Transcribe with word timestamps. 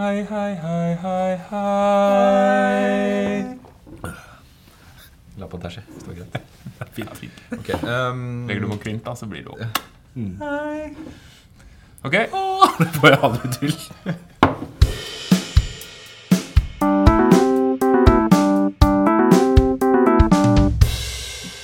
Hei, 0.00 0.24
hei, 0.30 0.54
hei, 0.56 0.96
hei, 1.02 1.36
hei. 1.50 2.90
La 5.36 5.46
på 5.46 5.58
tæsje. 5.60 5.82
Står 6.00 6.14
greit. 6.16 6.38
Fint, 6.96 7.16
fint. 7.18 7.42
Ok, 7.52 7.68
um, 7.84 8.46
Legger 8.48 8.64
du 8.64 8.68
på 8.70 8.76
kvint, 8.86 9.04
da, 9.04 9.12
så 9.14 9.26
blir 9.28 9.44
det 9.44 9.50
opp. 9.52 9.60
Hei. 10.14 10.96
Ok. 12.00 12.16
Det 12.80 12.88
får 12.96 13.08
jeg 13.12 13.18
aldri 13.28 13.48
til. 13.58 13.72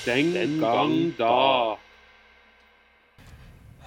Den 0.05 0.61
gang 0.61 0.95
da. 1.17 1.86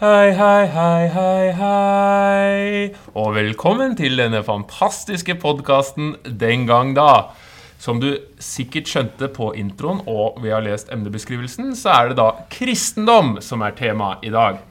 Hei, 0.00 0.30
hei, 0.32 0.66
hei, 0.72 1.08
hei, 1.12 1.48
hei. 1.52 2.84
Og 3.12 3.34
velkommen 3.36 3.92
til 3.98 4.14
denne 4.16 4.38
fantastiske 4.40 5.34
podkasten 5.42 6.14
Den 6.40 6.64
gang 6.64 6.94
da. 6.96 7.34
Som 7.76 8.00
du 8.00 8.14
sikkert 8.40 8.88
skjønte 8.88 9.28
på 9.28 9.50
introen, 9.60 10.00
og 10.08 10.40
vi 10.40 10.54
har 10.54 10.64
lest 10.64 10.88
emnebeskrivelsen, 10.88 11.74
så 11.76 11.92
er 11.98 12.08
det 12.08 12.16
da 12.22 12.30
kristendom 12.48 13.36
som 13.44 13.60
er 13.60 13.76
tema 13.76 14.14
i 14.24 14.32
dag. 14.32 14.62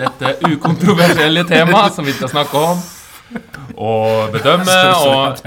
Dette 0.00 0.32
ukontroversielle 0.48 1.44
temaet 1.52 1.92
som 1.92 2.08
vi 2.08 2.16
skal 2.16 2.32
snakke 2.32 2.66
om 2.72 2.80
og 3.76 4.32
bedømme 4.34 4.76
og 5.06 5.42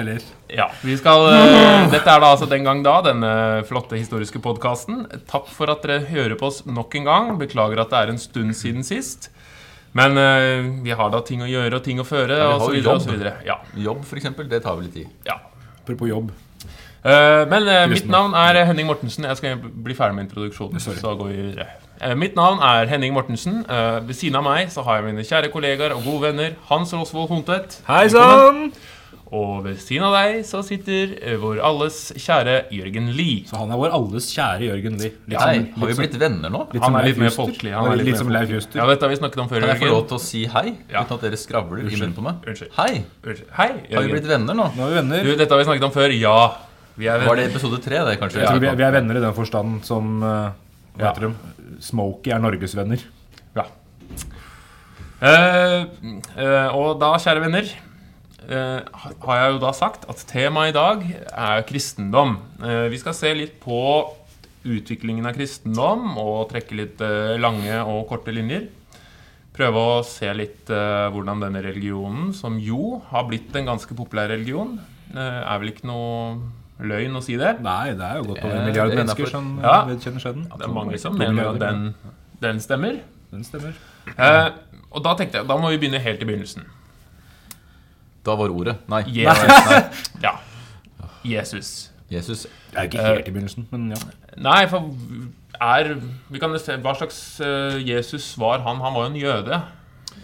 ja, 0.56 0.68
vi 0.86 0.96
skal 0.98 1.28
eh, 1.34 1.86
Dette 1.92 2.10
er 2.10 2.22
da 2.22 2.32
altså 2.32 2.48
den 2.50 2.66
gang 2.68 2.84
da, 2.86 3.00
denne 3.06 3.32
flotte 3.68 3.98
historiske 4.00 4.42
podkasten. 4.44 5.06
Takk 5.30 5.50
for 5.52 5.72
at 5.74 5.86
dere 5.86 6.06
hører 6.10 6.38
på 6.40 6.50
oss 6.52 6.62
nok 6.66 6.96
en 7.00 7.10
gang. 7.10 7.32
Beklager 7.42 7.82
at 7.84 7.94
det 7.94 8.02
er 8.02 8.14
en 8.14 8.22
stund 8.22 8.56
siden 8.58 8.86
sist. 8.86 9.30
Men 9.96 10.18
uh, 10.20 10.84
vi 10.84 10.92
har 10.92 11.12
da 11.12 11.22
ting 11.24 11.44
å 11.44 11.48
gjøre 11.48 11.80
og 11.80 11.86
ting 11.86 12.02
å 12.04 12.08
føre, 12.08 12.36
Ja, 12.36 12.50
vi 12.52 12.56
og 12.58 12.66
så 12.66 12.74
videre 12.74 12.90
og 12.90 12.98
jobb. 12.98 13.06
så 13.06 13.14
videre. 13.14 13.36
Ja, 13.48 13.56
Jobb, 13.86 14.02
for 14.04 14.20
eksempel, 14.20 14.50
det 14.52 14.60
tar 14.66 14.76
vel 14.76 14.90
litt 14.90 14.98
tid. 14.98 15.14
ja. 15.28 15.40
apropos 15.80 16.10
jobb. 16.10 16.34
Uh, 17.06 17.46
men 17.48 17.68
uh, 17.70 17.86
mitt 17.88 18.08
navn 18.10 18.34
er 18.36 18.64
Henning 18.66 18.90
Mortensen. 18.90 19.28
Jeg 19.30 19.40
skal 19.40 19.60
bli 19.62 19.96
ferdig 19.96 20.18
med 20.18 20.28
introduksjonen. 20.28 20.82
Sorry. 20.84 21.00
Så 21.00 21.16
går 21.16 21.32
vi 21.32 21.42
videre. 21.44 21.68
Eh, 22.02 22.12
mitt 22.20 22.36
navn 22.36 22.60
er 22.66 22.90
Henning 22.92 23.14
Mortensen. 23.16 23.62
Eh, 23.72 24.00
ved 24.06 24.18
siden 24.18 24.36
av 24.36 24.44
meg 24.44 24.68
så 24.74 24.84
har 24.84 25.00
jeg 25.00 25.08
mine 25.14 25.24
kjære 25.26 25.52
kollegaer 25.54 25.94
og 25.96 26.04
gode 26.04 26.26
venner 26.28 26.58
Hans 26.70 26.92
Rosvold 26.94 27.30
Hontvedt. 27.32 27.80
Hei 27.88 28.08
sann! 28.12 28.68
Og 29.36 29.64
ved 29.66 29.80
siden 29.82 30.04
av 30.06 30.14
deg 30.14 30.44
så 30.46 30.60
sitter 30.64 31.16
eh, 31.18 31.38
vår 31.42 31.58
alles 31.66 31.96
kjære 32.22 32.58
Jørgen 32.76 33.08
Lie. 33.18 33.46
Så 33.50 33.58
han 33.58 33.72
er 33.74 33.80
vår 33.80 33.96
alles 33.96 34.28
kjære 34.36 34.68
Jørgen 34.68 35.00
Lie. 35.02 35.14
Litt 35.32 35.40
Hei, 35.42 35.56
som- 35.56 35.80
har 35.82 35.88
vi 35.90 35.94
litt 35.96 36.02
blitt 36.04 36.20
venner 36.22 36.52
nå? 36.54 36.62
som- 36.72 36.82
Han 36.84 36.96
er 37.00 37.08
Leif 37.08 37.08
litt 37.16 37.18
mer 37.24 37.30
Juster. 37.32 37.44
folkelig. 37.46 37.74
Han 37.74 37.88
er 37.92 37.96
litt, 37.96 38.06
mer 38.12 38.18
som 38.22 38.30
Leif. 38.36 38.50
Juster. 38.50 38.80
Ja, 38.80 38.86
dette 38.92 39.02
har 39.02 39.10
vi 39.10 39.16
snakket 39.16 39.40
om 39.42 39.50
før. 39.50 39.60
Kan 39.62 39.70
jeg 39.70 39.80
få 39.80 39.86
Jørgen. 39.88 39.96
lov 39.96 40.08
til 40.12 40.18
å 40.18 40.22
si 40.22 40.46
hei? 40.46 40.76
Ja. 40.92 41.02
Uten 41.04 41.14
at 41.16 41.22
dere 41.22 41.38
skravler 41.42 41.80
i 41.80 41.96
munnen 41.96 42.14
på 42.14 42.22
meg? 42.22 42.36
Unnskyld. 42.46 42.72
Hei! 42.78 43.04
Unnskyld. 43.26 43.50
Hei, 43.56 43.68
Har 43.68 43.82
vi 43.82 43.96
Jørgen. 43.96 44.12
blitt 44.12 44.28
venner 44.28 44.54
nå? 44.54 44.68
Nå 44.76 44.84
er 44.84 44.90
vi 44.92 44.96
venner. 45.02 45.24
Du, 45.24 45.36
dette 45.36 45.50
har 45.50 45.58
vi 45.64 45.64
snakket 45.72 45.84
om 45.84 45.92
før. 45.92 46.20
Ja, 46.20 46.52
vi 46.98 47.08
er 47.08 47.26
Var 47.26 47.36
det 47.36 47.50
episode 47.56 47.82
tre, 47.82 47.98
det, 48.06 48.20
kanskje? 48.20 48.40
Jeg 48.44 48.48
tror 48.52 48.60
vi 48.60 48.68
er, 48.68 48.76
vi 48.76 48.84
er 48.84 48.92
venner 48.92 49.16
i 49.18 49.22
den 49.26 49.34
forstand 49.34 49.84
som 49.84 50.22
uh, 50.24 50.52
Hva 50.96 51.02
Ja. 51.04 51.12
heter 51.14 51.28
de? 51.30 51.82
Smokey 51.84 52.32
er 52.32 52.40
Norges 52.40 52.76
venner. 52.76 53.02
Ja. 53.56 53.66
Eh, 55.22 55.86
eh, 56.38 56.68
og 56.76 57.00
da, 57.02 57.14
kjære 57.22 57.42
venner, 57.46 57.70
eh, 58.48 58.82
har 59.26 59.38
jeg 59.40 59.54
jo 59.56 59.60
da 59.64 59.72
sagt 59.76 60.06
at 60.10 60.24
temaet 60.30 60.70
i 60.74 60.76
dag 60.76 61.04
er 61.32 61.64
kristendom. 61.68 62.38
Eh, 62.62 62.88
vi 62.92 62.98
skal 63.02 63.14
se 63.14 63.34
litt 63.34 63.60
på 63.64 63.80
utviklingen 64.66 65.26
av 65.30 65.36
kristendom 65.38 66.18
og 66.18 66.50
trekke 66.52 66.76
litt 66.76 67.02
eh, 67.02 67.38
lange 67.38 67.80
og 67.86 68.08
korte 68.10 68.34
linjer. 68.34 68.68
Prøve 69.56 69.80
å 69.80 70.04
se 70.04 70.28
litt 70.36 70.70
eh, 70.70 71.08
hvordan 71.14 71.40
denne 71.46 71.62
religionen, 71.64 72.34
som 72.36 72.58
jo 72.60 73.02
har 73.12 73.24
blitt 73.30 73.56
en 73.56 73.66
ganske 73.72 73.96
populær 73.96 74.30
religion, 74.30 74.80
er 75.16 75.60
vel 75.62 75.70
ikke 75.72 75.86
noe 75.88 76.42
løgn 76.80 77.16
å 77.16 77.22
si 77.24 77.38
det. 77.40 77.54
Nei, 77.64 77.94
det 77.96 78.02
er 78.04 78.18
jo 78.20 78.24
godt 78.32 78.44
over 78.44 78.54
Eh, 78.56 78.60
en 78.60 78.66
milliard 78.70 78.90
det 78.92 78.98
er 78.98 79.04
mennesker 79.04 79.30
som 79.32 79.60
Ja. 79.64 79.86
vedkjenner 79.86 80.20
skjeden. 80.24 80.44
Det 80.58 80.66
er 80.68 80.74
mange 80.74 80.98
som 81.00 81.18
mener 81.18 81.50
at 81.54 81.60
den, 81.60 81.96
den 82.42 82.60
stemmer. 82.60 83.00
Den 83.32 83.44
stemmer. 83.44 83.74
Eh, 84.18 84.50
og 84.92 85.04
da 85.04 85.14
tenkte 85.16 85.40
jeg, 85.40 85.48
da 85.48 85.58
må 85.58 85.70
vi 85.72 85.78
begynne 85.78 86.00
helt 86.00 86.22
i 86.22 86.26
begynnelsen. 86.26 86.66
Da 88.26 88.36
var 88.36 88.50
ordet 88.50 88.78
Nei. 88.90 89.04
Jesus. 89.08 90.02
Ja. 90.26 90.36
Jesus. 91.26 91.92
Jesus. 92.12 92.46
Det 92.72 92.78
er 92.80 92.84
ikke 92.90 93.02
helt 93.06 93.28
i 93.28 93.32
begynnelsen, 93.32 93.68
men 93.72 93.90
ja. 93.94 94.00
Nei, 94.38 94.66
for 94.70 94.92
er 95.62 95.96
vi 96.30 96.40
kan 96.42 96.54
se, 96.60 96.76
Hva 96.84 96.94
slags 96.98 97.40
eh, 97.42 97.80
Jesus 97.88 98.34
var 98.38 98.60
han? 98.66 98.82
Han 98.84 98.94
var 98.94 99.08
jo 99.08 99.14
en 99.14 99.20
jøde. 99.22 99.62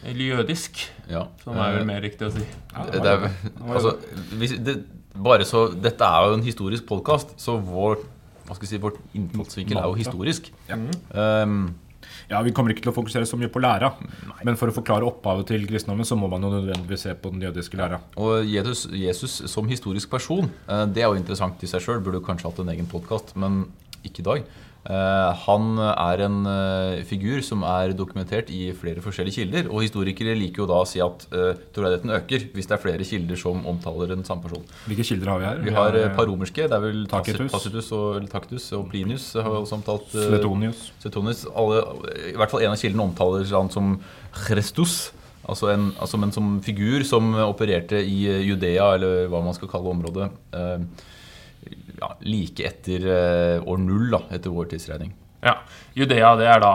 Eller 0.04 0.36
jødisk, 0.36 0.80
Ja. 1.10 1.26
som 1.44 1.58
er 1.58 1.76
vel 1.78 1.86
mer 1.86 2.02
riktig 2.02 2.26
å 2.28 2.32
si. 2.34 2.46
Det 2.92 3.06
er, 3.06 3.28
altså, 3.70 3.96
hvis, 4.40 4.56
det, 4.66 4.80
bare 5.16 5.46
så, 5.48 5.68
dette 5.76 6.08
er 6.08 6.28
jo 6.28 6.40
en 6.40 6.46
historisk 6.46 6.86
podkast, 6.90 7.36
så 7.42 7.58
vår, 7.60 8.02
hva 8.48 8.58
skal 8.58 8.68
jeg 8.68 8.76
si, 8.76 8.82
vårt 8.84 9.00
innfallsvinkel 9.18 9.80
er 9.80 9.88
jo 9.90 9.98
historisk. 10.00 10.52
Um, 11.14 11.74
Ja, 12.32 12.40
Vi 12.42 12.52
kommer 12.56 12.72
ikke 12.72 12.82
til 12.86 12.92
å 12.92 12.96
fokusere 12.96 13.28
så 13.28 13.38
mye 13.38 13.52
på 13.52 13.62
læra, 13.62 13.92
men 14.44 14.56
for 14.60 14.72
å 14.72 14.76
forklare 14.76 15.06
opphavet 15.08 15.50
til 15.52 15.68
kristendommen, 15.68 16.08
så 16.08 16.16
må 16.18 16.30
man 16.32 16.42
jo 16.42 16.50
nødvendigvis 16.54 17.06
se 17.06 17.14
på 17.14 17.32
den 17.34 17.44
jødiske 17.44 17.78
læra. 17.78 18.00
og 18.16 18.48
Jesus, 18.48 18.88
Jesus 18.92 19.52
som 19.52 19.68
historisk 19.68 20.10
person, 20.10 20.50
eh, 20.68 20.86
det 20.86 21.04
er 21.04 21.10
jo 21.12 21.20
interessant 21.20 21.62
i 21.64 21.68
seg 21.68 21.82
sjøl. 21.82 22.02
Burde 22.04 22.24
kanskje 22.24 22.50
hatt 22.50 22.60
en 22.60 22.70
egen 22.74 22.88
podkast, 22.88 23.36
men 23.36 23.66
ikke 24.04 24.24
i 24.24 24.24
dag. 24.24 24.44
Eh, 24.82 25.34
Han 25.46 25.78
er 25.78 26.24
en 26.26 26.38
eh, 26.50 27.04
figur 27.06 27.44
som 27.46 27.62
er 27.68 27.94
dokumentert 27.94 28.50
i 28.50 28.72
flere 28.74 29.04
forskjellige 29.04 29.42
kilder. 29.42 29.70
Og 29.70 29.86
historikere 29.86 30.34
liker 30.38 30.64
jo 30.64 30.70
da 30.72 30.80
å 30.82 30.88
si 30.90 31.02
at 31.04 31.28
uh, 31.36 31.54
troverdigheten 31.76 32.16
øker 32.18 32.48
hvis 32.56 32.70
det 32.70 32.78
er 32.78 32.82
flere 32.82 33.06
kilder 33.06 33.38
som 33.40 33.62
omtaler 33.70 34.16
en 34.16 34.26
samme 34.26 34.42
person. 34.48 34.66
Hvilke 34.90 35.06
kilder 35.06 35.34
har 35.34 35.42
vi 35.42 35.50
her? 35.50 35.62
Vi 35.68 35.76
har 35.76 36.00
et 36.02 36.18
par 36.18 36.30
romerske. 36.30 36.66
Det 36.66 36.78
er 36.78 36.84
vel 36.84 37.06
Tacitus. 37.12 37.54
Tacitus 37.54 37.92
og, 37.98 38.28
Tacitus 38.32 38.68
og 38.78 38.90
Plinius 38.90 39.32
har 39.38 39.54
også 39.62 39.78
omtalt 39.78 40.18
eh. 40.18 40.34
Suetonius. 40.34 41.46
Alle, 41.54 41.86
I 42.34 42.38
hvert 42.40 42.54
fall 42.54 42.66
en 42.66 42.74
av 42.74 42.82
kildene 42.82 43.10
omtaler 43.12 43.46
han 43.54 43.74
som 43.74 43.98
Christus. 44.46 45.12
Altså, 45.50 45.72
en, 45.74 45.90
altså 46.00 46.20
en 46.22 46.34
som 46.34 46.52
figur 46.64 47.04
som 47.08 47.34
opererte 47.48 48.02
i 48.02 48.26
eh, 48.30 48.44
Judea, 48.46 48.94
eller 48.98 49.30
hva 49.30 49.42
man 49.46 49.58
skal 49.58 49.70
kalle 49.72 49.94
området, 49.94 50.30
eh, 50.58 51.08
ja, 52.02 52.10
like 52.26 52.66
etter 52.68 53.06
eh, 53.06 53.68
år 53.68 53.82
null, 53.82 54.10
da, 54.14 54.24
etter 54.34 54.54
vår 54.54 54.72
tidsregning. 54.74 55.14
Ja. 55.46 55.58
Judea, 55.98 56.36
det 56.40 56.50
er 56.52 56.62
da 56.62 56.74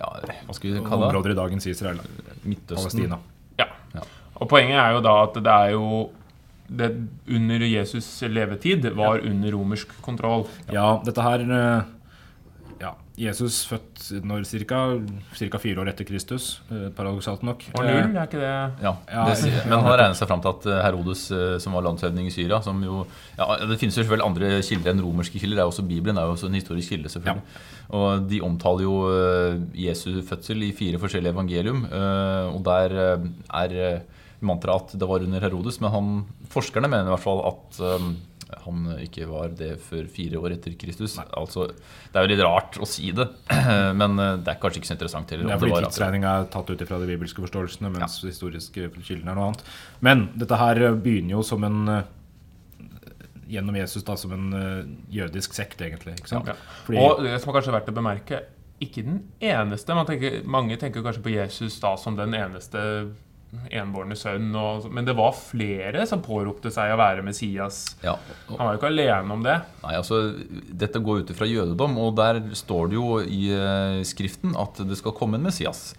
Ja, 0.00 0.08
hva 0.46 0.54
skal 0.56 0.70
vi 0.70 0.80
kalle 0.80 1.04
det? 1.04 1.10
Områder 1.10 1.34
i 1.34 1.36
dagens 1.36 1.66
Israel. 1.68 2.00
Midtøsten. 2.42 2.76
Palestina. 2.76 3.18
Ja. 3.60 3.66
Ja. 3.94 4.04
Og 4.40 4.48
poenget 4.48 4.80
er 4.80 4.94
jo 4.96 5.02
da 5.04 5.14
at 5.26 5.36
det 5.36 5.54
er 5.56 5.74
jo 5.74 5.88
det 6.70 6.88
under 7.28 7.64
Jesus' 7.66 8.22
levetid 8.30 8.86
var 8.96 9.20
under 9.26 9.52
romersk 9.52 9.90
kontroll. 10.04 10.46
Ja, 10.72 11.00
dette 11.04 11.24
her 11.24 11.42
eh, 11.44 11.88
Jesus 13.20 13.58
født 13.68 14.06
når 14.24 14.44
cirka, 14.48 14.78
cirka 15.36 15.58
fire 15.60 15.82
år 15.82 15.90
etter 15.92 16.06
Kristus, 16.08 16.46
eh, 16.72 16.86
paradoksalt 16.96 17.42
nok. 17.44 17.66
Og 17.76 17.82
null, 17.84 18.14
er 18.16 18.24
ikke 18.24 18.40
det 18.40 18.52
Ja, 18.86 18.92
Ja, 19.12 19.24
det, 19.28 19.50
men 19.68 19.74
han 19.76 19.90
regner 20.00 20.16
seg 20.16 20.30
fram 20.30 20.40
til 20.44 20.54
at 20.54 20.68
eh, 20.72 20.78
Herodes, 20.86 21.26
eh, 21.36 21.58
som 21.60 21.76
var 21.76 21.84
landshøvding 21.84 22.30
i 22.30 22.32
Syria 22.32 22.62
som 22.64 22.80
jo, 22.86 23.02
ja, 23.36 23.48
Det 23.68 23.76
finnes 23.82 23.98
jo 23.98 24.02
selvfølgelig 24.06 24.26
andre 24.30 24.62
kilder 24.64 24.94
enn 24.94 25.04
romerske 25.04 25.38
kilder. 25.42 25.60
Det 25.60 25.64
er 25.66 25.72
også 25.74 25.84
Bibelen 25.90 26.16
det 26.16 26.22
er 26.24 26.30
jo 26.30 26.36
også 26.38 26.48
en 26.48 26.56
historisk 26.60 26.94
kilde. 26.94 27.12
selvfølgelig. 27.12 27.42
Og 27.98 28.24
De 28.30 28.40
omtaler 28.46 28.86
jo 28.86 28.94
eh, 29.10 29.60
Jesu 29.88 30.22
fødsel 30.24 30.62
i 30.68 30.72
fire 30.72 30.98
forskjellige 31.02 31.34
evangelium. 31.36 31.84
eh, 31.90 32.48
Og 32.54 32.64
der 32.64 32.96
eh, 33.04 33.28
er 33.64 33.76
eh, 33.90 34.00
mantraet 34.40 34.94
at 34.94 34.98
det 34.98 35.08
var 35.08 35.20
under 35.20 35.40
Herodes, 35.44 35.80
men 35.84 35.90
han, 35.92 36.10
forskerne 36.48 36.88
mener 36.88 37.10
i 37.10 37.12
hvert 37.12 37.20
fall 37.26 37.42
at 37.52 37.80
eh, 37.84 38.10
han 38.64 38.86
ikke 39.02 39.26
var 39.30 39.52
det 39.56 39.72
før 39.84 40.06
fire 40.10 40.38
år 40.40 40.54
etter 40.56 40.74
Kristus. 40.80 41.16
Altså, 41.18 41.68
Det 42.12 42.18
er 42.20 42.26
jo 42.26 42.30
litt 42.32 42.42
rart 42.44 42.78
å 42.80 42.88
si 42.88 43.10
det, 43.16 43.26
men 44.00 44.18
eh, 44.18 44.36
det 44.42 44.54
er 44.54 44.60
kanskje 44.62 44.82
ikke 44.82 44.90
så 44.92 44.96
interessant 44.96 45.30
heller. 45.34 45.48
Det 45.48 45.56
er 45.56 45.62
fordi 45.64 45.82
tidsregninga 45.86 46.36
er 46.42 46.48
tatt 46.54 46.70
ut 46.72 46.86
fra 46.88 47.00
de 47.02 47.10
bibelske 47.10 47.44
forståelsene, 47.44 47.92
mens 47.96 48.20
historiske 48.26 48.88
kilder 49.00 49.32
er 49.32 49.36
noe 49.38 49.50
annet. 49.50 49.66
Men 50.04 50.28
dette 50.40 50.58
her 50.60 50.82
begynner 50.96 51.38
jo 51.38 51.44
som 51.46 51.66
en 51.68 51.82
eh, 51.98 52.08
Gjennom 53.50 53.74
Jesus 53.74 54.04
da 54.06 54.14
som 54.14 54.30
en 54.30 54.52
eh, 54.54 54.90
jødisk 55.10 55.56
sekt, 55.56 55.80
egentlig. 55.82 56.12
sant? 56.30 56.46
Ja. 56.46 56.54
Fordi, 56.86 57.00
Og 57.02 57.24
det 57.24 57.32
som 57.42 57.50
er 57.50 57.56
kanskje 57.56 57.72
verdt 57.74 57.88
å 57.90 57.94
bemerke, 57.96 58.38
ikke 58.80 59.02
den 59.04 59.16
eneste. 59.42 59.96
Man 59.98 60.06
tenker, 60.06 60.36
mange 60.46 60.76
tenker 60.78 61.02
kanskje 61.02 61.24
på 61.24 61.32
Jesus 61.34 61.80
da 61.82 61.96
som 61.98 62.14
den 62.14 62.36
eneste 62.38 62.84
enbårne 63.70 64.16
sønn. 64.18 64.50
Og, 64.56 64.86
men 64.94 65.06
det 65.06 65.16
var 65.18 65.34
flere 65.36 66.04
som 66.08 66.22
påropte 66.24 66.72
seg 66.74 66.92
å 66.94 67.00
være 67.00 67.24
Messias. 67.26 67.82
Ja, 68.04 68.16
Han 68.52 68.60
var 68.60 68.74
jo 68.74 68.80
ikke 68.80 68.92
alene 68.92 69.36
om 69.36 69.42
det. 69.46 69.56
Nei, 69.84 69.96
altså, 69.98 70.20
Dette 70.82 71.02
går 71.04 71.24
ut 71.24 71.34
fra 71.36 71.48
jødedom, 71.48 71.98
og 72.02 72.14
der 72.20 72.42
står 72.58 72.90
det 72.92 72.98
jo 73.00 73.18
i 73.24 73.42
eh, 73.56 74.00
Skriften 74.08 74.56
at 74.58 74.82
det 74.86 74.98
skal 75.00 75.16
komme 75.16 75.40
en 75.40 75.48
Messias. 75.48 75.90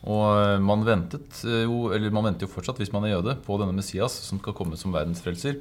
Og 0.00 0.24
eh, 0.32 0.56
man 0.64 0.84
ventet 0.86 1.42
eh, 1.44 1.64
jo, 1.66 1.88
eller 1.94 2.14
man 2.14 2.30
venter 2.30 2.46
jo 2.46 2.52
fortsatt, 2.54 2.80
hvis 2.80 2.92
man 2.94 3.06
er 3.06 3.16
jøde, 3.16 3.36
på 3.44 3.58
denne 3.60 3.76
Messias 3.76 4.16
som 4.28 4.40
skal 4.40 4.56
komme 4.56 4.78
som 4.80 4.94
verdensfrelser. 4.94 5.60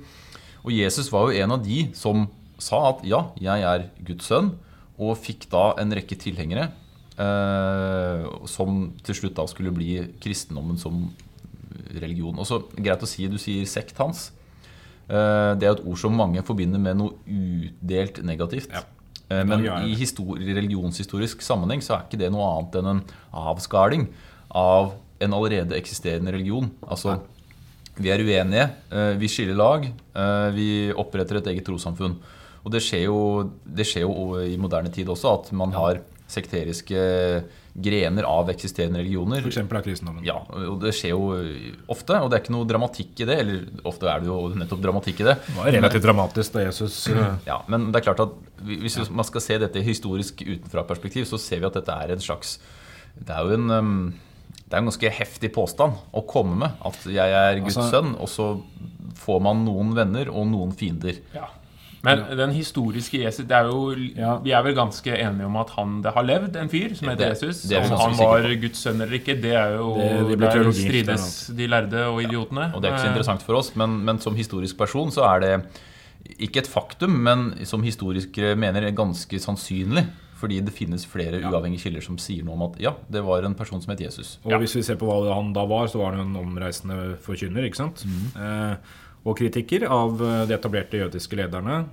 Og 0.65 0.75
Jesus 0.75 1.11
var 1.11 1.27
jo 1.27 1.41
en 1.43 1.55
av 1.55 1.63
de 1.63 1.85
som 1.97 2.27
sa 2.59 2.81
at 2.89 3.05
ja, 3.07 3.29
jeg 3.39 3.63
er 3.63 3.87
Guds 4.03 4.27
sønn, 4.29 4.53
og 4.99 5.15
fikk 5.15 5.47
da 5.51 5.71
en 5.79 5.95
rekke 5.95 6.17
tilhengere. 6.19 6.69
Eh, 7.19 8.27
som 8.47 8.93
til 9.03 9.17
slutt 9.17 9.35
da 9.35 9.43
skulle 9.51 9.73
bli 9.75 9.95
kristendommen 10.23 10.79
som 10.79 11.09
religion. 12.01 12.37
Og 12.39 12.45
så 12.47 12.61
greit 12.75 13.01
å 13.03 13.07
si, 13.09 13.27
Du 13.27 13.37
sier 13.37 13.65
sekt, 13.65 13.97
Hans. 13.97 14.31
Eh, 15.09 15.55
Det 15.55 15.65
er 15.67 15.73
et 15.73 15.85
ord 15.85 15.97
som 15.97 16.15
mange 16.15 16.41
forbinder 16.45 16.79
med 16.79 16.97
noe 16.97 17.13
udelt 17.25 18.23
negativt. 18.23 18.69
Ja. 18.71 18.83
Eh, 19.29 19.43
Men 19.43 19.65
i 19.65 20.53
religionshistorisk 20.53 21.41
sammenheng 21.41 21.81
så 21.81 21.95
er 21.97 22.05
ikke 22.05 22.19
det 22.19 22.31
noe 22.31 22.45
annet 22.57 22.75
enn 22.75 22.87
en 22.87 23.03
avskaling 23.33 24.07
av 24.51 24.93
en 25.19 25.33
allerede 25.33 25.75
eksisterende 25.75 26.31
religion. 26.31 26.71
Altså, 26.87 27.19
vi 27.99 28.09
er 28.09 28.19
uenige, 28.19 28.69
eh, 28.91 29.17
vi 29.17 29.27
skiller 29.27 29.55
lag, 29.55 29.91
vi 30.53 30.91
oppretter 30.93 31.37
et 31.37 31.47
eget 31.47 31.65
trossamfunn. 31.65 32.15
Og 32.63 32.71
det 32.71 32.81
skjer, 32.81 33.05
jo, 33.05 33.51
det 33.65 33.85
skjer 33.85 34.01
jo 34.01 34.35
i 34.39 34.57
moderne 34.57 34.91
tid 34.91 35.07
også 35.07 35.33
at 35.33 35.51
man 35.51 35.71
har 35.71 36.01
sekteriske 36.27 37.43
grener 37.73 38.25
av 38.27 38.49
eksisterende 38.49 38.99
religioner. 38.99 39.45
Eksempel 39.47 39.77
av 39.79 39.83
kristendommen. 39.85 40.23
Ja, 40.27 40.39
og 40.49 40.79
det 40.81 40.93
skjer 40.97 41.13
jo 41.13 41.29
ofte, 41.91 42.17
og 42.19 42.31
det 42.31 42.39
er 42.39 42.43
ikke 42.43 42.55
noe 42.55 42.67
dramatikk 42.69 43.21
i 43.23 43.27
det. 43.29 43.37
Eller 43.43 43.83
ofte 43.87 44.09
er 44.11 44.23
det 44.23 44.29
jo 44.31 44.39
nettopp 44.59 44.81
dramatikk 44.83 45.21
i 45.23 45.27
det. 45.29 45.35
Det 45.45 45.57
var 45.57 45.71
relativt 45.77 46.07
dramatisk 46.07 46.55
da 46.57 46.65
Jesus 46.65 46.97
eh, 47.13 47.35
Ja, 47.47 47.59
Men 47.71 47.91
det 47.91 48.01
er 48.01 48.07
klart 48.09 48.23
at 48.25 48.33
hvis 48.65 48.97
man 49.09 49.27
skal 49.27 49.45
se 49.45 49.59
dette 49.61 49.83
historisk 49.85 50.41
utenfra-perspektiv, 50.45 51.27
så 51.29 51.39
ser 51.41 51.61
vi 51.63 51.69
at 51.69 51.77
dette 51.79 51.95
er 51.95 52.15
en 52.15 52.25
slags 52.25 52.57
Det 53.19 53.31
er 53.35 53.45
jo 53.47 53.59
en 53.59 54.13
det 54.69 54.77
er 54.77 54.83
en 54.83 54.89
ganske 54.91 55.09
heftig 55.09 55.49
påstand 55.55 55.95
å 56.13 56.21
komme 56.29 56.53
med. 56.61 56.75
At 56.85 57.01
jeg 57.09 57.33
er 57.33 57.57
Guds 57.63 57.77
Altså- 57.77 57.89
sønn, 57.89 58.11
og 58.21 58.29
så 58.29 58.61
får 59.17 59.39
man 59.41 59.63
noen 59.65 59.95
venner 59.97 60.29
og 60.29 60.45
noen 60.45 60.71
fiender. 60.77 61.17
Ja. 61.33 61.47
Men 62.03 62.21
den 62.37 62.51
historiske 62.55 63.19
Jesus 63.23 63.45
det 63.45 63.51
er 63.57 63.65
jo, 63.67 63.91
Ja. 64.15 64.37
Vi 64.43 64.51
er 64.51 64.61
vel 64.63 64.75
ganske 64.75 65.11
enige 65.19 65.45
om 65.45 65.55
at 65.57 65.69
han 65.75 66.01
det 66.01 66.13
har 66.13 66.23
levd 66.23 66.55
en 66.55 66.69
fyr 66.69 66.95
som 66.95 67.09
heter 67.09 67.17
Det- 67.17 67.41
Jesus. 67.41 67.61
det 67.69 67.77
Om 67.77 67.97
han 67.99 68.17
var. 68.17 68.47
Guds 68.61 68.77
sønn 68.85 69.01
eller 69.01 69.13
ikke, 69.19 69.35
det 69.41 69.53
er 69.53 69.75
jo 69.77 69.95
Det- 69.97 70.29
det 70.29 70.39
Der 70.39 70.71
strides 70.71 71.47
de 71.57 71.67
lærde 71.67 72.05
og 72.07 72.21
idiotene. 72.23 72.71
Og 72.73 72.81
det 72.81 72.89
er 72.91 72.95
ikke 72.95 73.03
så 73.05 73.07
interessant 73.11 73.41
for 73.43 73.53
oss, 73.55 73.75
men, 73.75 74.03
men 74.05 74.19
som 74.19 74.35
historisk 74.35 74.77
person 74.77 75.11
så 75.11 75.23
er 75.35 75.39
det 75.39 75.65
ikke 76.39 76.57
et 76.59 76.67
faktum, 76.67 77.09
men 77.09 77.65
som 77.65 77.83
historikere 77.83 78.55
mener 78.55 78.81
er 78.87 78.91
ganske 78.91 79.39
sannsynlig. 79.39 80.05
Fordi 80.39 80.61
det 80.61 80.71
finnes 80.71 81.05
flere 81.05 81.41
uavhengige 81.51 81.81
kilder 81.89 82.01
som 82.01 82.17
sier 82.17 82.45
noe 82.45 82.53
om 82.55 82.61
at 82.71 82.79
ja, 82.79 82.93
det 83.11 83.21
var 83.25 83.43
en 83.43 83.53
person 83.55 83.81
som 83.81 83.91
het 83.91 83.99
Jesus. 83.99 84.37
Og 84.45 84.53
hvis 84.61 84.73
vi 84.73 84.81
ser 84.83 84.95
på 84.95 85.05
hva 85.05 85.33
han 85.35 85.51
da 85.51 85.65
var, 85.65 85.87
så 85.87 85.99
var 85.99 86.15
han 86.15 86.19
jo 86.33 86.39
en 86.39 86.47
omreisende 86.47 87.17
forkynner, 87.21 87.65
ikke 87.67 87.75
sant? 87.75 88.05
Eh, 88.37 88.75
og 89.27 89.37
kritikker 89.39 89.85
av 89.91 90.21
eh, 90.23 90.45
de 90.49 90.55
etablerte 90.55 91.01
jødiske 91.01 91.35
lederne. 91.39 91.83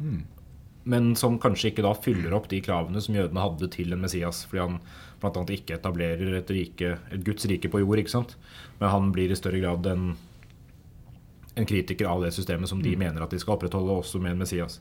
Men 0.87 1.17
som 1.19 1.38
kanskje 1.43 1.73
ikke 1.73 1.82
da 1.82 1.90
fyller 1.99 2.34
opp 2.37 2.46
de 2.52 2.61
kravene 2.62 3.00
som 3.02 3.17
jødene 3.19 3.43
hadde 3.43 3.69
til 3.75 3.90
en 3.93 4.05
Messias. 4.05 4.44
Fordi 4.46 4.62
han 4.62 4.76
bl.a. 5.19 5.43
ikke 5.56 5.75
etablerer 5.75 6.37
et, 6.38 6.52
rike, 6.55 6.93
et 7.11 7.25
Guds 7.26 7.49
rike 7.50 7.70
på 7.73 7.81
jord, 7.82 7.99
ikke 7.99 8.12
sant? 8.12 8.37
Men 8.78 8.93
han 8.93 9.11
blir 9.17 9.32
i 9.32 9.38
større 9.38 9.58
grad 9.58 9.88
en, 9.90 10.12
en 11.56 11.67
kritiker 11.67 12.06
av 12.06 12.23
det 12.23 12.31
systemet 12.37 12.70
som 12.70 12.82
de 12.84 12.94
mener 13.00 13.25
at 13.25 13.34
de 13.34 13.40
skal 13.43 13.56
opprettholde, 13.56 13.99
også 13.99 14.20
med 14.23 14.37
en 14.37 14.44
Messias. 14.44 14.78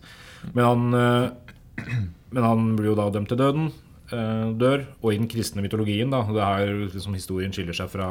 Men 0.51 0.65
han, 0.68 0.86
eh, 0.94 1.89
men 2.36 2.44
han 2.45 2.69
blir 2.77 2.92
jo 2.92 3.00
da 3.00 3.09
dømt 3.09 3.31
til 3.33 3.42
døden. 3.42 3.71
eh, 4.12 4.50
dør. 4.62 4.86
Og 5.01 5.13
i 5.13 5.18
den 5.18 5.30
kristne 5.31 5.63
mytologien, 5.65 6.12
da, 6.13 6.21
det 6.30 6.44
er 6.45 6.74
liksom 6.94 7.18
historien 7.18 7.53
skiller 7.56 7.74
seg 7.74 7.89
fra, 7.89 8.09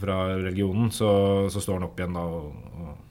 fra 0.00 0.16
religionen, 0.32 0.88
så, 0.94 1.10
så 1.52 1.60
står 1.60 1.80
han 1.80 1.90
opp 1.90 2.00
igjen 2.00 2.16
da 2.16 2.24
og, 2.24 2.54
og 2.80 3.02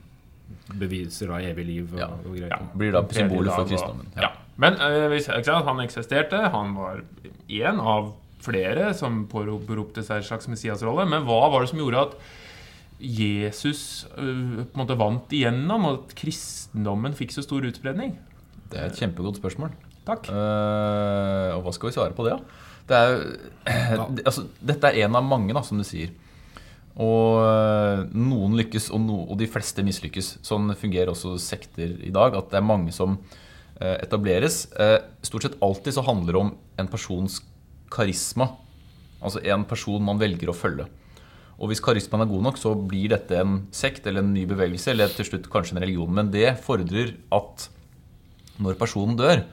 beviser 0.73 1.29
av 1.29 1.43
evig 1.45 1.65
liv 1.65 1.93
og, 1.93 1.99
Ja. 1.99 2.07
og 2.07 2.33
greier. 2.33 2.49
Ja. 2.49 2.59
Blir 2.73 2.91
da 2.95 3.03
symbolet 3.13 3.53
for 3.53 3.69
kristendommen. 3.69 4.07
Ja. 4.17 4.31
Men 4.57 4.77
sant, 5.21 5.65
han 5.67 5.83
eksisterte. 5.83 6.39
Han 6.51 6.73
var 6.75 7.03
én 7.49 7.79
av 7.79 8.13
flere 8.45 8.93
som 8.97 9.25
påberopte 9.27 10.03
seg 10.05 10.21
en 10.21 10.27
slags 10.29 10.47
Messias-rolle. 10.47 11.05
Men 11.09 11.25
hva 11.27 11.49
var 11.51 11.61
det 11.61 11.69
som 11.73 11.79
gjorde 11.81 12.01
at 12.07 12.17
Jesus 12.99 14.05
eh, 14.15 14.63
på 14.63 14.71
en 14.71 14.81
måte 14.81 14.97
vant 14.97 15.33
igjennom, 15.35 15.85
og 15.85 15.97
at 15.99 16.15
kristendommen 16.15 17.15
fikk 17.17 17.33
så 17.35 17.43
stor 17.43 17.65
utspredning? 17.67 18.15
Det 18.71 18.79
er 18.79 18.89
et 18.89 19.01
kjempegodt 19.01 19.41
spørsmål. 19.41 19.73
Takk. 20.05 20.29
Uh, 20.29 21.55
og 21.57 21.65
hva 21.65 21.73
skal 21.73 21.89
vi 21.89 21.95
svare 21.95 22.15
på 22.15 22.25
det, 22.27 22.35
da? 22.37 22.61
Det 22.85 22.97
er, 23.01 24.03
altså, 24.29 24.45
dette 24.61 24.91
er 24.91 25.07
en 25.07 25.17
av 25.17 25.25
mange, 25.25 25.53
da, 25.55 25.63
som 25.65 25.81
du 25.81 25.85
sier. 25.87 26.13
Og 26.95 27.41
eh, 27.43 28.03
noen 28.15 28.55
lykkes, 28.55 28.87
og, 28.95 29.01
no, 29.03 29.17
og 29.27 29.39
de 29.39 29.49
fleste 29.51 29.83
mislykkes. 29.83 30.37
Sånn 30.45 30.71
fungerer 30.79 31.11
også 31.11 31.35
sekter 31.41 31.97
i 32.05 32.13
dag. 32.15 32.37
At 32.39 32.53
det 32.53 32.61
er 32.61 32.67
mange 32.67 32.93
som 32.95 33.17
eh, 33.79 33.97
etableres. 33.97 34.63
Eh, 34.79 34.99
stort 35.25 35.47
sett 35.47 35.57
alltid 35.65 35.97
så 35.97 36.05
handler 36.07 36.31
det 36.37 36.43
om 36.43 36.53
en 36.79 36.91
persons 36.91 37.41
karisma. 37.91 38.53
Altså 39.19 39.43
en 39.43 39.65
person 39.67 40.03
man 40.03 40.21
velger 40.21 40.51
å 40.51 40.55
følge. 40.55 40.87
Og 41.55 41.71
hvis 41.71 41.83
karismaen 41.83 42.25
er 42.25 42.31
god 42.31 42.47
nok, 42.49 42.57
så 42.59 42.73
blir 42.75 43.11
dette 43.13 43.37
en 43.39 43.61
sekt 43.75 44.07
eller 44.07 44.23
en 44.23 44.33
ny 44.35 44.43
bevegelse, 44.47 44.89
eller 44.91 45.11
til 45.15 45.27
slutt 45.29 45.47
kanskje 45.51 45.77
en 45.77 45.83
religion. 45.83 46.11
Men 46.11 46.31
det 46.31 46.57
fordrer 46.63 47.13
at 47.35 47.69
når 48.59 48.79
personen 48.79 49.19
dør, 49.19 49.43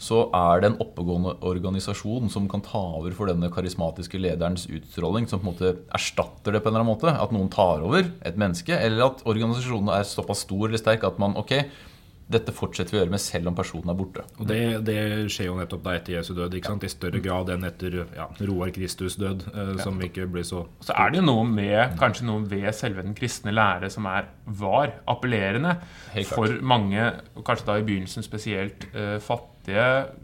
så 0.00 0.24
er 0.34 0.60
det 0.60 0.70
en 0.70 0.78
oppegående 0.82 1.36
organisasjon 1.46 2.30
som 2.32 2.48
kan 2.50 2.64
ta 2.66 2.82
over 2.98 3.14
for 3.16 3.30
denne 3.30 3.50
karismatiske 3.52 4.18
lederens 4.20 4.66
utstråling, 4.66 5.28
som 5.30 5.40
på 5.40 5.48
en 5.48 5.52
måte 5.52 5.72
erstatter 5.94 6.56
det 6.56 6.62
på 6.64 6.70
en 6.70 6.74
eller 6.74 6.84
annen 6.84 6.92
måte. 6.92 7.14
At 7.14 7.34
noen 7.34 7.50
tar 7.52 7.84
over 7.86 8.10
et 8.26 8.38
menneske, 8.40 8.74
eller 8.74 9.06
at 9.08 9.24
organisasjonen 9.28 9.92
er 9.94 10.06
såpass 10.08 10.44
stor 10.48 10.68
eller 10.68 10.82
sterk 10.82 11.06
at 11.06 11.20
man 11.22 11.38
ok, 11.40 11.58
dette 12.24 12.54
fortsetter 12.56 12.94
vi 12.94 12.96
å 12.96 13.02
gjøre 13.02 13.12
med 13.12 13.20
selv 13.20 13.50
om 13.50 13.56
personen 13.56 13.90
er 13.92 13.96
borte. 13.98 14.22
Og 14.40 14.48
det, 14.48 14.60
det 14.86 14.96
skjer 15.32 15.50
jo 15.50 15.56
nettopp 15.58 15.82
da 15.84 15.96
etter 15.98 16.16
Jesu 16.16 16.32
død, 16.32 16.56
ikke 16.56 16.72
sant? 16.72 16.86
i 16.86 16.92
større 16.92 17.20
grad 17.24 17.52
enn 17.52 17.66
etter 17.68 17.98
ja, 18.16 18.28
Roar 18.48 18.72
Kristus 18.74 19.18
død, 19.20 19.44
eh, 19.52 19.72
som 19.82 20.00
ikke 20.02 20.26
blir 20.32 20.46
så 20.48 20.64
Så 20.84 20.96
er 20.96 21.12
det 21.12 21.20
jo 21.20 21.26
noe 21.28 21.44
med 21.48 21.98
kanskje 22.00 22.28
noe 22.30 22.46
ved 22.48 22.70
selve 22.76 23.04
den 23.04 23.16
kristne 23.18 23.52
lære 23.54 23.92
som 23.92 24.08
er, 24.08 24.30
var 24.46 24.96
appellerende 25.10 25.76
for 26.30 26.56
mange, 26.64 27.10
kanskje 27.44 27.68
da 27.68 27.76
i 27.80 27.84
begynnelsen 27.86 28.24
spesielt 28.24 28.88
eh, 28.94 29.18
fattige 29.64 30.20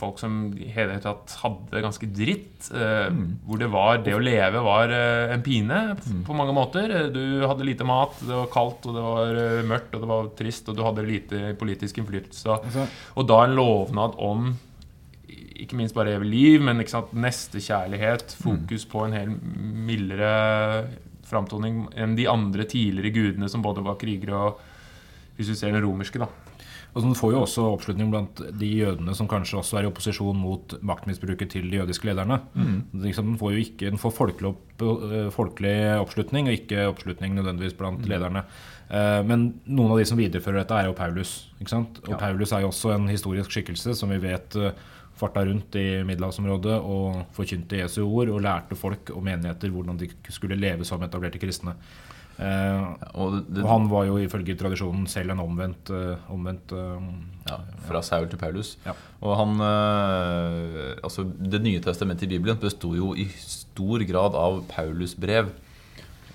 folk 0.00 0.16
som 0.18 0.54
i 0.56 0.64
hele 0.72 0.94
tatt 1.04 1.34
hadde 1.42 1.68
det 1.74 1.82
ganske 1.84 2.06
dritt. 2.16 2.70
eh, 2.72 3.10
Hvor 3.44 3.58
det 3.60 3.68
var 3.70 3.98
det 3.98 4.14
å 4.16 4.22
leve 4.22 4.62
var 4.64 4.88
eh, 4.88 5.34
en 5.34 5.42
pine 5.42 5.94
på 6.24 6.34
mange 6.34 6.54
måter. 6.56 6.88
Eh, 6.88 7.10
Du 7.12 7.44
hadde 7.46 7.66
lite 7.68 7.84
mat, 7.84 8.14
det 8.20 8.32
var 8.32 8.46
kaldt, 8.48 8.86
og 8.88 8.94
det 8.96 9.02
var 9.04 9.34
eh, 9.36 9.62
mørkt, 9.68 9.92
og 9.94 10.00
det 10.00 10.08
var 10.08 10.30
trist, 10.38 10.68
og 10.68 10.76
du 10.76 10.82
hadde 10.86 11.04
lite 11.04 11.54
politisk 11.60 11.98
innflytelse. 12.00 12.46
Altså- 12.48 12.88
Og 13.16 13.26
da 13.28 13.42
en 13.44 13.56
lovnad 13.56 14.14
om 14.18 14.56
ikke 15.28 15.76
minst 15.76 15.94
bare 15.94 16.14
evig 16.16 16.30
liv, 16.30 16.62
men 16.62 16.78
ikke 16.80 16.90
sant, 16.94 17.12
nestekjærlighet, 17.12 18.36
fokus 18.40 18.86
på 18.86 19.04
en 19.04 19.12
hel 19.12 19.28
mildere 19.28 20.88
framtoning 21.28 21.88
enn 21.94 22.16
de 22.16 22.24
andre 22.26 22.64
tidligere 22.64 23.12
gudene 23.12 23.48
som 23.50 23.60
både 23.60 23.82
var 23.84 23.96
krigere 24.00 24.32
og 24.34 24.60
Hvis 25.36 25.46
du 25.46 25.54
ser 25.54 25.70
den 25.70 25.84
romerske, 25.84 26.18
da. 26.18 26.26
Og 26.96 27.02
den 27.04 27.14
får 27.14 27.32
jo 27.34 27.40
også 27.44 27.64
oppslutning 27.74 28.08
blant 28.10 28.40
de 28.58 28.66
jødene 28.66 29.12
som 29.14 29.28
kanskje 29.28 29.58
også 29.60 29.76
er 29.78 29.86
i 29.86 29.90
opposisjon 29.90 30.38
mot 30.40 30.72
maktmisbruket 30.82 31.50
til 31.52 31.68
de 31.70 31.76
jødiske 31.82 32.08
lederne. 32.08 32.40
Liksom, 33.04 33.26
den 33.32 33.38
får 33.38 33.52
jo 33.54 33.58
ikke 33.62 33.90
den 33.92 34.00
får 34.00 34.14
folkelig, 34.16 34.48
opp, 34.54 34.82
øh, 34.82 35.28
folkelig 35.30 35.74
oppslutning, 36.00 36.48
og 36.48 36.56
ikke 36.56 36.88
oppslutning 36.88 37.34
nødvendigvis 37.36 37.76
blant 37.78 38.08
lederne. 38.08 38.42
Eh, 38.90 39.22
Men 39.28 39.60
noen 39.66 39.92
av 39.92 39.98
de 40.00 40.04
som 40.08 40.18
viderefører 40.18 40.62
dette, 40.64 40.74
er 40.74 40.86
jo 40.86 40.96
Paulus. 40.96 41.50
ikke 41.60 41.70
sant? 41.70 42.00
Og 42.08 42.18
Paulus 42.18 42.52
er 42.52 42.60
jo 42.64 42.72
også 42.72 42.94
en 42.96 43.08
historisk 43.08 43.50
skikkelse 43.50 43.94
som 43.94 44.08
vi 44.10 44.18
vet 44.18 44.56
øh, 44.56 44.72
farta 45.18 45.44
rundt 45.44 45.74
i 45.76 46.02
middelhavsområdet 46.06 46.80
og 46.80 47.26
forkynte 47.34 47.80
Jesu 47.82 48.04
ord 48.06 48.28
og 48.28 48.40
lærte 48.40 48.76
folk 48.78 49.10
og 49.10 49.22
menigheter 49.26 49.68
hvordan 49.68 49.98
de 49.98 50.08
skulle 50.30 50.56
leve 50.56 50.84
som 50.84 51.02
etablerte 51.02 51.38
kristne. 51.38 51.74
Eh, 52.38 52.82
Og 53.18 53.40
det, 53.50 53.64
og 53.64 53.68
han 53.72 53.86
var 53.90 54.04
jo 54.06 54.18
ifølge 54.22 54.54
tradisjonen 54.58 55.08
selv 55.10 55.34
en 55.34 55.42
omvendt, 55.42 55.90
eh, 55.90 56.28
omvendt 56.30 56.70
eh, 56.70 57.08
ja, 57.48 57.56
fra 57.88 58.02
Saul 58.06 58.28
til 58.30 58.38
Paulus. 58.38 58.76
Ja. 58.86 58.94
Og 59.22 59.34
han 59.40 59.56
Altså, 61.02 61.24
Det 61.24 61.62
nye 61.62 61.80
testamentet 61.80 62.28
i 62.28 62.36
Bibelen 62.36 62.60
besto 62.60 62.94
jo 62.94 63.14
i 63.16 63.26
stor 63.38 64.04
grad 64.06 64.36
av 64.38 64.62
Paulus' 64.70 65.18
brev. 65.18 65.50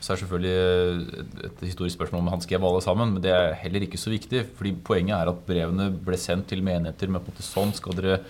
Så 0.03 0.12
er 0.12 0.17
det 0.17 0.24
selvfølgelig 0.25 1.19
et, 1.22 1.36
et 1.48 1.62
historisk 1.69 1.95
spørsmål 1.95 2.25
om 2.25 2.31
han 2.33 2.41
skrev 2.43 2.65
alle 2.67 2.81
sammen, 2.83 3.13
men 3.13 3.24
det 3.24 3.31
er 3.31 3.53
heller 3.55 3.86
ikke 3.86 4.01
så 4.01 4.12
viktig. 4.12 4.48
fordi 4.57 4.74
Poenget 4.83 5.15
er 5.15 5.31
at 5.31 5.45
brevene 5.48 5.91
ble 6.03 6.17
sendt 6.19 6.50
til 6.51 6.63
menigheter 6.63 7.07
med 7.07 7.24
på 7.24 7.31
en 7.31 7.38
måte 7.38 7.45
sånn 7.48 7.72
skal 7.74 7.95
dere 7.95 8.24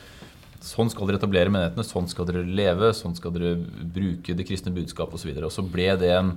Sånn 0.63 0.87
skal 0.87 1.09
dere 1.09 1.17
etablere 1.19 1.51
menighetene, 1.51 1.83
sånn 1.83 2.05
skal 2.07 2.23
dere 2.29 2.45
leve, 2.47 2.93
sånn 2.95 3.17
skal 3.17 3.33
dere 3.35 3.57
bruke 3.83 4.31
det 4.31 4.45
kristne 4.47 4.71
budskapet 4.71 5.17
osv. 5.17 5.33
Og, 5.33 5.41
så 5.41 5.43
og 5.49 5.51
så 5.57 5.63
ble 5.67 5.89
det 5.99 6.13
en, 6.15 6.29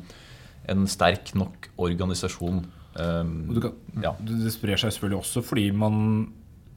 en 0.72 0.88
sterk 0.90 1.34
nok 1.38 1.70
organisasjon. 1.82 2.64
Um, 2.96 3.36
kan, 3.60 3.76
ja. 4.02 4.14
Det 4.24 4.52
sprer 4.54 4.80
seg 4.80 4.94
selvfølgelig 4.94 5.18
også 5.20 5.42
fordi 5.44 5.66
man, 5.76 5.98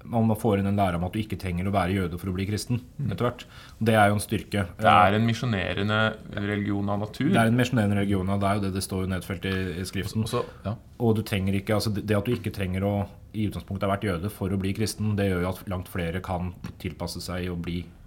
man 0.04 0.34
får 0.36 0.60
inn 0.60 0.68
en 0.68 0.80
lære 0.80 1.00
om 1.00 1.06
at 1.08 1.16
du 1.16 1.22
ikke 1.22 1.40
trenger 1.40 1.70
å 1.70 1.74
være 1.74 1.96
jøde 1.96 2.20
for 2.20 2.32
å 2.32 2.36
bli 2.36 2.48
kristen. 2.50 2.82
etter 3.06 3.30
hvert. 3.30 3.46
Det 3.80 3.96
er 3.96 4.10
jo 4.12 4.18
en 4.18 4.24
styrke. 4.24 4.66
Det 4.80 4.96
er 4.96 5.16
en 5.16 5.28
misjonerende 5.28 6.02
religion 6.36 6.92
av 6.92 7.06
natur. 7.06 7.32
Det 7.32 7.40
er 7.40 7.54
en 7.54 7.60
misjonerende 7.60 8.02
religion, 8.02 8.34
og 8.34 8.44
det 8.44 8.50
er 8.50 8.60
jo 8.60 8.66
det 8.68 8.74
det 8.76 8.86
står 8.86 9.06
jo 9.06 9.14
nedfelt 9.14 9.48
i, 9.48 9.56
i 9.80 9.88
Skriften. 9.88 10.28
Også, 10.28 10.44
ja. 10.68 10.76
Og 11.00 11.16
du 11.16 11.24
trenger 11.24 11.56
ikke, 11.62 11.80
altså 11.80 11.94
det 11.96 12.18
at 12.18 12.28
du 12.28 12.36
ikke 12.36 12.54
trenger 12.56 12.88
å 12.88 12.94
i 13.30 13.46
utgangspunktet 13.46 13.86
ha 13.86 13.94
vært 13.94 14.08
jøde 14.08 14.32
for 14.34 14.52
å 14.52 14.58
bli 14.60 14.74
kristen, 14.78 15.14
det 15.18 15.30
gjør 15.30 15.44
jo 15.44 15.52
at 15.52 15.68
langt 15.70 15.90
flere 15.92 16.22
kan 16.26 16.54
tilpasse 16.82 17.22
seg 17.22 17.50
å 17.52 17.58
bli 17.60 17.84
eh, 17.84 17.99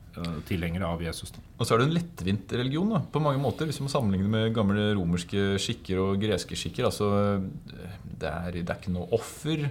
tilhengere 0.48 0.84
av 0.88 1.00
Jesus. 1.02 1.32
Og 1.58 1.64
så 1.66 1.74
er 1.74 1.78
det 1.82 1.86
en 1.88 1.94
lettvint 1.96 2.52
religion 2.58 2.90
da, 2.92 2.98
på 3.00 3.20
mange 3.24 3.40
måter, 3.40 3.64
hvis 3.68 3.80
man 3.80 3.88
sammenligner 3.92 4.28
med 4.28 4.54
gamle 4.56 4.90
romerske 4.98 5.56
skikker 5.62 5.98
og 6.02 6.20
greske 6.20 6.58
skikker. 6.58 6.84
Altså, 6.90 7.08
det, 8.20 8.28
er, 8.28 8.50
det 8.60 8.68
er 8.68 8.76
ikke 8.80 8.92
noe 8.92 9.08
offer. 9.16 9.64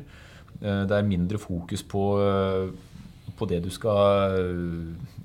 Eh, 0.62 0.84
Det 0.90 0.98
er 0.98 1.08
mindre 1.08 1.38
fokus 1.42 1.84
på, 1.84 2.06
eh, 2.26 2.72
på 3.38 3.48
det, 3.50 3.62
du 3.64 3.70
skal, 3.74 4.42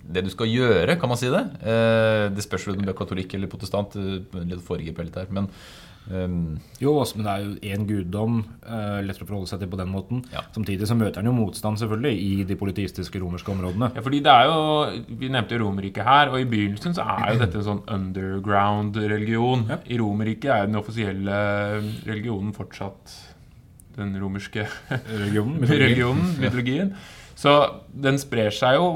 det 0.06 0.22
du 0.24 0.30
skal 0.30 0.46
gjøre, 0.52 0.98
kan 1.00 1.08
man 1.10 1.18
si 1.20 1.28
det. 1.32 1.42
Eh, 1.64 2.28
Det 2.36 2.44
spørs 2.44 2.68
om 2.74 2.84
du 2.84 2.88
er 2.92 2.96
katolikk 2.96 3.34
eller 3.34 3.48
protestant. 3.52 3.96
eh, 3.96 4.20
Litt 4.44 4.62
foregriper 4.64 5.04
litt 5.08 5.16
her, 5.16 5.26
men 5.30 5.48
eh, 6.10 6.36
Jo, 6.82 6.96
også, 7.00 7.16
men 7.18 7.26
det 7.26 7.32
er 7.32 7.44
jo 7.44 7.74
én 7.74 7.86
guddom, 7.88 8.44
Uh, 8.66 8.98
lettere 9.06 9.22
å 9.22 9.28
forholde 9.28 9.46
seg 9.46 9.60
til 9.62 9.68
på 9.70 9.78
den 9.78 9.92
måten. 9.92 10.24
Ja. 10.32 10.40
Samtidig 10.50 10.88
så 10.90 10.96
møter 10.98 11.20
han 11.20 11.28
jo 11.28 11.34
motstand 11.36 11.78
selvfølgelig 11.78 12.18
i 12.18 12.44
de 12.48 12.56
politistiske 12.58 13.20
romerske 13.22 13.52
områdene. 13.52 13.92
Ja, 13.94 14.02
fordi 14.02 14.18
det 14.26 14.32
er 14.32 14.48
jo, 14.50 15.04
Vi 15.20 15.30
nevnte 15.30 15.60
Romerriket 15.62 16.02
her, 16.04 16.32
og 16.32 16.40
i 16.40 16.48
begynnelsen 16.50 16.96
så 16.96 17.06
er 17.14 17.30
jo 17.30 17.38
dette 17.44 17.60
en 17.60 17.66
sånn 17.68 17.84
underground-religion. 17.94 19.64
Ja. 19.70 19.78
I 19.86 20.00
Romerriket 20.02 20.50
er 20.50 20.64
jo 20.64 20.70
den 20.72 20.80
offisielle 20.80 21.38
religionen 22.08 22.50
fortsatt 22.56 23.14
den 23.96 24.16
romerske 24.20 24.66
Religionen. 24.90 25.56
mytologien. 25.60 25.84
religionen, 25.86 26.34
mytologien. 26.42 26.94
Så 27.38 27.54
den 27.92 28.18
sprer 28.20 28.50
seg 28.54 28.76
jo 28.80 28.88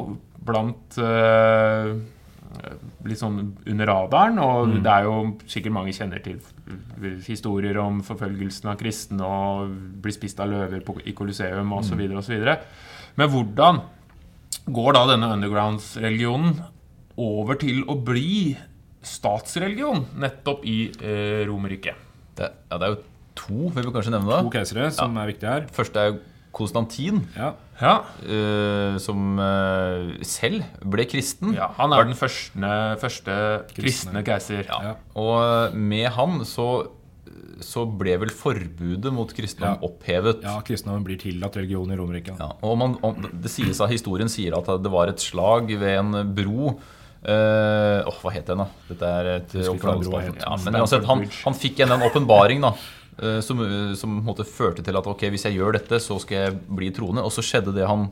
blant 0.45 0.99
uh, 0.99 1.95
litt 3.07 3.21
sånn 3.21 3.41
under 3.69 3.89
radaren, 3.89 4.41
og 4.43 4.81
det 4.85 4.93
er 4.93 5.07
jo 5.09 5.17
sikkert 5.51 5.77
mange 5.77 5.95
kjenner 5.97 6.21
til 6.25 6.41
historier 7.27 7.79
om 7.83 8.01
forfølgelsen 8.07 8.71
av 8.73 8.79
kristne 8.81 9.27
og 9.27 9.73
blir 10.03 10.15
spist 10.17 10.41
av 10.43 10.51
løver 10.53 10.83
på, 10.87 10.99
i 11.05 11.15
Colosseum 11.17 11.73
osv. 11.77 12.03
osv. 12.21 12.45
Men 13.21 13.33
hvordan 13.33 13.81
går 14.71 14.93
da 14.97 15.07
denne 15.13 15.33
undergrounds-religionen 15.37 16.61
over 17.21 17.59
til 17.61 17.83
å 17.91 17.97
bli 18.05 18.57
statsreligion 19.05 20.07
nettopp 20.21 20.65
i 20.69 20.79
eh, 21.01 21.43
Romerriket? 21.49 22.07
det, 22.41 22.51
ja, 22.71 22.79
det 22.79 22.87
er 22.87 22.95
jo 22.95 23.01
to, 23.41 23.71
vil 23.75 23.87
bør 23.87 23.97
kanskje 23.99 24.15
nevne 24.15 24.33
da. 24.33 24.43
To 24.45 24.53
keisere 24.53 24.91
som 24.95 25.17
er 25.21 25.33
viktige 25.33 25.55
her. 25.57 25.67
Første 25.75 26.07
er 26.07 26.21
Konstantin, 26.57 27.23
Ja. 27.37 27.55
Ja, 27.81 27.95
uh, 28.05 28.99
som 29.01 29.39
uh, 29.41 30.13
selv 30.27 30.65
ble 30.85 31.07
kristen. 31.09 31.55
ja, 31.57 31.71
Han 31.79 31.95
er 31.97 32.05
den 32.11 32.17
første, 32.19 32.73
første 33.01 33.37
Kristne. 33.77 34.23
keiser. 34.27 34.67
Ja. 34.69 34.95
Og 35.17 35.75
med 35.77 36.11
han 36.17 36.45
så, 36.45 36.69
så 37.65 37.87
ble 37.89 38.19
vel 38.21 38.33
forbudet 38.35 39.13
mot 39.13 39.33
kristendom 39.33 39.81
Ja. 39.81 39.89
opphevet. 39.89 40.43
ja, 40.45 40.61
kristendommen 40.61 41.05
blir 41.09 41.19
tillatt 41.21 41.57
religion 41.57 41.91
i 41.91 41.97
Romerike. 41.97 42.37
Ja, 42.39 42.53
og 42.63 42.79
man, 42.79 42.99
om, 43.03 43.29
det 43.33 43.51
sies 43.53 43.81
av 43.81 43.89
Historien 43.93 44.29
sier 44.29 44.57
at 44.61 44.71
det 44.83 44.93
var 44.93 45.09
et 45.09 45.21
slag 45.21 45.73
ved 45.73 45.99
en 45.99 46.35
bro. 46.37 46.79
Uh, 47.21 48.01
oh, 48.09 48.17
hva 48.23 48.31
het 48.33 48.47
den, 48.49 48.63
da? 48.63 48.69
Dette 48.89 49.05
er 49.05 49.27
et 49.35 49.53
het. 49.53 50.39
ja, 50.41 50.55
men 50.65 50.79
uansett, 50.81 51.05
han, 51.05 51.27
han 51.45 51.57
fikk 51.57 51.83
igjen 51.83 51.93
en 51.93 52.07
åpenbaring 52.07 52.63
da, 52.65 52.71
som, 53.45 53.59
som 53.99 54.15
på 54.15 54.21
en 54.21 54.27
måte 54.27 54.45
førte 54.49 54.83
til 54.87 54.97
at 54.97 55.07
ok, 55.07 55.27
hvis 55.35 55.45
jeg 55.49 55.57
gjør 55.59 55.75
dette, 55.77 55.99
så 56.01 56.19
skal 56.23 56.37
jeg 56.47 56.59
bli 56.71 56.91
troende. 56.97 57.25
Og 57.27 57.33
så 57.35 57.43
skjedde 57.45 57.75
det 57.77 57.87
han 57.89 58.09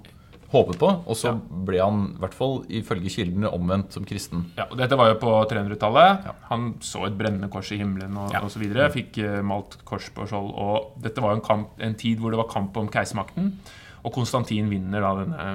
håpet 0.48 0.78
på, 0.80 0.88
og 1.04 1.16
så 1.16 1.34
ble 1.68 1.76
han, 1.82 2.02
i 2.16 2.20
hvert 2.22 2.32
fall 2.36 2.54
ifølge 2.72 3.10
kildene, 3.12 3.50
omvendt 3.52 3.92
som 3.92 4.04
kristen. 4.08 4.46
Ja, 4.56 4.64
og 4.70 4.78
Dette 4.80 4.96
var 4.96 5.10
jo 5.10 5.18
på 5.20 5.32
300-tallet. 5.50 6.28
Han 6.48 6.70
så 6.80 7.02
et 7.04 7.18
brennende 7.18 7.50
kors 7.52 7.68
i 7.72 7.76
himmelen 7.82 8.16
og, 8.16 8.32
Ja. 8.32 8.40
osv. 8.40 8.54
så 8.56 8.62
videre. 8.62 8.86
Fikk 8.94 9.18
eh, 9.20 9.42
malt 9.44 9.76
kors 9.88 10.08
på 10.16 10.24
skjold. 10.28 10.48
Og 10.56 11.02
dette 11.04 11.20
var 11.20 11.34
jo 11.34 11.40
en, 11.42 11.44
kamp, 11.44 11.74
en 11.84 11.94
tid 12.00 12.20
hvor 12.22 12.32
det 12.32 12.40
var 12.40 12.48
kamp 12.48 12.76
om 12.80 12.88
keisermakten. 12.88 13.52
Og 14.04 14.12
Konstantin 14.16 14.70
vinner 14.72 15.04
da 15.04 15.10
denne 15.20 15.48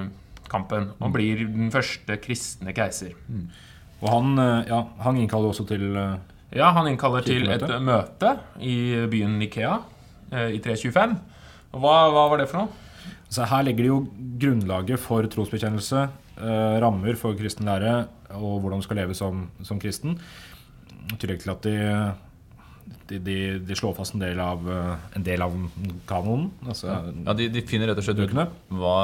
kampen 0.50 0.90
og 1.02 1.10
blir 1.16 1.42
den 1.42 1.70
første 1.74 2.18
kristne 2.22 2.70
keiser. 2.76 3.14
Og 4.04 4.08
han, 4.12 4.38
eh, 4.38 4.68
ja, 4.70 4.82
han 5.02 5.18
innkaller 5.18 5.50
også 5.50 5.66
til 5.74 5.90
eh, 5.96 6.16
Ja, 6.54 6.70
Han 6.76 6.86
innkaller 6.90 7.24
til 7.26 7.48
et 7.50 7.64
møte 7.82 8.36
i 8.62 8.74
byen 9.10 9.38
Nikea 9.40 9.76
eh, 10.30 10.54
i 10.54 10.60
325. 10.62 11.16
Hva, 11.74 11.94
hva 12.14 12.26
var 12.30 12.38
det 12.38 12.48
for 12.50 12.62
noe? 12.62 12.80
Altså, 13.26 13.48
her 13.50 13.64
legger 13.66 13.82
de 13.82 13.90
jo 13.90 14.02
grunnlaget 14.38 15.00
for 15.02 15.26
trosbekjennelse, 15.26 16.04
eh, 16.38 16.76
rammer 16.84 17.16
for 17.18 17.34
kristen 17.38 17.66
lære 17.66 18.04
og 18.34 18.60
hvordan 18.62 18.82
du 18.82 18.86
skal 18.86 19.00
leve 19.02 19.16
som, 19.18 19.48
som 19.66 19.80
kristen. 19.82 20.14
I 21.10 21.18
tillegg 21.20 21.42
til 21.42 21.52
at 21.52 21.66
de, 21.66 21.74
de, 23.10 23.18
de, 23.26 23.36
de 23.66 23.76
slår 23.76 23.96
fast 23.98 24.14
en 24.14 24.22
del 24.22 24.38
av, 24.42 24.62
eh, 24.70 24.94
en 25.18 25.26
del 25.26 25.42
av 25.44 25.56
kanonen. 26.08 26.52
Altså 26.62 26.92
Ja, 26.94 27.34
de, 27.34 27.48
de 27.52 27.64
finner 27.66 27.90
rett 27.90 27.98
og 28.00 28.06
slett 28.06 28.22
ut 28.22 28.36
hva, 28.78 28.94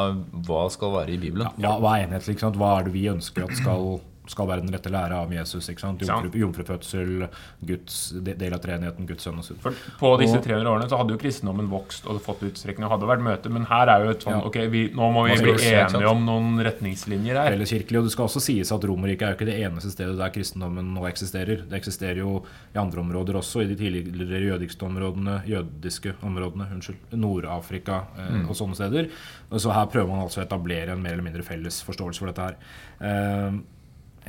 hva 0.47 0.62
skal 0.73 0.95
være 1.00 1.16
i 1.16 1.21
Bibelen. 1.26 1.50
Hva, 1.59 1.75
hva 1.83 1.97
er 1.99 2.07
enhetlig? 2.07 2.37
Ikke 2.38 2.47
sant? 2.47 2.61
Hva 2.61 2.76
er 2.78 2.87
det 2.87 2.95
vi 2.95 3.09
ønsker 3.11 3.49
at 3.49 3.59
skal, 3.59 3.99
skal 4.31 4.47
være 4.49 4.63
den 4.65 4.73
rette 4.75 4.91
lære 4.93 5.17
av 5.19 5.33
Jesus? 5.35 5.69
Ikke 5.73 5.83
sant? 5.83 6.05
Sant. 6.07 6.25
Jomfru, 6.31 6.39
jomfrufødsel, 6.41 7.29
Guds, 7.67 7.97
del 8.23 8.55
av 8.55 8.61
treenigheten, 8.63 9.07
Guds 9.09 9.27
sønn 9.27 9.39
osv. 9.43 9.57
For 9.61 9.75
På 10.01 10.13
disse 10.21 10.39
Og- 10.39 10.45
300 10.45 10.71
årene 10.71 10.89
så 10.89 10.97
hadde 11.01 11.15
jo 11.17 11.19
kristendommen 11.19 11.69
vokst 11.71 12.07
og 12.07 12.21
fått 12.23 12.45
utstrekning 12.47 12.87
og 12.87 12.93
hadde 12.95 13.09
vært 13.11 13.25
møte, 13.27 13.51
men 13.51 13.65
her 13.67 13.89
er 13.89 14.05
jo 14.07 14.11
et 14.15 14.21
sånn 14.25 14.39
Ja. 14.39 14.47
Ok, 14.47 14.57
vi, 14.71 14.89
nå 14.95 15.11
må 15.13 15.27
vi 15.29 15.37
bli 15.43 15.55
enige 15.75 16.09
om 16.09 16.25
noen 16.25 16.63
retningslinjer 16.65 17.35
her. 17.37 17.51
felleskirkelig. 17.57 17.99
Og 17.99 18.05
det 18.05 18.13
skal 18.13 18.25
også 18.27 18.41
sies 18.41 18.71
at 18.73 18.81
Romerriket 18.85 19.23
er 19.23 19.35
jo 19.35 19.37
ikke 19.39 19.51
det 19.51 19.59
eneste 19.67 19.91
stedet 19.91 20.17
der 20.17 20.31
kristendommen 20.31 20.95
nå 20.95 21.05
eksisterer. 21.11 21.67
Det 21.69 21.77
eksisterer 21.83 22.17
jo 22.23 22.45
i 22.75 22.79
andre 22.79 23.01
områder 23.01 23.35
også, 23.35 23.63
i 23.63 23.67
de 23.67 23.77
tidligere 23.77 24.59
jødiske 24.59 24.83
områdene, 24.87 25.43
jødiske 25.47 26.15
områdene, 26.23 26.69
unnskyld, 26.73 26.97
Nord-Afrika 27.13 28.05
eh, 28.17 28.49
og 28.49 28.55
sånne 28.57 28.75
steder. 28.79 29.11
Så 29.59 29.73
her 29.75 29.87
prøver 29.87 30.09
man 30.09 30.21
altså 30.25 30.41
å 30.41 30.47
etablere 30.47 30.93
en 30.95 31.03
mer 31.03 31.13
eller 31.13 31.27
mindre 31.27 31.43
felles 31.43 31.83
forståelse 31.83 32.19
for 32.23 32.27
dette 32.31 32.47
her. 32.47 32.57
Eh, 33.01 33.61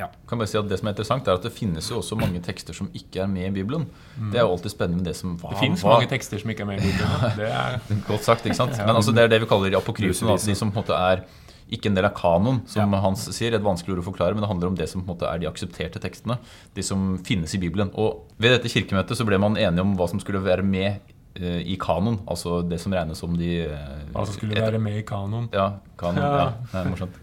ja. 0.01 0.07
kan 0.29 0.41
bare 0.41 0.49
si 0.51 0.57
at 0.59 0.67
Det 0.71 0.79
som 0.81 0.89
er 0.89 0.95
interessant 0.95 1.27
er 1.29 1.37
at 1.39 1.45
det 1.45 1.51
finnes 1.55 1.87
jo 1.91 1.99
også 2.01 2.17
mange 2.19 2.41
tekster 2.43 2.75
som 2.77 2.89
ikke 2.97 3.21
er 3.23 3.29
med 3.31 3.47
i 3.51 3.53
Bibelen. 3.61 3.85
Det 4.31 4.39
er 4.41 4.47
jo 4.47 4.55
alltid 4.55 4.73
spennende 4.73 5.01
med 5.03 5.07
det 5.11 5.15
som 5.19 5.37
hva, 5.37 5.53
Det 5.53 5.61
finnes 5.61 5.83
hva- 5.85 5.97
mange 5.99 6.09
tekster 6.11 6.41
som 6.41 6.49
ikke 6.53 6.65
er 6.65 6.71
med 6.73 6.81
i 6.81 6.89
Bibelen. 6.89 7.37
Det 7.37 7.51
er 7.51 7.79
Godt 8.09 8.25
sagt, 8.27 8.45
ikke 8.49 8.57
sant? 8.57 8.75
Men 8.81 8.95
altså, 8.97 9.13
det 9.15 9.23
er 9.27 9.31
det 9.35 9.41
vi 9.45 9.49
kaller 9.53 9.77
apokryfen. 9.79 10.33
Altså, 10.33 10.51
de 10.51 10.57
som 10.57 10.71
på 10.73 10.81
en 10.81 10.83
måte 10.83 10.97
er 10.97 11.23
ikke 11.71 11.87
en 11.87 11.95
del 11.95 12.03
av 12.03 12.11
kanon, 12.17 12.57
som 12.67 12.91
Hans 12.99 13.21
sier. 13.31 13.53
Et 13.55 13.63
vanskelig 13.63 13.93
ord 13.95 14.01
å 14.01 14.07
forklare, 14.09 14.35
men 14.35 14.43
det 14.43 14.49
handler 14.51 14.67
om 14.73 14.75
det 14.75 14.89
som 14.91 14.99
på 15.05 15.07
en 15.07 15.13
måte 15.13 15.29
er 15.29 15.39
de 15.39 15.47
aksepterte 15.47 16.01
tekstene. 16.03 16.35
De 16.75 16.83
som 16.83 17.13
finnes 17.23 17.53
i 17.55 17.61
Bibelen. 17.61 17.93
Og 17.95 18.25
ved 18.43 18.57
dette 18.57 18.67
kirkemøtet 18.73 19.15
så 19.15 19.23
ble 19.29 19.39
man 19.39 19.55
enige 19.55 19.85
om 19.85 19.93
hva 19.95 20.09
som 20.11 20.19
skulle 20.19 20.41
være 20.43 20.65
med 20.67 20.99
eh, 21.39 21.61
i 21.71 21.77
kanon. 21.79 22.19
Altså 22.27 22.59
det 22.67 22.81
som 22.83 22.91
regnes 22.91 23.23
som 23.23 23.37
de 23.39 23.53
Hva 23.69 24.17
hva 24.19 24.25
som 24.27 24.35
skulle 24.35 24.59
være 24.59 24.81
med 24.83 24.99
i 24.99 25.05
kanon. 25.07 25.47
Ja, 25.55 25.69
kanon. 26.01 26.19
Ja. 26.19 26.33
Ja, 26.43 26.49
det 26.73 26.81
er 26.83 26.91
morsomt. 26.91 27.21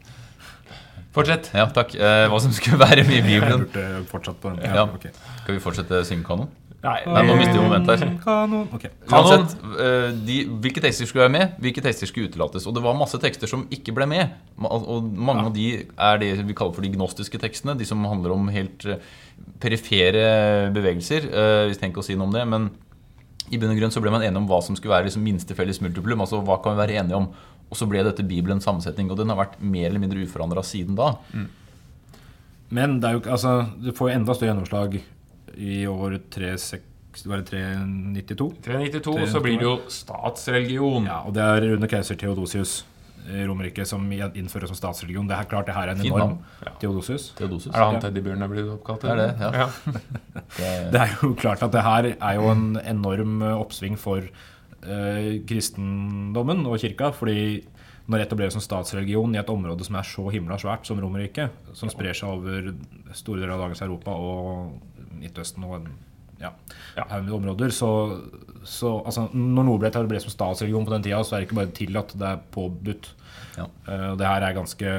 Fortsett. 1.17 1.50
Ja, 1.57 1.67
takk. 1.73 1.95
Eh, 1.97 2.27
hva 2.29 2.38
som 2.43 2.53
skulle 2.55 2.79
være 2.83 3.05
med 3.09 3.21
i 3.21 3.25
Bibelen. 3.25 3.65
Jeg 3.65 3.75
burde 3.75 4.09
fortsatt 4.11 4.41
på 4.43 4.53
den. 4.53 4.65
Ja. 4.65 4.85
ok. 4.85 5.09
Skal 5.43 5.57
vi 5.57 5.62
fortsette 5.62 6.03
å 6.03 6.07
synge 6.07 6.27
kanon? 6.29 6.50
Nei, 6.79 6.99
Nei, 7.11 7.23
nå 7.27 7.35
mister 7.41 7.57
vi 7.57 7.62
momentet 7.65 8.03
her. 8.05 8.11
Kanon. 8.23 8.69
Okay. 8.77 8.93
Kanon. 9.09 9.47
Uansett, 9.49 9.55
eh, 9.83 10.11
de, 10.29 10.37
hvilke 10.62 10.83
tekster 10.85 11.09
skulle 11.09 11.25
være 11.25 11.35
med, 11.35 11.57
hvilke 11.65 11.83
tekster 11.83 12.11
skulle 12.11 12.29
utelates. 12.31 12.69
Og 12.71 12.77
det 12.77 12.85
var 12.85 12.99
masse 12.99 13.19
tekster 13.23 13.50
som 13.50 13.65
ikke 13.75 13.97
ble 13.97 14.07
med. 14.11 14.37
Og 14.69 15.09
mange 15.17 15.49
av 15.49 15.57
de 15.57 15.71
er 15.81 16.21
det 16.23 16.31
vi 16.45 16.59
kaller 16.59 16.77
for 16.77 16.87
de 16.87 16.93
gnostiske 16.93 17.41
tekstene. 17.43 17.75
De 17.79 17.88
som 17.88 18.05
handler 18.07 18.37
om 18.37 18.53
helt 18.55 18.87
eh, 18.87 19.00
perifere 19.65 20.29
bevegelser. 20.77 21.33
Hvis 21.67 21.81
tenker 21.81 22.05
å 22.05 22.07
si 22.07 22.19
noe 22.19 22.29
om 22.29 22.37
det. 22.37 22.45
Men 22.47 22.71
i 23.49 23.59
bunn 23.59 23.73
og 23.73 23.81
grunn 23.81 23.93
så 23.95 24.03
ble 24.05 24.12
man 24.12 24.23
enige 24.23 24.43
om 24.43 24.49
hva 24.50 24.61
som 24.65 24.77
skulle 24.77 24.93
være 24.93 25.09
liksom 25.09 25.25
minste 25.25 25.57
felles 25.59 25.81
multiplum. 25.83 26.21
Altså 26.23 26.43
hva 26.45 26.61
kan 26.62 26.77
vi 26.77 26.83
være 26.85 27.00
enige 27.00 27.19
om? 27.19 27.31
Og 27.69 27.77
så 27.77 27.87
ble 27.91 28.01
dette 28.07 28.25
Bibelens 28.25 28.65
sammensetning. 28.65 29.11
Og 29.13 29.19
den 29.21 29.29
har 29.29 29.37
vært 29.43 29.59
mer 29.61 29.91
eller 29.91 30.01
mindre 30.01 30.23
uforandra 30.25 30.63
siden 30.65 30.97
da. 30.97 31.13
Men 32.69 32.99
det 33.01 33.09
er 33.09 33.17
jo 33.17 33.23
altså, 33.33 33.55
du 33.81 33.91
får 33.97 34.11
jo 34.11 34.17
enda 34.19 34.35
større 34.37 34.51
gjennomslag 34.53 34.99
i 35.59 35.79
år 35.89 36.19
36, 36.31 36.85
var 37.29 37.41
det 37.41 37.49
392. 37.51 38.51
392 38.67 39.31
så 39.33 39.41
blir 39.43 39.57
det 39.59 39.65
jo 39.67 39.77
statsreligion. 39.91 41.09
Ja, 41.09 41.23
og 41.27 41.33
det 41.37 41.43
er 41.49 41.67
under 41.75 41.91
keiser 41.91 42.19
Theodosius 42.21 42.83
i 43.29 43.43
Romerriket 43.49 43.89
som 43.89 44.05
innfører 44.13 44.69
som 44.71 44.77
statsreligion. 44.79 45.27
Det 45.29 45.37
er 45.37 45.49
klart 45.51 45.67
det 45.69 45.75
her 45.77 45.89
er 45.91 45.97
en 45.97 46.05
enorm 46.07 46.37
Teodosius. 46.81 47.31
Ja. 47.33 47.39
Theodosius. 47.41 47.73
Er 47.75 47.81
det 47.83 47.89
han 47.91 48.05
teddybjørnen 48.05 48.45
er 48.47 48.53
blitt 48.53 48.71
oppkalt 48.77 49.03
Det 49.05 49.11
er 49.13 49.19
det, 49.21 49.31
ja. 49.41 49.51
ja. 49.65 49.69
Det- 50.59 50.93
Det 50.95 51.03
er 51.03 51.17
jo 51.23 51.33
klart 51.41 51.65
at 51.67 51.73
det 51.75 51.83
her 51.85 52.11
er 52.15 52.39
jo 52.39 52.47
en 52.53 52.69
enorm 52.85 53.43
oppsving 53.59 53.99
for 54.01 54.29
eh, 54.85 55.39
kristendommen 55.49 56.65
og 56.67 56.79
kirka. 56.83 57.13
fordi 57.13 57.65
når 58.09 58.23
det 58.23 58.27
etableres 58.27 58.55
som 58.57 58.65
statsreligion 58.65 59.35
i 59.37 59.39
et 59.41 59.51
område 59.53 59.85
som 59.85 59.99
er 60.01 60.07
så 60.09 60.31
himla 60.33 60.57
svært 60.61 60.89
som 60.89 61.01
Romerriket, 61.01 61.53
som 61.77 61.91
sprer 61.93 62.17
seg 62.17 62.31
over 62.39 62.71
store 63.13 63.43
deler 63.43 63.53
av 63.53 63.67
dagens 63.67 63.83
Europa 63.85 64.15
og 64.17 64.79
Midtøsten 65.19 65.67
og 65.69 65.91
ja, 66.41 66.53
haug 66.97 67.25
med 67.27 67.35
områder, 67.35 67.73
så, 67.75 67.91
så 68.63 68.95
altså, 69.03 69.27
når 69.35 69.67
noe 69.67 69.81
ble 69.83 69.91
etablert 69.91 70.25
som 70.25 70.33
statsreligion 70.33 70.87
på 70.87 70.95
den 70.95 71.05
tida, 71.05 71.21
så 71.27 71.37
er 71.37 71.43
det 71.43 71.49
ikke 71.49 71.59
bare 71.61 71.75
tillatt, 71.77 72.15
det 72.19 72.29
er 72.29 72.45
påbudt. 72.55 73.11
Ja. 73.59 73.67
Eh, 73.67 74.05
og 74.13 74.21
det 74.21 74.29
her 74.29 74.47
er 74.47 74.57
ganske, 74.57 74.93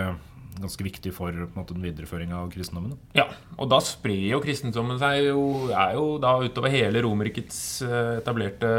ganske 0.60 0.86
viktig 0.86 1.14
for 1.16 1.48
måte, 1.56 1.74
den 1.74 1.86
videreføringa 1.88 2.44
av 2.44 2.52
kristendommen. 2.54 2.94
da. 2.94 3.24
Ja, 3.24 3.56
og 3.56 3.72
da 3.72 3.80
sprer 3.84 4.28
jo 4.34 4.42
kristendommen 4.44 5.00
seg 5.02 5.30
jo, 5.30 5.48
er 5.72 5.96
jo 5.98 6.06
da 6.22 6.36
utover 6.44 6.76
hele 6.76 7.02
Romerrikets 7.08 7.64
eh, 7.88 8.20
etablerte 8.20 8.70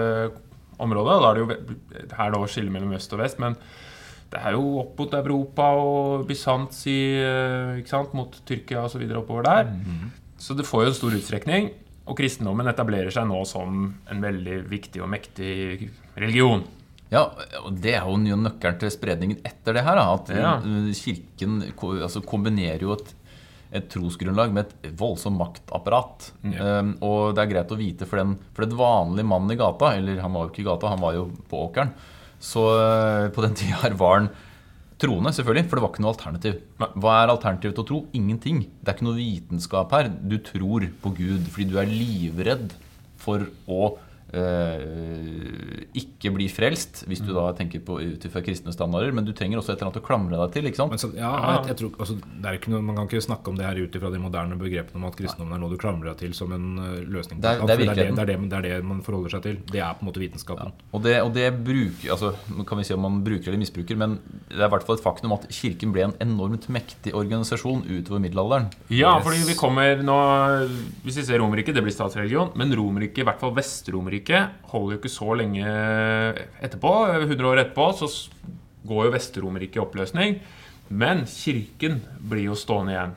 område. 0.80 1.14
og 1.16 1.22
Da 1.22 1.30
er 1.30 1.38
det 1.38 1.44
jo 1.44 2.16
her 2.16 2.34
da 2.34 2.42
skille 2.50 2.72
mellom 2.75 2.96
øst 2.96 3.12
og 3.16 3.22
vest, 3.22 3.38
men 3.42 3.56
det 4.30 4.38
er 4.38 4.54
jo 4.54 4.78
opp 4.84 4.99
mot 5.00 5.14
Europa 5.18 5.68
og 5.76 6.26
Bysants 6.28 6.84
i, 6.87 6.99
eh, 7.18 8.10
mot 8.14 8.40
Tyrkia 8.46 8.84
osv. 8.87 9.02
oppover 9.18 9.42
der. 9.42 9.72
Så 10.38 10.54
det 10.56 10.66
får 10.66 10.84
jo 10.84 10.88
en 10.88 10.94
stor 10.94 11.16
utstrekning. 11.18 11.70
Og 12.06 12.16
kristendommen 12.16 12.66
etablerer 12.66 13.10
seg 13.10 13.26
nå 13.28 13.44
som 13.46 13.94
en 14.10 14.20
veldig 14.22 14.68
viktig 14.70 15.02
og 15.02 15.10
mektig 15.10 15.90
religion. 16.16 16.64
Ja, 17.10 17.25
og 17.64 17.75
Det 17.80 17.94
er 17.94 18.06
jo 18.06 18.16
nøkkelen 18.38 18.78
til 18.78 18.90
spredningen 18.90 19.40
etter 19.44 19.75
det 19.75 19.82
her. 19.84 19.99
At 19.99 20.28
Ja. 20.30 20.60
Kirken 20.94 21.62
altså, 22.02 22.22
kombinerer 22.25 22.80
jo 22.80 22.92
et, 22.92 23.14
et 23.70 23.86
trosgrunnlag 23.92 24.52
med 24.54 24.70
et 24.82 24.94
voldsomt 24.98 25.38
maktapparat. 25.38 26.30
Um, 26.42 26.94
og 27.06 27.36
det 27.36 27.44
er 27.44 27.50
greit 27.52 27.74
å 27.74 27.78
vite 27.78 28.08
for 28.08 28.18
den 28.18 28.36
For 28.56 28.66
den 28.66 28.78
vanlige 28.78 29.30
mannen 29.30 29.54
i 29.54 29.58
gata, 29.60 29.94
eller 29.98 30.22
han 30.22 30.34
var 30.34 30.46
jo 30.46 30.52
ikke 30.52 30.64
i 30.64 30.68
gata, 30.68 30.90
han 30.90 31.02
var 31.02 31.16
jo 31.16 31.26
på 31.50 31.64
åkeren, 31.68 31.92
så 32.42 32.64
uh, 32.74 33.26
på 33.34 33.44
den 33.46 33.56
tida 33.60 33.92
var 34.00 34.18
han 34.18 34.30
troende, 35.00 35.32
selvfølgelig, 35.32 35.68
for 35.70 35.78
det 35.78 35.84
var 35.84 35.92
ikke 35.94 36.04
noe 36.04 36.12
alternativ. 36.12 36.60
Hva 37.00 37.16
er 37.16 37.32
alternativet 37.32 37.78
til 37.78 37.84
å 37.84 37.88
tro? 37.88 38.00
Ingenting. 38.16 38.64
Det 38.80 38.90
er 38.90 38.98
ikke 38.98 39.06
noe 39.06 39.20
vitenskap 39.20 39.94
her. 39.96 40.10
Du 40.12 40.36
tror 40.44 40.84
på 41.00 41.12
Gud 41.16 41.46
fordi 41.48 41.68
du 41.70 41.78
er 41.80 41.88
livredd 41.88 42.74
for 43.20 43.46
å 43.70 43.94
ikke 46.00 46.30
bli 46.34 46.46
frelst, 46.52 47.02
hvis 47.10 47.22
du 47.25 47.32
da 47.34 47.49
tenker 47.56 47.82
på 47.84 47.96
ut 48.00 48.25
ifra 48.28 48.42
kristne 48.44 48.72
standarder. 48.75 49.12
Men 49.16 49.26
du 49.26 49.32
trenger 49.37 49.58
også 49.60 49.72
et 49.75 49.78
eller 49.80 49.90
annet 49.90 50.00
å 50.02 50.06
klamre 50.06 50.38
deg 50.40 50.52
til. 50.54 50.68
ikke 50.70 50.80
sant? 50.80 50.92
Men 50.94 51.02
så, 51.02 51.10
ja, 51.16 51.30
jeg, 51.56 51.70
jeg 51.72 51.78
tror, 51.80 51.94
altså, 52.04 52.16
det 52.20 52.50
er 52.50 52.58
ikke 52.60 52.72
noe, 52.75 52.82
Man 52.90 52.99
kan 52.99 53.08
ikke 53.10 53.22
snakke 53.25 53.52
om 53.52 53.58
det 53.58 53.66
her 53.66 53.80
ut 53.80 53.96
ifra 54.00 54.10
de 54.14 54.20
moderne 54.22 54.58
begrepene 54.60 55.00
om 55.00 55.08
at 55.10 55.18
kristendommen 55.18 55.56
er 55.56 55.62
noe 55.62 55.72
du 55.75 55.78
klamrer 55.80 56.10
deg 56.12 56.20
til 56.25 56.37
som 56.37 56.52
en 56.56 56.66
uh, 56.78 56.99
løsning. 57.10 57.40
Det 57.42 57.50
er- 57.54 57.64
det 57.66 57.75
er 57.75 57.82
det, 57.82 57.88
er 57.90 57.94
det, 57.94 58.06
det, 58.16 58.22
er 58.25 58.30
det, 58.30 58.38
det 58.50 58.58
er 58.60 58.66
det 58.68 58.88
man 58.90 59.02
forholder 59.06 59.34
seg 59.37 59.44
til. 59.46 59.58
Det 59.70 59.80
er 59.82 59.94
på 59.99 60.04
en 60.04 60.10
måte 60.10 60.22
vitenskapen. 60.22 60.72
Og 60.96 61.04
det, 61.04 61.16
og 61.25 61.32
det 61.37 61.49
bruker, 61.66 62.12
altså, 62.14 62.32
kan 62.68 62.80
vi 62.80 62.87
si 62.88 62.94
om 62.96 63.04
man 63.06 63.20
bruker 63.26 63.50
eller 63.50 63.60
misbruker, 63.64 63.99
men 64.00 64.18
det 64.50 64.60
er 64.60 64.68
i 64.68 64.72
hvert 64.75 64.87
fall 64.87 64.99
et 64.99 65.04
faktum 65.04 65.34
at 65.37 65.46
Kirken 65.50 65.92
ble 65.94 66.06
en 66.08 66.16
enormt 66.22 66.68
mektig 66.72 67.14
organisasjon 67.18 67.84
utover 67.88 68.22
middelalderen. 68.22 68.70
Ja, 68.94 69.16
fordi 69.25 69.42
vi 69.49 69.56
kommer 69.58 70.00
nå 70.04 70.16
Hvis 71.04 71.16
vi 71.20 71.25
ser 71.26 71.40
Romerriket, 71.42 71.75
det 71.76 71.82
blir 71.84 71.94
statsreligion. 71.94 72.52
Men 72.58 72.72
Romerriket, 72.76 73.22
i 73.22 73.26
hvert 73.26 73.40
fall 73.42 73.52
Vest-Romerriket, 74.20 74.70
holder 74.70 74.94
jo 74.94 75.00
ikke 75.00 75.12
så 75.12 75.34
lenge 75.34 75.64
etterpå. 76.60 76.92
100 77.24 77.48
år 77.48 77.60
etterpå 77.64 77.86
så 77.96 78.08
går 78.86 79.06
jo 79.06 79.14
Vest-Romerriket 79.14 79.76
i 79.76 79.84
oppløsning. 79.84 80.40
Men 80.90 81.26
kirken 81.26 82.00
blir 82.20 82.50
jo 82.50 82.54
stående 82.54 82.92
igjen. 82.92 83.14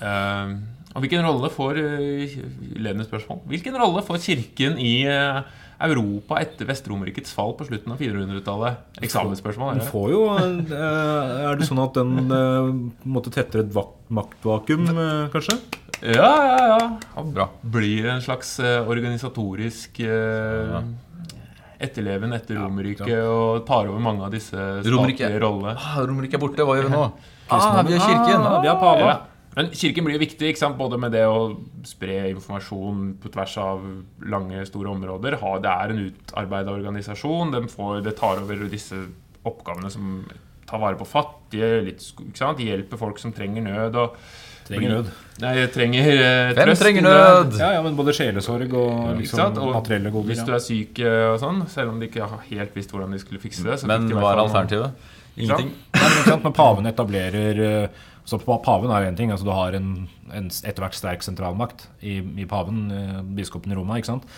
Eh, 0.00 0.52
og 0.90 1.02
hvilken 1.04 1.22
rolle 1.22 1.50
får 1.52 1.76
uh, 1.78 2.38
ledende 2.80 3.04
spørsmål 3.06 3.44
Hvilken 3.46 3.76
rolle 3.78 4.00
får 4.02 4.16
kirken 4.24 4.78
i 4.82 5.04
eh, 5.06 5.42
Europa 5.80 6.40
etter 6.42 6.66
Vest-Romerrikets 6.66 7.30
fall 7.36 7.54
på 7.54 7.68
slutten 7.68 7.94
av 7.94 8.00
400-tallet? 8.00 8.98
Eksamensspørsmål. 9.04 9.78
Den 9.78 9.86
får 9.86 10.08
jo 10.10 10.24
eh, 10.34 11.46
Er 11.46 11.60
det 11.60 11.68
sånn 11.68 11.84
at 11.84 11.94
den 11.94 12.16
måtte 12.16 12.40
på 12.98 13.06
en 13.06 13.14
måte 13.14 13.34
tetter 13.34 13.62
et 13.62 13.78
maktvakuum, 14.10 14.90
eh, 14.90 15.30
kanskje? 15.36 15.60
Ja, 16.00 16.30
ja, 16.46 16.66
ja. 16.70 16.98
Han 17.14 17.32
Bra. 17.34 17.48
blir 17.60 18.06
en 18.08 18.22
slags 18.24 18.54
eh, 18.60 18.88
organisatorisk 18.88 20.00
eh, 20.00 20.76
etterleven 21.80 22.32
etter 22.36 22.56
Ja, 22.56 22.68
og 23.28 23.66
tar 23.68 23.88
over 23.88 24.00
mange 24.04 24.24
av 24.24 24.32
disse 24.32 24.56
statlige 24.84 25.32
rollene. 25.40 25.74
Ah, 25.76 26.00
Romerriket 26.04 26.38
er 26.38 26.44
borte, 26.44 26.64
hva 26.64 26.78
gjør 26.78 26.88
vi 26.90 26.96
nå? 26.96 27.04
Ah, 27.50 27.80
vi 27.82 27.96
har 27.98 28.06
Kirken! 28.06 28.44
Ah, 28.46 28.60
vi 28.62 28.68
har 28.70 28.76
pava. 28.78 29.06
Ja. 29.08 29.16
Men 29.56 29.72
kirken 29.74 30.04
blir 30.06 30.20
viktig, 30.22 30.52
både 30.78 30.98
med 31.02 31.10
det 31.10 31.24
å 31.26 31.56
spre 31.82 32.28
informasjon 32.30 33.16
på 33.18 33.32
tvers 33.34 33.56
av 33.58 33.82
lange, 34.30 34.62
store 34.68 34.92
områder. 34.92 35.34
Det 35.64 35.72
er 35.72 35.90
en 35.90 36.04
utarbeida 36.04 36.70
organisasjon. 36.70 37.50
Det 38.06 38.14
tar 38.20 38.44
over 38.44 38.62
disse 38.70 39.00
oppgavene 39.42 39.90
som 39.90 40.22
tar 40.70 40.82
vare 40.82 40.98
på 41.00 41.08
fattige, 41.08 41.72
litt, 41.88 42.04
ikke 42.28 42.38
sant? 42.40 42.62
hjelper 42.62 43.00
folk 43.00 43.20
som 43.22 43.34
trenger 43.36 43.66
nød. 43.66 43.98
Og 44.00 44.16
Trenger 44.70 44.92
nød. 44.94 45.08
Nei, 45.42 45.54
trenger 45.74 46.08
eh, 46.12 46.52
Hvem 46.54 46.68
trøst 46.68 46.84
trenger 46.84 47.02
nød? 47.02 47.56
Ja, 47.58 47.72
ja, 47.74 47.80
men 47.82 47.96
både 47.98 48.14
sjelesorg 48.14 48.74
og 48.78 49.16
liksom. 49.18 49.56
Og 49.58 49.72
materielle 49.74 50.12
goder. 50.14 50.30
Hvis 50.30 50.44
du 50.46 50.52
er 50.54 50.62
syk 50.62 51.00
eh, 51.02 51.24
og 51.32 51.40
sånn, 51.42 51.64
selv 51.72 51.94
om 51.94 51.98
de 51.98 52.06
ikke 52.06 52.28
helt 52.52 52.76
visste 52.76 52.94
hvordan 52.94 53.16
de 53.16 53.18
skulle 53.22 53.42
fikse 53.42 53.66
det. 53.66 53.80
Så 53.82 53.90
Men 53.90 54.06
hva 54.14 54.36
er 54.36 54.44
alternativet? 54.44 55.08
Ingenting. 55.40 55.72
Men 56.44 56.54
paven 56.54 56.86
etablerer 56.90 57.64
eh, 57.66 58.06
så 58.30 58.38
Paven 58.38 58.92
er 58.94 59.04
jo 59.04 59.10
én 59.10 59.16
ting. 59.18 59.32
altså 59.34 59.48
Du 59.48 59.52
har 59.54 59.74
en, 59.74 59.90
en 60.30 60.46
etter 60.46 60.84
hvert 60.84 60.94
sterk 60.94 61.24
sentralmakt 61.26 61.88
i, 62.02 62.20
i 62.20 62.46
paven, 62.46 62.84
eh, 62.94 63.20
biskopen 63.40 63.72
i 63.72 63.78
Roma, 63.78 63.98
ikke 63.98 64.12
sant? 64.12 64.28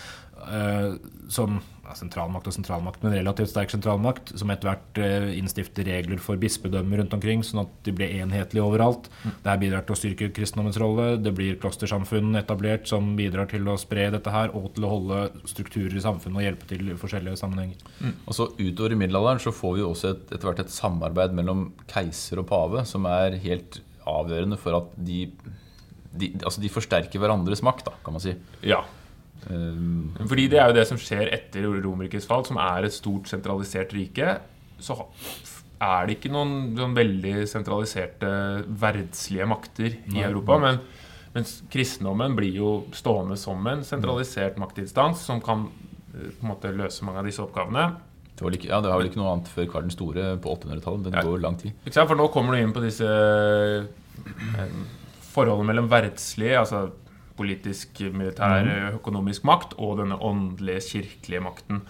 Eh, 0.49 0.95
som 1.31 1.55
ja, 1.83 1.93
sentralmakt 1.97 2.47
og 2.47 2.53
sentralmakt, 2.55 3.01
men 3.03 3.15
relativt 3.15 3.51
sterk 3.51 3.71
sentralmakt, 3.73 4.33
som 4.39 4.51
etter 4.53 4.69
hvert 4.69 4.99
eh, 5.01 5.25
innstifter 5.37 5.87
regler 5.87 6.19
for 6.21 6.39
bispedømmer 6.39 7.01
rundt 7.01 7.15
omkring, 7.15 7.43
sånn 7.45 7.63
at 7.63 7.73
de 7.87 7.93
blir 7.95 8.13
enhetlige 8.21 8.63
overalt. 8.63 9.09
Det 9.23 9.49
her 9.49 9.61
bidrar 9.61 9.85
til 9.87 9.95
å 9.95 9.99
styrke 9.99 10.29
kristendommens 10.35 10.79
rolle. 10.81 11.07
Det 11.23 11.33
blir 11.35 11.59
klostersamfunn 11.63 12.39
etablert 12.39 12.87
som 12.91 13.13
bidrar 13.19 13.49
til 13.51 13.67
å 13.71 13.77
spre 13.81 14.09
dette 14.13 14.33
her, 14.33 14.53
og 14.55 14.71
til 14.75 14.87
å 14.87 14.93
holde 14.93 15.21
strukturer 15.49 15.95
i 15.97 16.03
samfunnet 16.03 16.41
og 16.41 16.47
hjelpe 16.47 16.69
til 16.71 16.93
i 16.93 16.99
forskjellige 16.99 17.39
sammenhenger. 17.41 18.13
Og 18.27 18.37
så 18.37 18.49
Utover 18.53 18.93
i 18.93 18.99
middelalderen 18.99 19.41
så 19.43 19.51
får 19.55 19.77
vi 19.79 19.85
også 19.85 20.13
et, 20.13 20.25
etter 20.29 20.47
hvert 20.47 20.61
et 20.63 20.73
samarbeid 20.73 21.33
mellom 21.35 21.67
keiser 21.89 22.39
og 22.41 22.47
pave 22.51 22.83
som 22.87 23.07
er 23.09 23.39
helt 23.43 23.81
avgjørende 24.09 24.59
for 24.59 24.77
at 24.77 24.91
de, 24.99 25.25
de, 26.11 26.33
altså 26.43 26.61
de 26.63 26.71
forsterker 26.71 27.21
hverandres 27.21 27.63
makt, 27.65 27.87
da, 27.89 27.95
kan 28.05 28.15
man 28.15 28.23
si. 28.23 28.35
Ja. 28.67 28.83
Um, 29.49 30.13
Fordi 30.29 30.47
det 30.51 30.59
er 30.61 30.69
jo 30.71 30.77
det 30.77 30.85
som 30.87 30.99
skjer 31.01 31.31
etter 31.35 31.65
Romerrikets 31.83 32.27
fall, 32.29 32.45
som 32.47 32.57
er 32.61 32.87
et 32.87 32.95
stort 32.95 33.27
sentralisert 33.31 33.93
rike. 33.95 34.37
Så 34.79 34.95
er 35.83 36.05
det 36.07 36.17
ikke 36.17 36.31
noen 36.31 36.73
noen 36.77 36.93
veldig 36.95 37.43
sentraliserte 37.49 38.29
verdslige 38.79 39.47
makter 39.49 39.97
i 40.13 40.21
Europa. 40.23 40.59
Men, 40.63 40.79
mens 41.33 41.57
kristendommen 41.73 42.35
blir 42.37 42.55
jo 42.61 42.71
stående 42.95 43.35
som 43.41 43.65
en 43.67 43.83
sentralisert 43.87 44.59
maktinstans 44.61 45.23
som 45.25 45.41
kan 45.43 45.65
eh, 46.13 46.29
på 46.29 46.45
en 46.45 46.51
måte 46.53 46.71
løse 46.77 47.03
mange 47.07 47.23
av 47.23 47.27
disse 47.27 47.41
oppgavene. 47.43 47.87
det, 48.37 48.45
var 48.45 48.55
ikke, 48.59 48.69
ja, 48.69 48.79
det 48.81 48.91
var 48.91 49.01
vel 49.01 49.09
ikke 49.09 49.21
noe 49.21 49.31
annet 49.33 49.49
før 49.49 49.67
Karl 49.71 49.87
den 49.89 49.95
store 49.97 50.27
på 50.37 50.53
800-tallet. 50.55 51.03
Den 51.09 51.13
Ja. 51.19 51.23
går 51.25 51.41
lang 51.41 51.57
tid. 51.57 51.73
For 51.91 52.15
nå 52.15 52.29
kommer 52.31 52.53
du 52.55 52.61
inn 52.61 52.73
på 52.75 52.83
disse 52.85 53.09
forholdene 55.33 55.67
mellom 55.71 55.89
verdslige 55.91 56.59
altså 56.59 56.85
politisk, 57.37 57.99
militær, 58.13 58.67
økonomisk 58.99 59.43
makt, 59.49 59.73
og 59.77 59.97
denne 60.03 60.17
åndelige, 60.21 60.81
kirkelige 60.91 61.41
makten. 61.43 61.81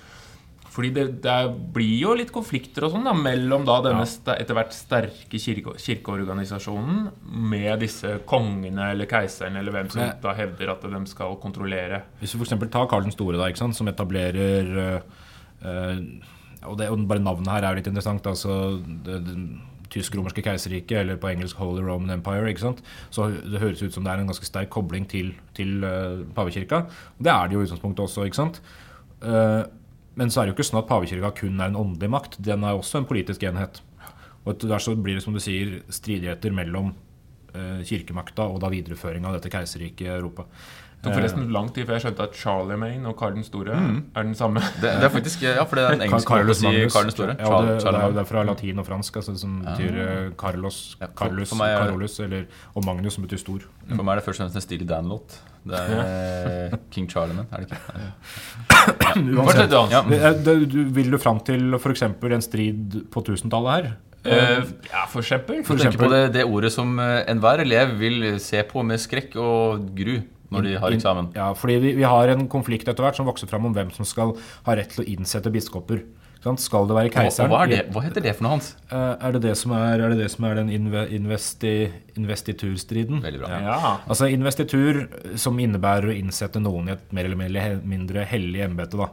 Fordi 0.73 0.89
det, 0.89 1.03
det 1.21 1.33
blir 1.75 1.99
jo 2.01 2.13
litt 2.17 2.31
konflikter 2.33 2.87
og 2.87 2.95
sånn 2.95 3.03
da, 3.05 3.11
mellom 3.13 3.61
da 3.67 3.75
denne 3.85 4.07
Ja. 4.07 4.33
etter 4.41 4.55
hvert 4.57 4.73
sterke 4.73 5.37
kirke, 5.37 5.75
kirkeorganisasjonen 5.77 7.11
med 7.53 7.79
disse 7.83 8.15
kongene 8.25 8.87
eller 8.95 9.05
keiserne 9.05 9.59
eller 9.61 9.71
hvem 9.75 9.91
som 9.93 10.01
Men- 10.01 10.15
da 10.23 10.33
hevder 10.33 10.71
at 10.71 10.81
de 10.81 11.05
skal 11.11 11.35
kontrollere. 11.43 12.01
Hvis 12.19 12.33
vi 12.33 12.39
f.eks. 12.43 12.71
tar 12.71 12.87
Karl 12.89 13.03
den 13.03 13.11
store, 13.11 13.37
da, 13.37 13.45
ikke 13.51 13.57
sant, 13.61 13.75
som 13.75 13.87
etablerer 13.87 14.73
øh, 14.85 15.01
øh, 15.61 16.01
og, 16.63 16.77
det, 16.79 16.89
og 16.89 17.07
Bare 17.07 17.19
navnet 17.19 17.47
her 17.53 17.61
er 17.63 17.69
jo 17.69 17.75
litt 17.75 17.87
interessant. 17.87 18.25
altså 18.25 18.81
det 19.05 19.21
Tysk-romerske 19.93 20.43
keiserriket, 20.45 20.97
eller 21.03 21.19
på 21.21 21.29
engelsk 21.29 21.59
Holy 21.61 21.83
Roman 21.85 22.17
Empire. 22.17 22.49
ikke 22.49 22.65
sant? 22.65 22.81
Så 23.13 23.29
Det 23.29 23.61
høres 23.61 23.83
ut 23.83 23.93
som 23.93 24.03
det 24.03 24.11
er 24.13 24.23
en 24.23 24.31
ganske 24.31 24.49
sterk 24.49 24.69
kobling 24.73 25.05
til, 25.09 25.33
til 25.53 25.85
uh, 25.85 26.25
pavekirka. 26.35 26.85
Det 27.19 27.31
er 27.31 27.47
det 27.47 27.57
jo 27.57 27.61
i 27.61 27.69
utgangspunktet 27.69 28.03
også. 28.07 28.25
ikke 28.25 28.41
sant? 28.41 28.61
Uh, 29.21 29.63
men 30.15 30.29
så 30.29 30.41
er 30.41 30.45
det 30.45 30.53
jo 30.53 30.57
ikke 30.59 30.69
sånn 30.69 30.81
at 30.83 30.89
pavekirka 30.89 31.33
kun 31.37 31.61
er 31.61 31.71
en 31.71 31.79
åndelig 31.79 32.09
makt. 32.13 32.37
Den 32.43 32.65
er 32.65 32.77
også 32.77 33.01
en 33.01 33.09
politisk 33.09 33.45
enhet. 33.49 33.81
Og 34.45 34.59
der 34.59 34.81
så 34.83 34.95
blir 34.95 35.17
det, 35.17 35.23
som 35.23 35.33
du 35.33 35.41
sier, 35.41 35.79
stridigheter 35.93 36.53
mellom 36.53 36.91
eh, 37.55 37.81
kirkemakta 37.87 38.45
og 38.51 38.59
da 38.61 38.69
videreføring 38.73 39.25
av 39.25 39.37
dette 39.37 39.51
keiserriket 39.53 40.05
i 40.05 40.11
Europa. 40.11 40.45
Det 41.03 41.11
tok 41.11 41.17
forresten 41.19 41.49
lang 41.51 41.65
tid 41.75 41.83
før 41.87 41.97
jeg 41.97 42.01
skjønte 42.05 42.23
at 42.23 42.35
Charlemagne 42.39 43.09
og 43.09 43.17
Karl 43.19 43.33
den 43.35 43.43
store 43.43 43.73
er 43.75 44.23
den 44.23 44.35
samme. 44.39 44.61
Det, 44.79 44.87
det 45.01 45.03
er 45.03 45.11
faktisk 45.11 45.41
Ja, 45.43 45.63
for 45.67 45.75
det 45.75 45.83
er 45.83 45.97
en 45.97 46.03
engelsk 46.05 46.29
Carlos 46.31 46.57
si 46.61 46.65
Magnus. 46.69 46.93
Karl 46.93 47.03
den 47.09 47.11
store. 47.11 47.35
Ja, 47.39 47.57
det, 47.65 47.73
det, 47.83 47.91
er, 47.93 48.13
det 48.15 48.21
er 48.21 48.29
fra 48.29 48.43
latin 48.47 48.79
og 48.79 48.85
fransk, 48.87 49.15
altså, 49.19 49.35
som 49.41 49.57
betyr 49.65 49.97
eh, 50.05 50.29
Carlos, 50.39 50.77
Ja, 51.01 51.09
for- 51.09 51.17
Carlus, 51.25 51.49
for 51.51 51.65
er 51.65 51.75
Carolus, 51.83 52.15
eller, 52.23 52.45
og 52.73 52.85
Magnus, 52.87 53.13
som 53.17 53.25
betyr 53.27 53.41
stor. 53.43 53.65
For 53.89 53.99
meg 54.03 54.13
er 54.15 54.21
det 54.21 54.25
først 54.29 54.39
og 54.39 54.45
fremst 54.45 54.55
en 54.61 54.65
Steely 54.67 54.87
Dan-låt. 54.87 55.35
Det 55.67 55.79
er 55.79 56.71
eh, 56.71 56.77
King 56.95 57.09
Charlemagne, 57.11 57.47
er 57.51 57.57
det 57.57 57.71
ikke? 57.71 57.81
Ja. 59.91 60.01
Eh, 60.07 60.33
det- 60.43 60.69
du- 60.71 60.83
Vil 60.93 61.11
du 61.11 61.17
fram 61.17 61.39
til 61.39 61.73
f.eks. 61.75 62.01
en 62.03 62.41
strid 62.41 63.09
på 63.11 63.21
1000-tallet 63.21 63.71
her? 63.75 63.91
Uh, 64.25 64.63
ja, 64.87 65.03
for 65.11 65.19
eksempel. 65.19 65.65
For 65.67 65.75
eksempel. 65.75 65.99
på 66.07 66.13
det, 66.13 66.33
det 66.33 66.45
ordet 66.45 66.71
som 66.71 66.95
enhver 66.99 67.59
elev 67.59 67.97
vil 67.99 68.39
se 68.39 68.61
på 68.63 68.81
med 68.87 68.97
skrekk 69.03 69.35
og 69.35 69.89
gru 69.97 70.21
når 70.53 70.67
de 70.67 70.75
har 70.83 70.97
eksamen. 70.97 71.31
Ja, 71.37 71.51
fordi 71.57 71.79
vi, 71.83 71.95
vi 71.99 72.05
har 72.07 72.33
en 72.33 72.47
konflikt 72.51 72.89
etter 72.89 73.05
hvert 73.05 73.19
som 73.19 73.29
vokser 73.29 73.49
fram 73.51 73.69
om 73.69 73.75
hvem 73.75 73.91
som 73.95 74.07
skal 74.07 74.35
ha 74.67 74.77
rett 74.79 74.93
til 74.95 75.05
å 75.05 75.09
innsette 75.15 75.51
biskoper. 75.53 76.03
Skal 76.59 76.89
det 76.89 76.95
være 76.97 77.11
keiseren? 77.13 77.51
hva, 77.53 77.61
er 77.63 77.69
det, 77.71 77.77
hva 77.95 78.01
heter 78.03 78.23
det 78.25 78.33
for 78.35 78.43
noe, 78.43 78.57
Hans? 78.57 78.73
Eh, 78.91 79.13
er, 79.15 79.35
det 79.35 79.41
det 79.45 79.53
som 79.55 79.71
er, 79.77 80.01
er 80.03 80.11
det 80.11 80.17
det 80.19 80.27
som 80.33 80.47
er 80.47 80.57
den 80.59 80.71
investi, 80.73 81.71
investiturstriden? 82.19 83.21
Veldig 83.23 83.39
bra. 83.45 83.61
Ja. 83.63 83.93
Altså 84.03 84.27
investitur 84.27 85.05
som 85.39 85.61
innebærer 85.63 86.11
å 86.11 86.17
innsette 86.17 86.59
noen 86.59 86.91
i 86.91 86.95
et 86.97 87.15
mer 87.15 87.29
eller 87.29 87.39
mindre, 87.39 87.63
mindre 87.87 88.27
hellig 88.27 88.65
embete. 88.67 89.07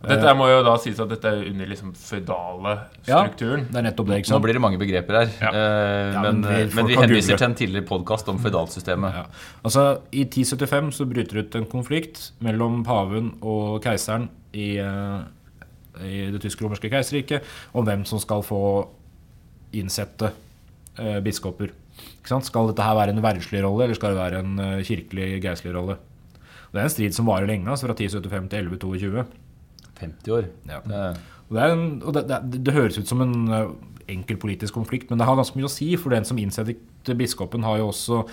Sant? 0.00 0.08
Dette 0.12 0.32
må 0.36 0.46
jo 0.50 0.62
da 0.62 0.74
sies 0.78 0.98
at 1.00 1.08
dette 1.08 1.24
er 1.30 1.46
under 1.50 1.66
liksom 1.66 1.92
føydale 1.96 2.72
Ja. 3.08 3.22
strukturen. 3.24 3.66
Det 3.72 3.76
er 3.80 3.82
nettopp 3.88 4.06
det, 4.10 4.18
ikke 4.24 4.30
Nå 4.34 4.40
blir 4.44 4.52
det 4.52 4.60
mange 4.62 4.78
begreper 4.78 5.18
her. 5.20 5.30
Ja. 5.40 5.50
eh, 5.50 6.12
Ja, 6.12 6.22
men, 6.22 6.40
men 6.42 6.68
vi- 6.68 6.74
men, 6.74 6.86
vi 6.86 6.94
henviser 6.96 7.32
google. 7.32 7.38
til 7.38 7.46
en 7.48 7.54
tidligere 7.54 7.86
podkast 7.88 8.28
om 8.28 8.38
føydalsystemet. 8.38 9.14
Ja. 9.14 9.24
Altså, 9.64 10.00
I 10.12 10.24
1075 10.24 10.92
så 10.94 11.06
bryter 11.08 11.32
det 11.40 11.46
ut 11.46 11.54
en 11.56 11.66
konflikt 11.66 12.30
mellom 12.40 12.84
paven 12.84 13.32
og 13.42 13.82
keiseren 13.82 14.28
i, 14.54 14.76
eh, 14.78 15.22
i 16.04 16.30
det 16.30 16.42
tysk-romerske 16.42 16.90
keiserriket 16.90 17.42
om 17.74 17.84
hvem 17.86 18.04
som 18.06 18.18
skal 18.20 18.42
få 18.42 18.88
innsette 19.72 20.30
uh, 20.98 21.20
biskoper. 21.20 21.70
Ikke 22.20 22.28
sant? 22.28 22.44
Skal 22.44 22.68
dette 22.68 22.84
her 22.84 22.94
være 22.94 23.10
en 23.12 23.22
verdslig 23.24 23.62
rolle, 23.64 23.84
eller 23.84 23.94
skal 23.98 24.14
det 24.14 24.20
være 24.20 24.38
en 24.44 24.58
uh, 24.58 24.82
kirkelig 24.84 25.42
geistlig 25.42 25.74
rolle? 25.74 25.96
Det 26.72 26.80
er 26.80 26.84
en 26.84 26.92
strid 26.92 27.14
som 27.16 27.26
varer 27.26 27.46
lenge, 27.48 27.66
altså 27.68 27.86
fra 27.88 27.94
1075 27.96 28.48
til 28.52 28.68
1122. 28.68 29.26
50 30.00 30.32
år. 30.36 30.48
Ja. 30.68 30.80
Det, 30.86 31.02
det, 31.50 31.60
er 31.62 31.74
en, 31.76 31.86
og 32.02 32.16
det, 32.16 32.26
det, 32.30 32.62
det 32.66 32.74
høres 32.76 32.98
ut 32.98 33.08
som 33.10 33.22
en 33.24 33.36
eh, 33.52 33.70
enkel 34.16 34.38
politisk 34.42 34.74
konflikt, 34.76 35.10
men 35.10 35.18
det 35.20 35.26
har 35.28 35.38
ganske 35.38 35.58
mye 35.58 35.68
å 35.68 35.72
si. 35.72 35.92
For 36.00 36.14
den 36.14 36.26
som 36.28 36.38
innsetter 36.40 37.18
biskopen, 37.18 37.66
har 37.66 37.80
jo 37.82 37.90
også 37.92 38.24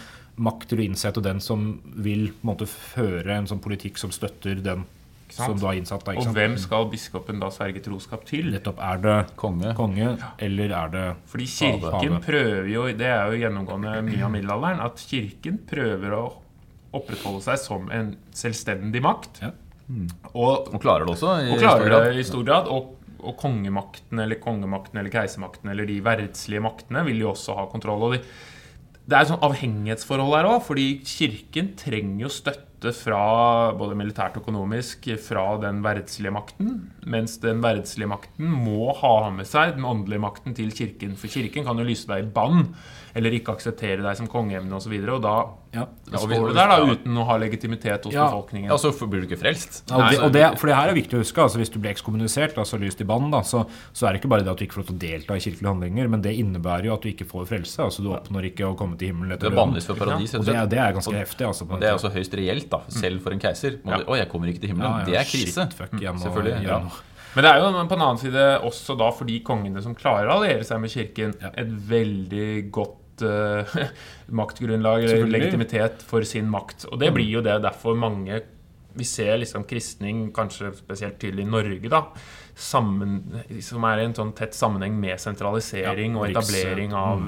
makt 0.43 0.71
til 0.71 0.81
å 0.81 0.85
innsette 0.87 1.21
den 1.21 1.39
som 1.43 1.75
vil 1.93 2.31
på 2.33 2.41
en 2.45 2.51
måte, 2.53 2.67
føre 2.69 3.37
en 3.37 3.49
sånn 3.49 3.61
politikk 3.61 3.99
som 4.01 4.13
støtter 4.13 4.61
den 4.65 4.85
som 5.33 5.57
du 5.57 5.65
har 5.65 5.77
innsatt. 5.77 6.03
Da, 6.05 6.13
ikke 6.13 6.21
Og 6.21 6.27
sant? 6.27 6.37
hvem 6.37 6.55
skal 6.61 6.87
biskopen 6.91 7.39
da 7.41 7.49
sverge 7.53 7.81
troskap 7.85 8.25
til? 8.29 8.51
Nettopp 8.53 8.81
er 8.85 9.01
det 9.01 9.17
konge. 9.39 9.73
konge, 9.77 10.11
eller 10.37 10.75
er 10.77 10.93
det 10.93 11.05
Fordi 11.31 11.47
kirken 11.49 11.81
Pave. 11.89 12.21
prøver 12.27 12.69
jo, 12.69 12.85
det 12.93 13.09
er 13.09 13.31
jo 13.31 13.41
gjennomgående 13.41 13.95
mye 14.05 14.23
av 14.27 14.33
middelalderen, 14.35 14.83
at 14.85 15.01
kirken 15.09 15.57
prøver 15.69 16.17
å 16.17 16.23
opprettholde 16.93 17.41
seg 17.41 17.57
som 17.57 17.89
en 17.89 18.15
selvstendig 18.37 19.01
makt. 19.01 19.41
Ja. 19.41 19.51
Og, 20.33 20.73
Og 20.73 20.79
klarer 20.81 21.05
det 21.05 21.13
også. 21.15 21.37
I 21.43 21.51
og 21.51 21.59
stor 21.59 21.67
klarer 21.67 21.89
grad. 21.89 22.05
det 22.07 22.19
i 22.23 22.27
stor 22.27 22.43
grad. 22.47 22.69
Og, 22.71 22.95
og 23.23 23.37
kongemakten 23.39 24.19
eller 24.19 24.39
kongemakten 24.43 24.99
eller 24.99 25.13
keisermakten 25.13 25.69
eller 25.71 25.87
de 25.87 25.99
verdslige 26.03 26.63
maktene 26.63 27.05
vil 27.07 27.19
jo 27.23 27.31
også 27.31 27.55
ha 27.55 27.65
kontroll. 27.71 28.03
Og 28.07 28.15
de, 28.17 28.21
det 29.03 29.17
er 29.17 29.25
et 29.25 29.31
sånn 29.33 29.43
avhengighetsforhold 29.43 30.35
her 30.37 30.47
òg, 30.47 30.61
fordi 30.63 30.87
kirken 31.07 31.73
trenger 31.79 32.25
jo 32.25 32.31
støtte 32.31 32.72
fra 32.91 33.71
både 33.77 33.95
militært 33.95 34.35
og 34.35 34.43
økonomisk 34.43 35.07
fra 35.23 35.45
den 35.61 35.79
verdslige 35.85 36.33
makten, 36.35 36.89
mens 37.07 37.37
den 37.39 37.61
verdslige 37.63 38.09
makten 38.11 38.49
må 38.51 38.91
ha 38.99 39.29
med 39.31 39.45
seg 39.47 39.75
den 39.77 39.85
åndelige 39.87 40.19
makten 40.19 40.53
til 40.57 40.71
kirken. 40.75 41.15
For 41.15 41.27
kirken 41.31 41.63
kan 41.63 41.77
jo 41.79 41.83
lyse 41.87 42.07
deg 42.09 42.25
i 42.25 42.31
bann 42.35 42.73
eller 43.15 43.29
ikke 43.37 43.53
akseptere 43.53 44.01
deg 44.01 44.17
som 44.17 44.25
kongeemne 44.27 44.73
osv. 44.73 44.75
Og, 44.75 44.81
så 44.81 44.89
videre, 44.89 45.13
og 45.13 45.21
da 45.21 45.33
ja. 45.73 45.83
Ja, 46.09 46.17
og 46.19 46.27
står 46.29 46.47
du 46.49 46.53
der 46.53 46.67
da 46.69 46.77
uten 46.85 47.15
å 47.17 47.23
ha 47.25 47.35
legitimitet 47.41 48.03
hos 48.05 48.13
Ja. 48.13 48.25
befolkningen. 48.27 48.69
Ja, 48.69 48.77
så 48.77 48.91
blir 49.09 49.21
du 49.21 49.27
ikke 49.27 49.39
frelst. 49.41 49.83
Ja, 49.89 49.95
og 49.97 50.09
det, 50.11 50.19
og 50.21 50.31
det, 50.33 50.43
for 50.59 50.67
det 50.69 50.75
her 50.75 50.89
er 50.89 50.93
viktig 50.97 51.17
å 51.17 51.21
huske. 51.23 51.41
altså 51.41 51.57
Hvis 51.57 51.69
du 51.73 51.79
blir 51.79 51.91
ekskommunisert, 51.93 52.57
altså 52.57 52.77
lyst 52.81 53.01
i 53.01 53.07
bann, 53.09 53.29
da, 53.31 53.41
så, 53.41 53.63
så 53.93 54.07
er 54.07 54.13
det 54.13 54.21
ikke 54.21 54.29
bare 54.33 54.43
det 54.45 54.51
at 54.53 54.57
du 54.57 54.65
ikke 54.65 54.73
får 54.77 54.83
lov 54.83 54.89
til 54.91 54.97
å 54.97 55.01
delta 55.05 55.37
i 55.37 55.39
kirkelige 55.45 55.69
handlinger, 55.71 56.09
men 56.09 56.21
det 56.25 56.33
innebærer 56.41 56.85
jo 56.89 56.93
at 56.93 57.01
du 57.05 57.09
ikke 57.09 57.25
får 57.29 57.45
frelse. 57.49 57.79
altså 57.85 58.01
Du 58.05 58.09
oppnår 58.13 58.49
ikke 58.51 58.65
å 58.69 58.75
komme 58.77 58.97
til 58.97 59.13
himmelen 59.13 59.33
etter 59.37 59.47
er 59.47 59.53
døden. 59.53 59.61
bannlyst 59.61 59.87
fra 59.89 59.95
paradis. 60.01 60.33
Og 60.37 60.45
det, 60.45 60.55
er- 60.55 60.67
det 60.73 60.79
er 60.79 60.93
ganske 60.97 61.13
Og- 61.13 61.21
heftig. 61.21 61.47
altså 61.47 61.65
på 61.69 61.79
det 61.79 61.89
er 61.89 61.93
også 61.97 62.13
høyst 62.13 62.33
reelt, 62.37 62.72
da. 62.73 62.81
Selv 62.93 63.23
for 63.23 63.35
en 63.35 63.41
keiser. 63.41 63.79
Må 63.85 63.95
Ja. 63.95 64.03
Å, 64.03 64.19
jeg 64.19 64.29
kommer 64.31 64.51
ikke 64.51 64.63
til 64.65 64.73
himmelen. 64.73 65.03
Ja, 65.03 65.07
Det 65.07 65.19
er 65.21 65.29
krise. 65.29 65.67
Shit, 65.67 65.77
fuck, 65.77 65.97
jeg 66.01 66.15
må 66.15 66.25
Selvfølgelig, 66.25 66.67
ja. 66.67 66.79
Men 67.33 67.45
det 67.45 67.51
er 67.51 67.61
jo 67.63 67.69
på 67.73 67.95
den 67.95 68.05
annen 68.05 68.21
side 68.21 68.41
også 68.67 68.95
da 68.99 69.07
for 69.13 69.29
de 69.29 69.39
kongene 69.45 69.81
som 69.81 69.95
klarer 69.97 70.29
å 70.29 70.37
alliere 70.37 70.65
seg 70.67 70.81
med 70.83 70.93
kirken, 70.93 71.33
et 71.49 71.71
veldig 71.89 72.49
godt 72.73 73.23
uh, 73.25 73.77
maktgrunnlag 74.41 75.07
eller 75.07 75.31
legitimitet 75.31 76.05
for 76.05 76.25
sin 76.29 76.49
makt. 76.53 76.87
Og 76.91 76.99
det 77.01 77.09
blir 77.15 77.29
jo 77.39 77.45
det 77.45 77.61
derfor 77.65 77.97
mange 77.97 78.43
Vi 78.93 79.05
ser 79.09 79.39
liksom 79.41 79.63
kristning, 79.65 80.27
kanskje 80.29 80.69
spesielt 80.77 81.17
tydelig 81.17 81.47
i 81.47 81.49
Norge, 81.49 81.89
da, 81.89 82.03
sammen, 82.55 83.41
som 83.65 83.85
er 83.89 84.01
i 84.01 84.05
en 84.07 84.15
sånn 84.17 84.33
tett 84.37 84.53
sammenheng 84.57 84.95
med 84.99 85.21
sentralisering 85.21 86.13
Ja, 86.13 86.19
og 86.19 86.29
etablering 86.29 86.93
av 86.97 87.23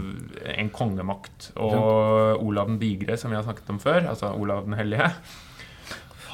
en 0.54 0.70
kongemakt. 0.76 1.50
Og 1.56 2.44
Olav 2.46 2.70
den 2.70 2.80
digre, 2.82 3.18
som 3.18 3.34
vi 3.34 3.40
har 3.40 3.46
snakket 3.48 3.72
om 3.74 3.82
før, 3.82 4.06
altså 4.14 4.34
Olav 4.38 4.68
den 4.68 4.78
hellige 4.78 5.10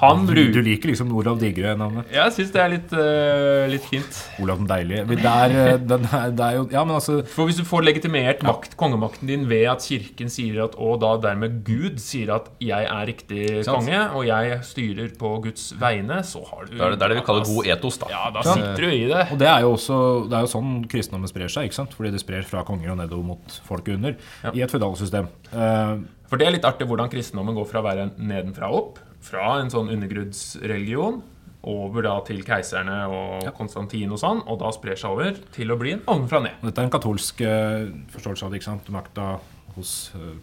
Han 0.02 0.26
Du, 0.26 0.34
bruker 0.34 0.56
du 0.58 0.66
liker 0.66 0.90
liksom 0.92 1.12
Olav 1.14 1.38
Digre-navnet. 1.42 2.10
Jeg 2.14 2.34
syns 2.34 2.52
det 2.56 2.62
er 2.62 2.72
litt, 2.74 2.94
uh, 2.96 3.68
litt 3.70 3.86
fint. 3.86 4.20
Olav 4.42 4.58
den 4.62 4.70
deilige. 4.70 5.04
Det 5.12 5.20
er, 5.30 5.54
eh, 5.62 5.78
den 5.78 6.08
er, 6.10 6.32
det 6.34 6.46
er 6.48 6.58
jo 6.58 6.64
Ja, 6.74 6.84
men 6.88 6.96
altså 6.98 7.20
For 7.30 7.50
hvis 7.50 7.60
du 7.62 7.66
får 7.68 7.86
legitimert 7.86 8.42
makt, 8.46 8.74
kongemakten 8.80 9.30
din 9.30 9.46
ved 9.50 9.68
at 9.70 9.86
kirken 9.86 10.32
sier 10.34 10.64
at 10.66 10.78
Og 10.82 11.00
da 11.04 11.14
dermed 11.22 11.62
Gud 11.68 12.00
sier 12.02 12.34
at 12.34 12.50
'jeg 12.60 12.88
er 12.90 13.06
riktig 13.06 13.64
Sant. 13.66 13.78
konge', 13.78 14.16
og 14.16 14.26
'jeg 14.26 14.64
styrer 14.66 15.12
på 15.18 15.44
Guds 15.44 15.74
vegne', 15.80 16.24
så 16.26 16.42
har 16.50 16.66
du 16.66 16.72
Det 16.72 16.82
er 16.82 16.90
det, 16.90 17.00
det 17.00 17.06
er 17.06 17.10
det 17.10 17.18
vi 17.22 17.26
kaller 17.30 17.46
god 17.46 17.66
etos, 17.66 17.98
da. 18.00 18.08
Ja, 18.10 18.24
da 18.32 18.42
sitter 18.42 18.82
du 18.82 18.88
i 18.90 19.06
det. 19.08 19.32
Og 19.32 19.38
det 19.38 19.48
er 19.48 19.62
jo 19.62 19.74
også 19.74 20.30
Det 20.30 20.34
er 20.38 20.42
jo 20.42 20.52
sånn 20.58 20.88
kristendommen 20.90 21.30
sprer 21.30 21.48
seg, 21.48 21.70
ikke 21.70 21.78
sant? 21.78 21.94
Fordi 21.94 22.12
det 22.12 22.22
sprer 22.22 22.44
fra 22.44 22.64
konger 22.64 22.92
og 22.92 22.98
nedover 22.98 23.24
mot 23.24 23.62
folket 23.68 23.96
under. 23.96 24.16
Ja. 24.44 24.52
I 24.52 24.62
et 24.66 24.72
føydalsystem. 24.72 25.28
Uh, 25.54 26.02
For 26.28 26.38
det 26.38 26.48
er 26.48 26.52
litt 26.52 26.66
artig 26.66 26.88
hvordan 26.88 27.12
kristendommen 27.12 27.54
går 27.56 27.68
fra 27.68 27.82
å 27.82 27.84
være 27.84 28.12
nedenfra 28.18 28.70
og 28.72 28.78
opp, 28.78 29.00
fra 29.22 29.60
en 29.62 29.70
sånn 29.74 29.92
undergrunnsreligion, 29.94 31.22
over 31.70 32.02
da 32.08 32.16
til 32.26 32.40
keiserne 32.42 33.04
og 33.14 33.52
Konstantin 33.54 34.10
og 34.10 34.18
sånn, 34.18 34.40
og 34.50 34.58
da 34.64 34.72
sprer 34.74 34.98
seg 34.98 35.12
over 35.14 35.36
til 35.54 35.70
å 35.70 35.76
bli 35.78 35.92
en 35.94 36.00
ovenfra 36.10 36.40
ned. 36.42 36.56
Dette 36.66 36.82
er 36.82 36.88
en 36.90 36.94
katolsk 36.96 37.44
eh, 37.46 37.84
forståelse 38.16 38.48
av 38.48 38.50
det, 38.56 38.58
ikke 38.64 38.72
sant? 38.72 38.90
Makta 38.96 39.28
hos, 39.76 39.92
eh, 40.18 40.40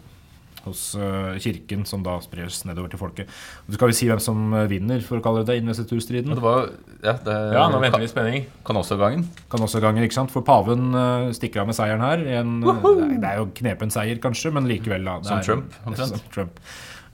hos 0.63 0.83
eh, 0.95 1.35
kirken, 1.43 1.83
som 1.89 2.05
da 2.07 2.13
spres 2.23 2.61
nedover 2.69 2.87
til 2.93 3.01
folket. 3.01 3.27
Og 3.65 3.73
så 3.73 3.75
skal 3.81 3.91
vi 3.91 3.97
si 3.99 4.07
hvem 4.07 4.21
som 4.23 4.55
vinner, 4.71 5.03
for 5.03 5.19
å 5.19 5.25
kalle 5.25 5.43
det 5.43 5.51
det, 5.57 5.65
investiturstriden. 5.65 6.37
det 6.39 6.45
var 6.45 6.69
Ja, 7.03 7.17
det 7.27 7.35
Ja, 7.57 7.65
nå 7.73 7.83
venter 7.83 7.99
vi 7.99 8.07
i 8.07 8.13
spenning. 8.15 8.47
Kan 8.63 8.79
også 8.79 8.95
gangen. 9.01 9.27
Kan 9.51 9.59
også 9.67 9.83
ganger, 9.83 10.07
ikke 10.07 10.21
sant? 10.21 10.31
For 10.31 10.47
paven 10.47 10.93
stikker 11.35 11.65
av 11.65 11.67
med 11.73 11.75
seieren 11.75 12.05
her. 12.07 12.23
En, 12.39 12.61
det, 12.63 12.77
er, 12.79 13.17
det 13.19 13.33
er 13.33 13.41
jo 13.43 13.51
knepen 13.59 13.91
seier, 13.91 14.23
kanskje, 14.23 14.55
men 14.55 14.71
likevel. 14.71 15.03
Da, 15.03 15.19
det 15.19 15.27
Som 15.33 15.41
er- 15.43 15.49
Trump, 15.51 15.75
omtrent. 15.83 16.15
Som 16.15 16.31
Trump. 16.31 16.63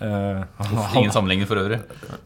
Eh, 0.01 0.41
Ingen 0.97 1.11
sammenligning 1.11 1.47
for 1.47 1.59
øvrig. 1.61 1.79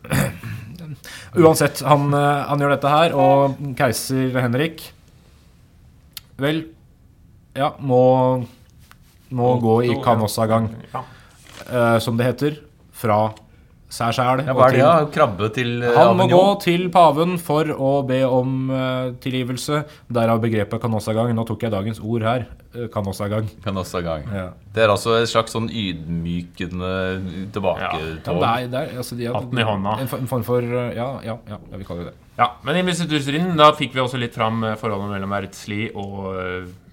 Uansett, 1.38 1.84
han, 1.86 2.08
eh, 2.14 2.46
han 2.50 2.62
gjør 2.64 2.74
dette 2.74 2.94
her, 2.94 3.14
og 3.14 3.60
keiser 3.78 4.34
Henrik 4.42 4.88
Vel, 6.40 6.64
ja, 7.58 7.74
må, 7.84 8.00
må 9.36 9.50
gå 9.60 9.76
i 9.90 9.96
kanossagang, 10.06 10.70
Ja. 10.94 11.02
uh, 11.68 11.98
som 12.00 12.16
det 12.16 12.30
heter, 12.30 12.56
fra 12.96 13.18
seg 13.92 14.14
sjæl. 14.16 14.46
Ja, 14.48 14.54
hva 14.56 14.70
er 14.70 14.78
det, 14.78 14.80
ja? 14.80 14.94
Krabbe 15.12 15.50
til 15.52 15.84
uh, 15.84 15.90
Han 15.98 16.16
må 16.16 16.30
gå 16.32 16.44
til 16.64 16.88
paven 16.94 17.36
for 17.44 17.68
å 17.76 17.92
be 18.08 18.22
om 18.24 18.70
uh, 18.72 19.12
tilgivelse. 19.20 19.82
Derav 20.08 20.40
begrepet 20.46 20.80
kanossagang. 20.80 21.34
Nå 21.36 21.44
tok 21.50 21.68
jeg 21.68 21.76
dagens 21.76 22.00
ord 22.00 22.24
her. 22.24 22.48
Eh, 22.74 23.30
gang. 23.30 23.50
Kan 23.64 23.78
også 23.78 24.00
ha 24.00 24.02
gang. 24.06 24.26
Ja. 24.34 24.48
Det 24.74 24.84
er 24.84 24.94
altså 24.94 25.16
et 25.18 25.30
slags 25.32 25.56
sånn 25.56 25.70
ydmykende 25.70 26.90
Ja, 26.90 27.46
tilbaketog. 27.56 28.42
det 28.70 28.82
er, 28.82 28.98
altså, 28.98 29.18
Hatten 29.18 29.58
i 29.58 29.68
hånda. 29.70 29.96
En, 30.04 30.12
en 30.20 30.28
form 30.30 30.44
for 30.48 30.62
eh, 30.62 30.92
Ja, 30.98 31.10
ja, 31.26 31.38
ja, 31.50 31.58
ja 31.72 31.78
vi 31.78 31.88
kaller 31.88 32.10
det 32.10 32.14
det. 32.14 32.28
Ja, 32.40 32.54
men 32.64 32.78
i 32.78 32.84
investiturstriden 32.86 33.58
da 33.60 33.72
fikk 33.76 33.96
vi 33.98 34.04
også 34.04 34.20
litt 34.22 34.38
fram 34.38 34.64
eh, 34.64 34.78
forholdet 34.80 35.12
mellom 35.16 35.34
verdslig 35.36 35.90
og 35.96 36.30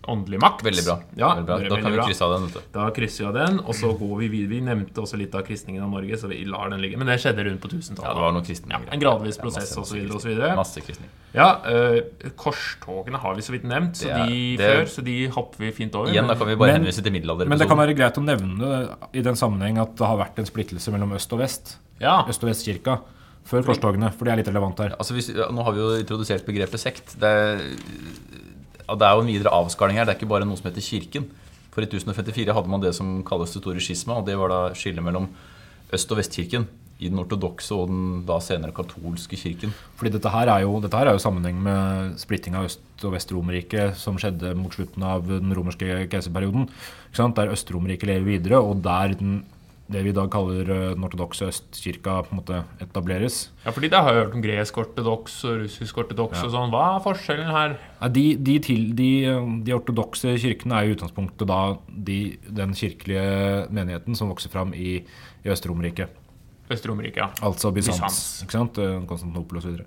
åndelig 0.09 0.41
makt. 0.41 0.63
Veldig 0.65 0.85
bra. 0.87 0.97
Ja, 1.17 1.29
Veldig 1.35 1.47
bra. 1.47 1.59
Da 1.69 1.81
kan 1.83 1.93
vi 1.93 1.99
krysse 1.99 2.23
av 2.25 2.33
den. 2.37 2.47
vet 2.49 2.55
du. 2.55 2.61
Da 2.79 2.91
krysser 2.91 3.25
vi 3.25 3.27
av 3.29 3.35
den, 3.35 3.59
og 3.61 3.75
så 3.75 3.91
går 3.99 4.17
vi 4.21 4.29
videre. 4.29 4.49
Vi 4.49 4.61
nevnte 4.61 5.03
også 5.03 5.17
litt 5.19 5.35
av 5.35 5.43
kristningen 5.47 5.83
av 5.83 5.91
Norge, 5.91 6.17
så 6.19 6.29
vi 6.29 6.45
lar 6.45 6.71
den 6.71 6.81
ligge. 6.81 6.97
Men 6.99 7.07
det 7.07 7.19
skjedde 7.21 7.45
rundt 7.45 7.61
på 7.61 7.71
Ja, 7.73 7.79
1000-tallet. 7.79 8.15
det 8.15 8.25
var 8.27 8.33
noe 8.33 8.43
kristne 8.47 8.71
Ja, 8.71 8.81
en 8.93 9.01
gradvis 9.01 9.37
Ja, 9.37 9.43
prosess 9.43 9.77
masse, 9.77 9.97
osv. 9.97 10.09
masse 10.13 10.29
osv. 10.29 10.57
Masse 10.57 10.81
kristning. 10.81 11.09
Ja, 11.35 11.49
uh, 11.67 12.31
korstogene 12.37 13.19
har 13.21 13.35
vi 13.35 13.43
så 13.43 13.53
vidt 13.53 13.65
nevnt, 13.69 13.97
så 13.97 14.09
er- 14.09 14.27
de 14.27 14.57
det- 14.57 14.71
før, 14.71 14.85
så 14.89 15.05
de 15.05 15.27
hopper 15.29 15.59
vi 15.59 15.71
fint 15.73 15.95
over. 15.95 16.09
Igjen, 16.13 16.27
da 16.29 16.35
kan 16.35 16.47
vi 16.49 16.55
bare 16.57 16.73
Men- 16.73 16.83
henvise 16.85 17.03
til 17.03 17.13
middelalder. 17.13 17.47
Men 17.49 17.59
det 17.59 17.69
kan 17.69 17.77
være 17.77 17.95
greit 17.97 18.15
å 18.17 18.25
nevne 18.25 18.97
i 19.13 19.21
den 19.23 19.35
sammenheng 19.35 19.79
at 19.81 19.97
det 19.97 20.07
har 20.07 20.17
vært 20.17 20.39
en 20.39 20.47
splittelse 20.47 20.91
mellom 20.93 21.13
øst 21.13 21.33
og 21.33 21.39
vest. 21.41 21.77
Ja, 22.01 22.23
Øst- 22.29 22.43
og 22.43 22.51
vestkirka 22.51 23.01
før 23.47 23.63
korstogene, 23.65 24.13
for 24.13 24.25
det 24.25 24.33
er 24.33 24.37
litt 24.39 24.49
relevant 24.49 24.79
her. 24.79 24.91
Altså 24.99 25.13
hvis, 25.15 25.29
ja, 25.35 25.47
nå 25.51 25.63
har 25.63 25.73
vi 25.73 25.79
jo 25.79 26.03
introdusert 26.03 26.45
begrepet 26.45 26.81
sekt. 26.81 27.15
Det 27.19 27.23
er, 27.23 27.59
ja, 27.59 28.36
det 28.95 29.07
er 29.07 29.19
jo 29.19 29.25
en 29.25 29.33
videre 29.33 29.53
avskaling 29.57 29.99
her. 29.99 30.07
Det 30.07 30.15
er 30.15 30.21
ikke 30.21 30.31
bare 30.31 30.47
noe 30.47 30.59
som 30.59 30.71
heter 30.71 30.85
Kirken. 30.85 31.27
For 31.75 31.85
i 31.85 31.91
1054 31.91 32.55
hadde 32.57 32.73
man 32.73 32.81
det 32.81 32.95
som 32.97 33.21
kalles 33.27 33.53
det 33.53 33.61
store 33.61 33.83
skisma, 33.85 34.21
og 34.21 34.27
det 34.29 34.39
var 34.41 34.49
da 34.49 34.61
skillet 34.79 35.05
mellom 35.05 35.29
Øst- 35.93 36.11
og 36.11 36.19
Vestkirken 36.19 36.65
i 36.97 37.11
den 37.11 37.21
ortodokse 37.21 37.77
og 37.77 37.91
den 37.91 38.05
da 38.29 38.39
senere 38.41 38.73
katolske 38.75 39.37
kirken. 39.37 39.75
Fordi 39.99 40.15
dette 40.15 40.31
her 40.33 40.49
er 40.49 40.63
jo, 40.65 40.79
dette 40.81 40.97
her 40.97 41.11
er 41.11 41.19
jo 41.19 41.21
sammenheng 41.21 41.59
med 41.63 42.17
splitting 42.21 42.57
av 42.57 42.71
Øst- 42.71 43.05
og 43.05 43.13
Vest-Romerriket 43.13 43.99
som 44.01 44.17
skjedde 44.17 44.55
mot 44.57 44.73
slutten 44.73 45.05
av 45.05 45.29
den 45.29 45.53
romerske 45.53 46.07
keiserperioden. 46.09 46.71
Der 47.17 47.53
Øst-Romerriket 47.53 48.09
lever 48.09 48.25
videre, 48.25 48.63
og 48.65 48.81
der 48.85 49.13
den, 49.21 49.45
det 49.93 50.01
vi 50.03 50.11
i 50.11 50.15
dag 50.17 50.27
kaller 50.35 50.67
eh, 50.67 50.85
den 50.97 51.05
ortodokse 51.07 51.47
østkirka 51.47 52.17
på 52.27 52.35
en 52.35 52.41
måte 52.41 52.57
etableres. 52.83 53.37
ja 53.65 53.71
fordi 53.75 53.91
da 53.93 54.01
har 54.03 54.15
jeg 54.17 54.25
hørt 54.25 54.35
om 54.35 54.43
gresk 54.43 54.81
ortodoks 54.83 55.37
og 55.47 55.61
russisk 55.63 56.01
ortodoks 56.03 56.43
og 56.43 56.51
sånn. 56.55 56.73
Hva 56.75 56.83
er 56.97 57.05
forskjellen 57.05 57.51
her? 57.55 57.77
Nei, 58.01 58.11
De, 58.17 58.25
de, 58.49 58.57
til, 58.67 58.83
de, 58.99 59.11
de 59.67 59.77
ortodokse 59.77 60.35
kirkene 60.43 60.81
er 60.81 60.89
i 60.91 60.97
utgangspunktet 60.97 61.47
da 61.47 61.61
de, 61.87 62.19
den 62.51 62.75
kirkelige 62.75 63.69
menigheten 63.71 64.19
som 64.19 64.33
vokser 64.35 64.51
fram 64.51 64.75
i, 64.75 64.99
i 65.47 65.53
Øst-Romerriket. 65.55 66.11
Øst-Romerriket, 66.67 67.23
ja. 67.23 67.31
Altså 67.47 67.71
Bysants. 67.71 68.01
Bysants. 68.03 68.21
Ikke 68.43 68.59
sant? 68.59 68.83
Eh, 68.83 68.99
Konstantinopel 69.07 69.63
osv. 69.63 69.79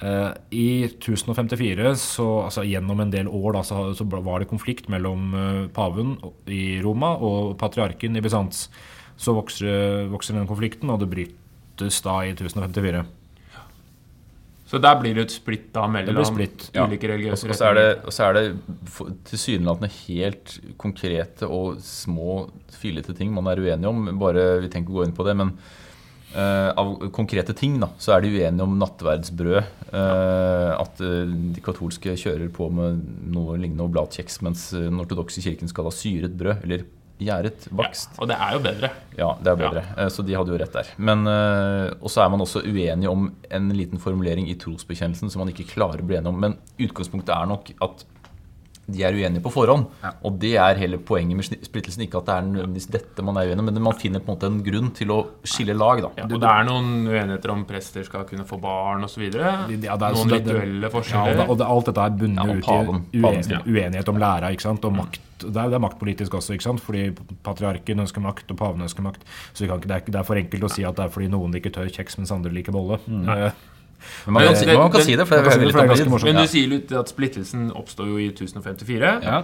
Eh, 0.00 0.32
I 0.56 0.66
1054, 0.88 1.92
så, 2.00 2.30
altså 2.48 2.64
gjennom 2.64 3.04
en 3.04 3.12
del 3.12 3.28
år, 3.28 3.58
da, 3.58 3.66
så, 3.68 3.90
så 3.92 4.08
var 4.08 4.40
det 4.40 4.48
konflikt 4.48 4.88
mellom 4.88 5.36
paven 5.76 6.16
i 6.48 6.80
Roma 6.80 7.12
og 7.20 7.58
patriarken 7.60 8.16
i 8.16 8.24
Bysants. 8.24 8.70
Så 9.20 9.34
vokser, 9.36 10.08
vokser 10.12 10.36
den 10.36 10.48
konflikten, 10.50 10.90
og 10.90 11.02
det 11.02 11.10
brytes 11.12 12.00
da 12.04 12.20
i 12.26 12.32
1054. 12.34 13.04
Så 14.74 14.80
der 14.82 14.96
blir 14.98 15.14
det 15.14 15.26
et 15.26 15.34
splitt 15.34 15.68
da 15.74 15.84
mellom 15.86 16.24
splitt, 16.26 16.70
ulike 16.72 17.06
religiøse 17.10 17.50
retninger? 17.50 18.00
og 18.08 18.14
så 18.16 18.26
er 18.26 18.36
det, 18.38 18.46
det 18.56 19.06
tilsynelatende 19.28 19.90
helt 20.00 20.54
konkrete 20.80 21.46
og 21.46 21.78
små, 21.84 22.46
fillete 22.80 23.14
ting 23.14 23.30
man 23.36 23.50
er 23.52 23.60
uenige 23.60 23.90
om. 23.92 24.08
Bare, 24.18 24.62
Vi 24.64 24.72
tenker 24.72 24.94
å 24.94 24.98
gå 24.98 25.06
inn 25.06 25.14
på 25.14 25.26
det, 25.28 25.36
men 25.38 25.52
uh, 26.32 26.72
av 26.80 26.94
konkrete 27.14 27.54
ting 27.54 27.76
da, 27.82 27.92
så 28.02 28.16
er 28.16 28.24
de 28.24 28.32
uenige 28.32 28.64
om 28.64 28.74
nattverdsbrød. 28.80 29.60
Uh, 29.92 30.72
at 30.80 31.04
uh, 31.04 31.22
de 31.54 31.62
katolske 31.62 32.16
kjører 32.24 32.48
på 32.56 32.66
med 32.72 33.04
noe 33.36 33.60
lignende 33.60 33.86
oblatkjeks, 33.86 34.40
mens 34.42 34.70
den 34.74 34.98
ortodokse 35.04 35.44
kirken 35.44 35.70
skal 35.70 35.90
ha 35.90 35.94
syret 35.94 36.34
brød, 36.40 36.64
eller 36.64 36.88
gjæret 37.22 37.68
bakst. 37.70 38.16
Ja, 38.16 38.22
og 38.22 38.28
det 38.30 38.36
er 38.40 38.54
jo 38.56 38.62
bedre. 38.64 38.90
Ja, 39.18 39.28
det 39.40 39.52
er 39.52 39.58
bedre. 39.60 39.84
Ja. 39.96 40.08
Så 40.10 40.24
de 40.26 40.34
hadde 40.34 40.50
jo 40.54 40.58
rett 40.58 40.72
der. 40.74 40.88
Men, 40.98 41.26
eh, 41.30 41.92
Og 42.02 42.10
så 42.10 42.24
er 42.24 42.28
man 42.32 42.40
også 42.40 42.64
uenig 42.64 43.08
om 43.08 43.28
en 43.50 43.68
liten 43.70 43.98
formulering 44.02 44.48
i 44.50 44.56
trosbekjennelsen 44.58 45.30
som 45.30 45.40
man 45.44 45.52
ikke 45.52 45.68
klarer 45.70 46.02
å 46.02 46.06
bli 46.06 46.16
enig 46.18 46.28
om. 46.32 46.40
Men 46.40 46.58
utgangspunktet 46.78 47.34
er 47.36 47.46
nok 47.46 47.70
at 47.80 48.04
de 48.86 49.02
er 49.02 49.14
uenige 49.16 49.40
på 49.42 49.50
forhånd. 49.54 49.86
Og 50.24 50.38
det 50.42 50.54
er 50.60 50.76
hele 50.76 50.98
poenget 50.98 51.36
med 51.38 51.46
splittelsen. 51.64 52.02
Ikke 52.04 52.18
at 52.20 52.26
det 52.28 52.34
er 52.34 52.48
nødvendigvis 52.50 52.88
dette 52.92 53.24
man 53.24 53.38
er 53.40 53.48
uenig 53.52 53.64
men 53.64 53.80
man 53.82 53.96
finner 53.96 54.20
på 54.20 54.28
en 54.32 54.36
måte 54.36 54.50
en 54.50 54.58
grunn 54.66 54.90
til 54.94 55.08
å 55.14 55.18
skille 55.44 55.72
lag. 55.76 56.02
da. 56.04 56.10
Ja, 56.20 56.24
og 56.28 56.40
det 56.42 56.50
er 56.50 56.66
noen 56.68 56.90
uenigheter 57.08 57.50
om 57.54 57.64
prester 57.68 58.04
skal 58.04 58.26
kunne 58.28 58.44
få 58.48 58.60
barn 58.60 59.04
osv. 59.08 59.24
Ja, 59.32 59.66
Noen 59.68 60.30
rituelle 60.34 60.84
Ja, 60.84 60.88
og, 60.88 60.92
forskjeller. 60.98 61.36
det, 61.40 61.48
og 61.48 61.58
det, 61.58 61.66
alt 61.66 61.86
dette 61.90 62.04
er 62.04 62.10
bundet 62.20 62.44
Ja, 62.46 62.54
ut 62.58 62.64
paven. 62.68 63.04
i 63.12 63.20
Paven 63.24 63.44
uen, 63.54 63.62
uenighet 63.74 64.08
om 64.12 64.18
læra. 64.20 64.50
ikke 64.52 64.66
sant? 64.68 64.84
Og 64.84 64.92
makt. 64.92 65.20
Det 65.44 65.50
er, 65.60 65.68
det 65.68 65.74
er 65.76 65.82
maktpolitisk 65.82 66.34
også, 66.38 66.54
ikke 66.54 66.62
sant? 66.68 66.80
fordi 66.80 67.08
patriarken 67.44 68.00
ønsker 68.04 68.22
makt, 68.22 68.50
og 68.54 68.56
paven 68.60 68.80
ønsker 68.86 69.02
makt. 69.04 69.24
Så 69.52 69.64
vi 69.64 69.68
kan 69.68 69.80
ikke, 69.80 69.88
det, 69.90 69.96
er, 69.96 70.10
det 70.12 70.20
er 70.20 70.28
for 70.28 70.36
enkelt 70.40 70.64
å 70.64 70.70
si 70.72 70.84
at 70.86 70.96
det 70.96 71.04
er 71.04 71.12
fordi 71.12 71.28
noen 71.32 71.52
liker 71.52 71.70
tørr 71.74 71.90
kjeks, 71.92 72.16
mens 72.20 72.32
andre 72.32 72.52
liker 72.54 72.72
bolle. 72.72 73.00
Eh, 73.08 73.50
Men 74.26 74.32
man, 74.34 74.42
Men 74.44 74.52
kan, 74.54 74.56
si, 74.60 74.66
man 74.66 74.90
kan 74.90 75.00
det- 75.00 75.06
si 75.06 75.16
det, 75.16 75.26
for 75.28 75.36
det 75.36 75.52
er 75.52 75.58
det, 75.58 75.72
det 75.72 75.88
ganske 75.90 76.10
morsomt. 76.10 76.32
Men 76.32 76.42
du 76.42 76.48
sier 76.48 76.68
litt 76.68 76.92
at 76.92 77.08
splittelsen 77.12 77.70
oppstår 77.76 78.08
jo 78.08 78.16
i 78.18 78.28
1054. 78.32 79.12
Ja. 79.24 79.42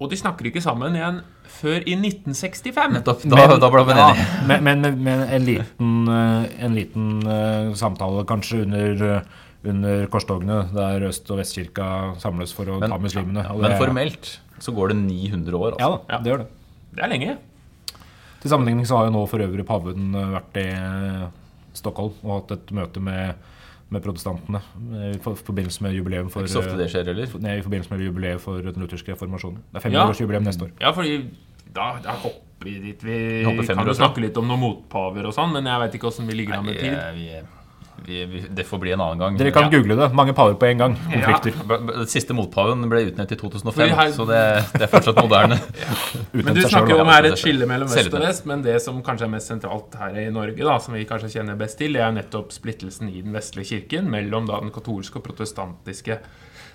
Og 0.00 0.08
de 0.08 0.16
snakker 0.16 0.46
ikke 0.48 0.62
sammen 0.64 0.94
igjen 0.96 1.18
før 1.60 1.82
i 1.84 1.92
1965. 1.98 2.94
Nettopp. 2.94 3.22
Da, 3.28 3.42
da 3.60 3.68
ble 3.72 3.82
man 3.84 3.96
ja, 4.00 4.06
enig. 4.14 4.26
men, 4.48 4.80
men, 4.80 5.02
men 5.04 5.24
en 5.28 5.44
liten, 5.44 5.90
eh, 6.08 6.64
en 6.64 6.74
liten 6.78 7.10
uh, 7.26 7.74
samtale 7.76 8.24
kanskje 8.24 8.62
under, 8.64 9.04
eh, 9.18 9.20
under 9.68 10.06
korstogene, 10.08 10.62
der 10.72 11.04
Øst- 11.10 11.28
og 11.30 11.42
Vestkirka 11.42 12.14
samles 12.22 12.54
for 12.56 12.64
å 12.72 12.78
Men- 12.80 12.88
ta 12.90 12.96
muslimene. 12.98 13.44
Ja, 13.44 13.52
Men 13.60 13.76
formelt 13.76 14.38
så 14.60 14.72
går 14.72 14.94
det 14.94 14.96
900 15.02 15.52
år. 15.60 15.76
Ja 15.78 15.90
Altså. 15.90 16.00
Ja, 16.08 16.18
det 16.24 16.32
gjør 16.32 16.38
det. 16.38 16.48
Det 16.96 17.04
er 17.04 17.08
lenge. 17.12 17.36
Til 18.40 18.50
sammenligning 18.50 18.86
så 18.88 18.96
har 18.96 19.04
jo 19.10 19.12
nå 19.18 19.26
for 19.28 19.38
øvrig 19.44 19.66
paven 19.68 20.14
eh, 20.16 20.32
vært 20.38 20.56
i 20.56 20.68
eh, 20.72 21.28
Stockholm 21.76 22.14
og 22.24 22.38
hatt 22.40 22.56
et 22.56 22.72
møte 22.72 23.00
med, 23.04 23.34
med 23.90 24.02
protestantene 24.04 24.60
eh, 24.94 25.16
i 25.16 25.18
forbindelse 25.22 25.82
med 25.82 25.94
jubileum 25.98 26.28
for 26.30 26.42
Ikke 26.46 26.52
så 26.52 26.62
ofte 26.62 26.76
det 26.78 26.88
skjer 26.92 27.10
heller. 27.10 27.24
eh, 27.34 27.40
nei, 27.42 27.56
i 27.58 27.62
forbindelse 27.66 27.90
med 27.94 28.04
jubileet 28.06 28.40
for 28.40 28.62
den 28.62 28.82
lutherske 28.82 29.12
reformasjonen. 29.16 29.62
Det 29.72 29.84
er 29.84 29.90
Ja. 29.90 30.04
500-årsjubileum 30.06 30.46
neste 30.46 30.62
år. 30.68 30.70
Ja, 30.80 30.90
fordi 30.94 31.16
da, 31.74 31.92
da 32.04 32.10
hopper 32.22 32.64
vi 32.64 32.78
dit. 32.78 33.02
Vi 33.04 33.16
vi 33.44 33.66
kan 33.66 33.86
jo 33.86 33.94
snakke 33.94 34.20
litt 34.20 34.36
om 34.38 34.46
noen 34.46 34.60
motpaver 34.60 35.26
og 35.26 35.34
sånn, 35.34 35.52
men 35.52 35.64
jeg 35.66 35.80
veit 35.80 35.94
ikke 35.98 36.08
åssen 36.10 36.26
vi 36.28 36.34
ligger 36.34 36.58
an 36.58 36.66
med 36.66 36.74
Nei, 36.76 36.82
tid. 36.82 36.98
vi, 37.14 37.59
vi, 38.06 38.24
vi, 38.24 38.40
det 38.48 38.64
får 38.64 38.78
bli 38.80 38.92
en 38.94 39.00
annen 39.04 39.18
gang. 39.20 39.36
Dere 39.36 39.50
kan 39.52 39.66
Ja. 39.66 39.70
google 39.78 39.96
det. 39.98 40.06
Mange 40.16 40.32
paver 40.34 40.54
på 40.56 40.66
en 40.70 40.78
gang. 40.80 40.94
Konflikter. 41.12 41.52
Den 41.90 42.06
siste 42.08 42.32
motpaven 42.34 42.86
ble 42.88 43.02
utnevnt 43.10 43.32
i 43.32 43.36
2005, 43.36 43.74
Fordi 43.76 43.96
her- 43.98 44.12
så 44.16 44.26
det, 44.30 44.40
det 44.72 44.82
er 44.86 44.92
fortsatt 44.94 45.20
moderne. 45.20 45.58
Men 46.32 46.54
du 46.56 46.62
snakker 46.62 46.94
jo 46.94 47.00
om 47.04 47.12
her 47.12 47.28
et 47.28 47.38
skille 47.38 47.66
mellom 47.68 47.88
øst 47.92 48.14
og 48.14 48.20
vest, 48.24 48.46
men 48.48 48.62
det 48.64 48.78
som 48.82 49.02
kanskje 49.04 49.26
er 49.28 49.32
mest 49.34 49.52
sentralt 49.52 49.94
her 50.00 50.16
i 50.22 50.30
Norge, 50.32 50.56
da, 50.64 50.78
som 50.80 50.94
vi 50.94 51.04
kanskje 51.04 51.28
kjenner 51.36 51.58
best 51.60 51.76
til, 51.78 51.92
det 51.92 52.00
er 52.06 52.12
nettopp 52.16 52.52
splittelsen 52.56 53.08
i 53.12 53.20
den 53.22 53.32
vestlige 53.36 53.68
kirken 53.74 54.08
mellom 54.10 54.46
da 54.48 54.60
den 54.64 54.70
katolske 54.74 55.20
og 55.20 55.24
protestantiske 55.28 56.20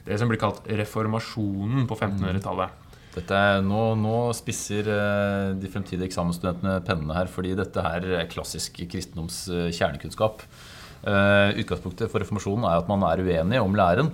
det 0.05 0.19
som 0.21 0.29
blir 0.29 0.37
kalt 0.37 0.61
reformasjonen 0.69 1.87
på 1.89 1.95
1500-tallet. 1.97 2.69
Dette 3.15 3.31
er, 3.39 3.61
nå, 3.63 3.93
nå 3.95 4.15
spisser 4.35 4.87
eh, 4.91 5.53
de 5.55 5.69
fremtidige 5.71 6.09
eksamensstudentene 6.09 6.81
pennene 6.85 7.15
her, 7.15 7.29
fordi 7.31 7.53
dette 7.55 7.79
her 7.81 8.03
er 8.19 8.27
klassisk 8.27 8.81
kristendoms 8.91 9.45
eh, 9.49 9.69
kjernekunnskap. 9.71 10.43
Eh, 11.05 11.59
utgangspunktet 11.61 12.09
for 12.09 12.23
reformasjonen 12.23 12.65
er 12.65 12.81
at 12.81 12.87
man 12.89 13.03
er 13.05 13.21
uenig 13.21 13.61
om 13.61 13.75
læren. 13.77 14.09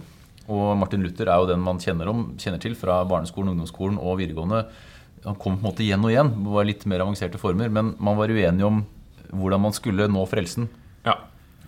Og 0.52 0.74
Martin 0.76 1.04
Luther 1.06 1.30
er 1.32 1.40
jo 1.40 1.48
den 1.48 1.62
man 1.64 1.80
kjenner, 1.80 2.10
om, 2.12 2.32
kjenner 2.42 2.60
til 2.60 2.76
fra 2.76 3.00
barneskolen, 3.08 3.54
ungdomsskolen 3.54 4.00
og 4.02 4.20
videregående. 4.20 4.66
Han 5.24 5.38
kom 5.40 5.56
på 5.56 5.62
en 5.62 5.70
måte 5.70 5.86
igjen 5.86 6.04
og 6.04 6.12
igjen, 6.12 6.32
var 6.50 6.68
litt 6.68 6.84
mer 6.90 7.06
avanserte 7.06 7.40
former, 7.40 7.70
men 7.72 7.94
man 8.02 8.18
var 8.20 8.34
uenig 8.34 8.66
om 8.68 8.82
hvordan 9.32 9.64
man 9.68 9.76
skulle 9.76 10.10
nå 10.12 10.24
frelsen. 10.28 10.68
Ja. 11.06 11.16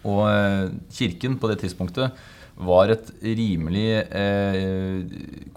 Og 0.03 0.23
eh, 0.27 0.73
kirken 0.91 1.37
på 1.39 1.51
det 1.51 1.61
tidspunktet 1.61 2.17
var 2.53 2.91
et 2.93 3.07
rimelig 3.23 4.03
eh, 4.13 5.05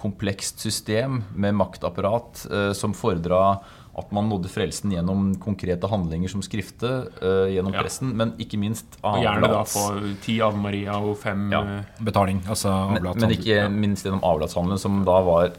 komplekst 0.00 0.62
system 0.64 1.20
med 1.34 1.56
maktapparat 1.58 2.46
eh, 2.48 2.70
som 2.76 2.94
fordra 2.96 3.58
at 3.98 4.10
man 4.12 4.28
nådde 4.28 4.48
frelsen 4.52 4.92
gjennom 4.92 5.34
konkrete 5.40 5.88
handlinger 5.88 6.28
som 6.28 6.42
skrifte, 6.44 6.90
uh, 7.22 7.46
gjennom 7.48 7.72
Ja. 7.72 7.82
pressen, 7.82 8.14
men 8.16 8.32
ikke 8.38 8.58
minst 8.60 8.84
Og 9.02 9.22
gjerne 9.22 9.40
da 9.40 9.48
avlats. 9.48 9.74
på 9.74 10.16
ti 10.22 10.38
Ave 10.40 10.56
Maria 10.56 10.98
og 11.00 11.16
fem 11.18 11.50
Ja. 11.50 11.62
eh, 11.62 11.82
Betaling. 12.04 12.42
Altså 12.46 12.68
Men, 12.92 12.98
avlat. 13.06 13.16
men 13.20 13.30
ikke 13.30 13.70
minst 13.72 14.04
gjennom 14.04 14.20
avlatshandelen, 14.22 14.78
som 14.78 15.04
da 15.04 15.20
var 15.22 15.52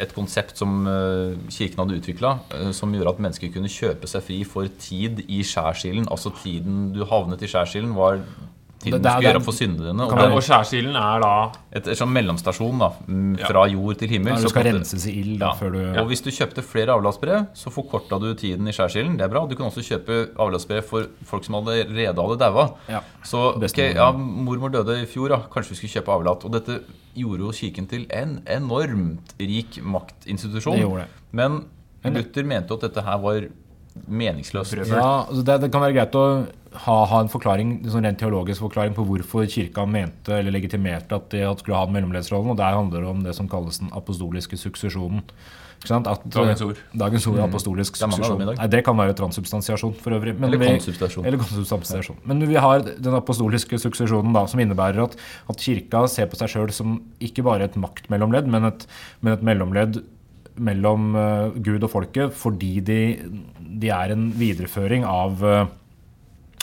et 0.00 0.12
konsept 0.14 0.56
som 0.56 0.86
eh, 0.86 1.36
kirken 1.50 1.78
hadde 1.88 2.00
utvikla, 2.00 2.38
som 2.72 2.92
gjorde 2.94 3.08
at 3.08 3.18
mennesker 3.18 3.52
kunne 3.52 3.66
kjøpe 3.68 4.06
seg 4.06 4.22
fri 4.22 4.44
for 4.44 4.68
tid 4.78 5.24
i 5.28 5.40
skjærsilden. 5.42 6.06
Altså 6.08 6.30
tiden 6.42 6.92
du 6.94 7.04
havnet 7.04 7.42
i 7.42 7.46
skjærsilden, 7.46 7.94
var 7.94 8.20
tiden 8.78 9.02
du 9.02 9.08
er- 9.08 9.20
gjøre 9.22 9.36
opp 9.40 9.44
for 9.44 9.52
syndene. 9.52 10.00
Og 10.06 10.12
Og 10.38 10.42
skjærsilden 10.42 10.94
er 10.96 11.20
da 11.20 11.52
et, 11.72 11.86
et 11.88 11.98
sånn 11.98 12.12
mellomstasjon 12.14 12.78
da, 12.78 12.90
fra 13.46 13.66
jord 13.68 13.98
til 13.98 14.08
himmel. 14.08 14.34
Ja, 14.36 14.40
du 14.40 14.48
skal 14.48 14.66
en 14.66 14.76
renses 14.76 15.06
i 15.06 15.14
ild 15.20 15.38
da, 15.40 15.46
Ja. 15.46 15.52
før 15.54 15.72
du 15.72 16.00
Og 16.00 16.06
hvis 16.08 16.22
du 16.22 16.30
kjøpte 16.30 16.62
flere 16.62 16.88
avlatsbrev, 16.94 17.48
så 17.54 17.70
forkorta 17.74 18.20
du 18.20 18.34
tiden 18.34 18.68
i 18.68 18.72
skjærsilden. 18.72 19.16
Det 19.18 19.24
er 19.24 19.28
bra. 19.28 19.46
Du 19.46 19.54
kan 19.56 19.66
også 19.66 19.82
kjøpe 19.82 20.30
avlatsbrev 20.38 20.82
for 20.84 21.06
folk 21.24 21.44
som 21.44 21.54
allerede 21.56 22.14
hadde 22.16 22.38
daua. 22.38 22.74
Ja. 22.88 23.00
Så 23.24 23.56
ok, 23.56 23.78
ja, 23.94 24.12
mormor 24.12 24.70
døde 24.70 25.02
i 25.02 25.06
fjor, 25.06 25.28
da. 25.28 25.36
kanskje 25.50 25.70
vi 25.70 25.76
skulle 25.88 26.02
kjøpe 26.02 26.12
avlat. 26.14 26.44
Og 26.44 26.52
dette 26.52 26.80
gjorde 27.16 27.40
jo 27.40 27.50
kirken 27.50 27.88
til 27.88 28.06
en 28.10 28.42
enormt 28.46 29.34
rik 29.40 29.80
maktinstitusjon. 29.82 30.74
Det 30.76 30.82
gjorde 30.84 30.98
det. 31.02 31.08
Men 31.32 31.64
Men- 32.04 32.14
Luther 32.14 32.44
mente 32.44 32.68
jo 32.70 32.74
at 32.76 32.80
dette 32.94 33.02
her 33.04 33.18
var 33.18 33.40
meningsløst. 34.06 34.76
Ja, 34.86 35.26
altså 35.28 35.44
det, 35.44 35.60
det 35.64 35.70
kan 35.74 35.82
være 35.84 35.96
greit 35.96 36.16
å 36.18 36.24
ha, 36.84 36.96
ha 37.10 37.20
en 37.24 37.30
forklaring, 37.32 37.78
en 37.82 37.92
sånn 37.92 38.04
rent 38.06 38.20
teologisk 38.20 38.62
forklaring 38.66 38.96
på 38.96 39.04
hvorfor 39.08 39.46
kirka 39.50 39.86
mente 39.88 40.36
eller 40.38 40.54
legitimerte 40.54 41.16
at 41.16 41.30
de 41.32 41.44
skulle 41.60 41.78
ha 41.78 41.86
den 41.88 41.96
mellomleddsrollen. 41.96 42.52
Og 42.54 42.60
der 42.60 42.76
handler 42.76 43.04
det 43.04 43.12
om 43.14 43.22
det 43.24 43.34
som 43.38 43.48
kalles 43.50 43.80
den 43.82 43.90
apostoliske 43.96 44.58
suksesjonen. 44.60 45.24
Ikke 45.78 45.92
sant? 45.92 46.08
At, 46.10 46.24
Dagens 46.34 46.62
ord. 46.66 46.78
Dagens 46.98 47.26
ord, 47.30 47.38
apostolisk 47.44 48.00
er 48.02 48.10
mange 48.10 48.24
av 48.24 48.32
suksesjon. 48.32 48.48
Det. 48.50 48.56
Nei, 48.58 48.66
det 48.74 48.80
kan 48.86 48.98
være 48.98 49.14
transubstansiasjon 49.20 49.94
for 50.02 50.16
øvrig. 50.16 50.34
men 50.34 50.48
Eller 50.48 50.58
vi- 50.58 50.72
konsubstansiasjon. 50.74 51.26
Eller 51.30 51.38
konsubstansiasjon. 51.38 52.18
Men 52.26 52.42
vi 52.48 52.56
har 52.58 52.82
den 52.82 53.14
apostoliske 53.14 53.78
suksesjonen 53.78 54.34
da, 54.34 54.44
som 54.50 54.58
innebærer 54.58 55.04
at, 55.04 55.14
at 55.48 55.56
kirka 55.56 56.08
ser 56.10 56.26
på 56.26 56.36
seg 56.40 56.50
sjøl 56.50 56.72
som 56.74 56.98
ikke 57.22 57.44
bare 57.46 57.70
et 57.70 57.78
maktmellomledd, 57.78 58.50
men 58.50 58.64
et, 58.72 58.86
men 59.22 59.32
et 59.38 59.42
mellomledd 59.46 60.02
mellom 60.64 61.08
eh, 61.16 61.56
Gud 61.64 61.84
og 61.86 61.90
folket 61.92 62.34
fordi 62.36 62.78
de, 62.84 62.98
de 63.82 63.90
er 63.94 64.14
en 64.14 64.28
videreføring 64.38 65.04
av, 65.08 65.42
eh, 65.44 65.66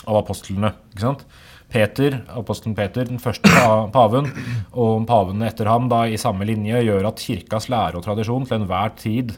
av 0.06 0.20
apostlene. 0.22 0.72
ikke 0.94 1.04
sant? 1.06 1.26
Peter, 1.72 2.20
apostelen 2.30 2.76
Peter, 2.78 3.08
den 3.08 3.18
første 3.18 3.50
pa- 3.50 3.88
paven, 3.90 4.28
og 4.78 5.02
pavene 5.08 5.48
etter 5.48 5.66
ham 5.66 5.88
da 5.90 6.04
i 6.06 6.18
samme 6.20 6.46
linje, 6.46 6.78
gjør 6.86 7.08
at 7.10 7.18
kirkas 7.24 7.66
lære 7.72 7.98
og 7.98 8.04
tradisjon 8.06 8.46
til 8.46 8.60
enhver 8.60 8.92
tid 9.00 9.34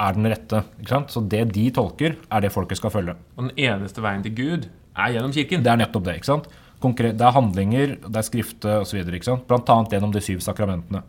er 0.00 0.16
den 0.16 0.26
rette. 0.32 0.64
ikke 0.80 0.90
sant? 0.96 1.12
Så 1.14 1.22
det 1.30 1.44
de 1.54 1.68
tolker, 1.76 2.16
er 2.32 2.42
det 2.42 2.50
folket 2.54 2.80
skal 2.80 2.90
følge. 2.90 3.14
Og 3.36 3.46
den 3.46 3.54
eneste 3.68 4.02
veien 4.02 4.24
til 4.26 4.34
Gud 4.34 4.66
er 4.96 5.14
gjennom 5.14 5.32
kirken. 5.36 5.62
Det 5.62 5.70
er 5.70 5.80
nettopp 5.84 6.08
det. 6.08 6.16
ikke 6.18 6.30
sant? 6.32 6.50
Konkret, 6.80 7.18
det 7.20 7.26
er 7.28 7.36
handlinger, 7.36 7.94
det 8.08 8.16
er 8.18 8.24
skrifte 8.26 8.78
osv. 8.80 9.02
Annet 9.04 9.92
gjennom 9.94 10.12
de 10.14 10.22
syv 10.24 10.40
sakramentene. 10.42 11.02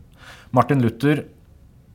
Martin 0.51 0.82
Luther 0.84 1.23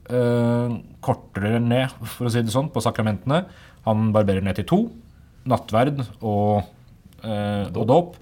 kortere 0.07 1.59
ned 1.63 1.91
for 2.05 2.29
å 2.29 2.33
si 2.33 2.43
det 2.45 2.55
sånn, 2.55 2.71
på 2.71 2.83
sakramentene. 2.85 3.45
Han 3.87 4.11
barberer 4.15 4.45
ned 4.45 4.59
til 4.61 4.69
to. 4.71 4.81
Nattverd 5.47 6.03
og, 6.21 6.67
øh, 7.23 7.67
og 7.73 7.85
dåp. 7.91 8.17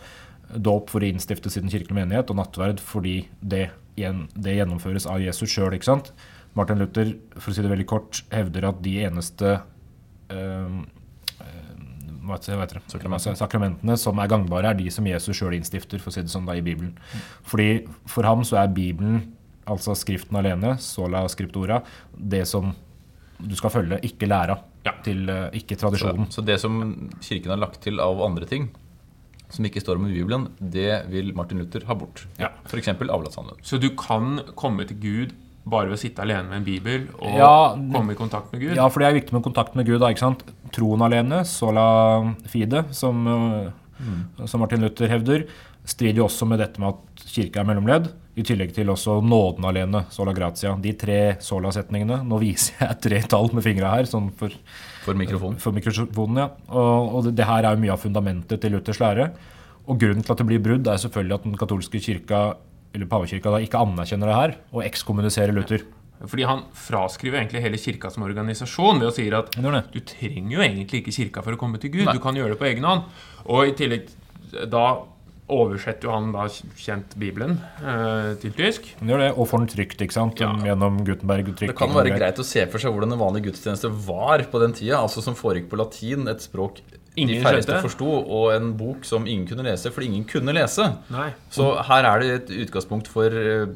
Dåp 0.54 0.92
for 0.92 1.04
å 1.04 1.08
innstifte 1.08 1.50
sin 1.52 1.70
kirkelige 1.72 1.96
menighet, 1.96 2.30
og 2.30 2.38
nattverd 2.38 2.82
fordi 2.84 3.24
det, 3.40 3.68
det 3.96 4.58
gjennomføres 4.58 5.08
av 5.10 5.22
Jesus 5.24 5.52
sjøl. 5.52 5.76
Martin 6.54 6.78
Luther 6.78 7.16
for 7.34 7.50
å 7.50 7.54
si 7.56 7.64
det 7.64 7.72
veldig 7.72 7.88
kort, 7.90 8.20
hevder 8.30 8.68
at 8.68 8.82
de 8.84 8.98
eneste 9.08 9.56
øh, 10.30 10.84
det? 12.24 13.12
Altså, 13.12 13.34
sakramentene 13.36 13.96
som 14.00 14.18
er 14.18 14.30
gangbare, 14.30 14.70
er 14.70 14.78
de 14.78 14.90
som 14.90 15.06
Jesus 15.06 15.36
sjøl 15.36 15.56
innstifter, 15.58 16.00
for 16.00 16.08
å 16.08 16.14
si 16.14 16.22
det 16.24 16.32
sånn, 16.32 16.46
da, 16.48 16.56
i 16.56 16.64
Bibelen. 16.64 16.94
Fordi 17.44 17.84
For 18.06 18.24
ham 18.24 18.44
så 18.46 18.62
er 18.62 18.72
Bibelen, 18.72 19.34
altså 19.70 19.96
Skriften 19.98 20.38
alene, 20.38 20.77
sola 20.83 21.24
scriptura, 21.33 21.81
det 22.14 22.44
som 22.48 22.72
du 23.38 23.55
skal 23.59 23.72
følge, 23.74 24.00
ikke 24.07 24.29
læra. 24.31 24.59
Ja. 24.85 24.92
Til, 25.05 25.29
eh, 25.31 25.61
ikke 25.61 25.79
tradisjonen. 25.81 26.29
så 26.31 26.44
det 26.44 26.59
som 26.61 26.81
Kirken 27.20 27.55
har 27.55 27.61
lagt 27.61 27.81
til 27.83 28.00
av 28.00 28.20
andre 28.22 28.46
ting, 28.46 28.68
som 29.48 29.64
ikke 29.64 29.81
står 29.81 29.96
om 29.96 30.07
i 30.09 30.12
Bibelen, 30.12 30.48
det 30.59 31.07
vil 31.09 31.33
Martin 31.35 31.59
Luther 31.59 31.85
ha 31.87 31.94
bort. 31.94 32.27
Ja. 32.38 32.50
F.eks. 32.66 32.88
avlatshandelen. 32.88 33.62
Så 33.62 33.81
du 33.81 33.90
kan 33.96 34.40
komme 34.55 34.87
til 34.87 34.98
Gud 35.00 35.35
bare 35.64 35.88
ved 35.88 35.96
å 35.96 36.00
sitte 36.00 36.20
alene 36.20 36.50
med 36.50 36.61
en 36.61 36.66
bibel 36.66 37.07
og 37.16 37.38
Ja, 37.38 37.72
komme 37.72 38.12
i 38.12 38.18
kontakt 38.18 38.53
med 38.53 38.61
Gud? 38.61 38.74
Ja, 38.77 38.88
for 38.92 39.00
det 39.00 39.09
er 39.09 39.16
viktig 39.16 39.33
med 39.33 39.44
kontakt 39.46 39.74
med 39.74 39.87
Gud. 39.87 40.00
da, 40.00 40.11
ikke 40.12 40.27
sant? 40.27 40.44
Troen 40.72 41.00
alene, 41.00 41.44
sola 41.48 42.35
fide, 42.50 42.85
som, 42.92 43.24
mm. 43.24 44.44
som 44.44 44.61
Martin 44.61 44.85
Luther 44.85 45.09
hevder, 45.09 45.46
strider 45.85 46.20
jo 46.20 46.29
også 46.29 46.48
med 46.48 46.61
dette 46.61 46.81
med 46.81 46.92
at 46.92 47.13
kirka 47.34 47.62
er 47.62 47.68
mellomledd. 47.68 48.10
I 48.38 48.42
tillegg 48.46 48.72
til 48.74 48.88
også 48.90 49.20
nåden 49.22 49.66
alene, 49.68 50.04
sola 50.10 50.32
gratia. 50.34 50.72
De 50.82 50.92
tre 50.98 51.18
sola-setningene. 51.42 52.20
Nå 52.26 52.38
viser 52.42 52.80
jeg 52.82 53.00
tre 53.04 53.20
tall 53.30 53.50
med 53.54 53.62
fingra 53.66 53.92
her, 53.94 54.08
sånn 54.10 54.30
for, 54.38 54.54
For 55.04 55.14
mikrofonen. 55.18 55.58
for 55.62 55.74
mikrofonen. 55.76 56.40
ja. 56.42 56.48
Og, 56.74 57.14
og 57.18 57.26
det, 57.28 57.34
det 57.38 57.46
her 57.50 57.66
er 57.68 57.76
jo 57.76 57.82
mye 57.84 57.94
av 57.94 58.02
fundamentet 58.02 58.62
til 58.62 58.74
Luthers 58.74 58.98
lære. 59.02 59.28
Og 59.84 59.98
grunnen 60.00 60.24
til 60.24 60.32
at 60.34 60.40
det 60.40 60.46
blir 60.48 60.62
brudd, 60.64 60.86
er 60.88 60.98
selvfølgelig 61.02 61.36
at 61.36 61.46
den 61.46 61.58
katolske 61.60 62.00
kirka, 62.02 62.40
eller 62.94 63.10
pavekirka, 63.10 63.50
da 63.52 63.60
ikke 63.62 63.82
anerkjenner 63.84 64.30
det 64.30 64.38
her, 64.40 64.56
og 64.72 64.82
ekskommuniserer 64.86 65.54
Luther. 65.54 65.84
Fordi 66.24 66.46
han 66.48 66.62
fraskriver 66.78 67.40
egentlig 67.40 67.60
hele 67.66 67.78
kirka 67.82 68.08
som 68.10 68.22
organisasjon 68.24 69.02
ved 69.02 69.10
å 69.10 69.14
si 69.14 69.26
at 69.34 69.50
du 69.92 69.98
trenger 70.08 70.54
jo 70.56 70.62
egentlig 70.64 71.02
ikke 71.02 71.12
kirka 71.12 71.42
for 71.44 71.54
å 71.54 71.60
komme 71.60 71.78
til 71.82 71.90
Gud. 71.92 72.06
Nei. 72.08 72.14
Du 72.16 72.22
kan 72.22 72.38
gjøre 72.38 72.54
det 72.54 72.60
på 72.62 72.68
egen 72.70 72.86
hånd. 72.88 73.02
Og 73.50 73.66
i 73.68 73.74
tillegg 73.76 74.08
da 74.72 74.84
oversetter 75.52 76.09
jo 76.09 76.12
han 76.14 76.30
da 76.33 76.46
kjent 76.48 77.14
Bibelen 77.20 77.59
eh, 77.83 78.30
til 78.40 78.54
tysk. 78.57 78.87
Han 79.00 79.11
gjør 79.12 79.22
det, 79.24 79.30
og 79.35 79.48
får 79.50 79.61
den 79.62 79.70
trykt 79.74 80.04
ikke 80.07 80.16
sant? 80.16 80.40
Ja. 80.40 80.50
gjennom 80.70 81.02
Gutenberg. 81.04 81.50
Det 81.61 81.74
kan 81.76 81.92
være 81.92 82.14
greit 82.16 82.40
å 82.40 82.46
se 82.48 82.64
for 82.72 82.80
seg 82.80 82.94
hvordan 82.94 83.12
en 83.12 83.20
vanlig 83.20 83.44
gudstjeneste 83.50 83.90
var 84.07 84.46
på 84.50 84.62
den 84.62 84.72
tida. 84.76 85.02
Altså 85.02 85.24
Som 85.24 85.37
foregikk 85.37 85.68
på 85.72 85.80
latin, 85.80 86.28
et 86.33 86.44
språk 86.44 86.80
Ingen 87.14 87.37
de 87.37 87.42
færreste 87.44 87.70
skjønte. 87.70 87.85
forsto, 87.85 88.09
og 88.09 88.48
en 88.57 88.72
bok 88.74 89.04
som 89.07 89.26
ingen 89.28 89.46
kunne 89.46 89.62
lese, 89.68 89.92
fordi 89.94 90.09
ingen 90.11 90.24
kunne 90.26 90.54
lese. 90.57 90.88
Nei. 91.14 91.28
Så 91.52 91.68
her 91.87 92.09
er 92.09 92.24
det 92.24 92.30
et 92.40 92.54
utgangspunkt 92.64 93.07
for 93.12 93.30
eh, 93.30 93.68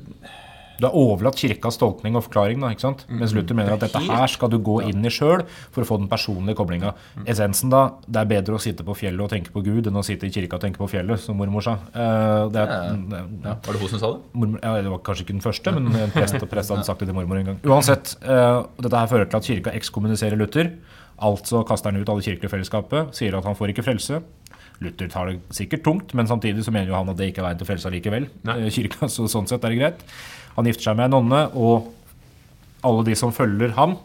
Du 0.78 0.86
har 0.86 0.94
overlatt 0.94 1.34
kirkas 1.40 1.74
tolkning 1.80 2.14
og 2.14 2.22
forklaring, 2.28 2.60
da, 2.62 2.68
ikke 2.70 2.84
sant? 2.84 3.00
mens 3.10 3.32
Luther 3.34 3.56
mener 3.58 3.72
at 3.74 3.80
dette 3.82 3.98
her 4.04 4.30
skal 4.30 4.50
du 4.52 4.60
gå 4.62 4.76
inn 4.86 5.02
i 5.02 5.10
sjøl 5.10 5.42
for 5.74 5.82
å 5.82 5.88
få 5.88 5.96
den 5.98 6.06
personlige 6.10 6.54
koblinga. 6.60 6.92
Essensen, 7.26 7.72
da, 7.72 7.80
det 8.06 8.20
er 8.22 8.28
bedre 8.30 8.54
å 8.54 8.62
sitte 8.62 8.86
på 8.86 8.94
fjellet 8.94 9.24
og 9.24 9.32
tenke 9.32 9.50
på 9.54 9.62
Gud 9.66 9.90
enn 9.90 9.98
å 9.98 10.04
sitte 10.06 10.28
i 10.28 10.30
kirka 10.34 10.54
og 10.60 10.62
tenke 10.62 10.78
på 10.78 10.86
fjellet, 10.92 11.18
som 11.24 11.34
mormor 11.40 11.66
sa. 11.66 11.74
Eh, 11.90 12.44
det, 12.54 12.62
er, 12.62 12.94
Ja. 13.10 13.24
ja, 13.48 13.56
Var 13.66 13.72
det 13.74 13.80
hun 13.82 13.88
som 13.96 13.98
sa 14.04 14.12
det? 14.14 14.20
mormor, 14.38 14.60
ja, 14.62 14.76
det 14.86 14.92
var 14.94 15.02
kanskje 15.10 15.26
ikke 15.26 15.34
den 15.34 15.44
første, 15.48 15.74
men 15.74 15.90
en 15.98 16.14
prest 16.14 16.38
og 16.38 16.48
prest 16.54 16.70
hadde 16.70 16.86
sagt 16.86 17.02
det 17.02 17.10
til 17.10 17.18
mormor 17.18 17.40
en 17.42 17.50
gang. 17.52 17.58
Uansett, 17.66 18.14
eh, 18.22 18.62
dette 18.78 19.02
her 19.02 19.10
fører 19.10 19.26
til 19.28 19.42
at 19.42 19.50
kirka 19.50 19.74
ekskommuniserer 19.74 20.38
Luther. 20.38 20.70
Altså 21.18 21.64
kaster 21.66 21.90
han 21.90 21.98
ut 22.00 22.08
alle 22.08 22.22
kirkelige 22.22 22.52
fellesskapet, 22.54 23.10
sier 23.18 23.34
at 23.34 23.44
han 23.50 23.58
får 23.58 23.74
ikke 23.74 23.82
frelse. 23.82 24.22
Luther 24.78 25.08
tar 25.10 25.26
det 25.32 25.40
sikkert 25.50 25.82
tungt, 25.82 26.14
men 26.14 26.28
samtidig 26.30 26.62
så 26.62 26.70
mener 26.70 26.92
jo 26.92 26.94
han 26.94 27.08
at 27.10 27.16
det 27.18 27.32
ikke 27.32 27.42
er 27.42 27.48
veien 27.48 27.58
til 27.58 27.66
frelse 27.66 27.90
likevel. 27.90 28.28
Eh, 28.46 28.68
Kirka, 28.70 29.08
så 29.10 29.26
sånn 29.26 29.48
sett 29.50 29.64
er 29.66 29.74
det 29.74 29.80
greit. 29.80 30.04
Han 30.58 30.66
gifter 30.66 30.90
seg 30.90 30.98
med 30.98 31.08
en 31.08 31.16
nonne, 31.20 31.44
og 31.54 31.92
alle 32.86 33.04
de 33.06 33.14
som 33.18 33.34
følger 33.34 33.76
ham, 33.78 33.96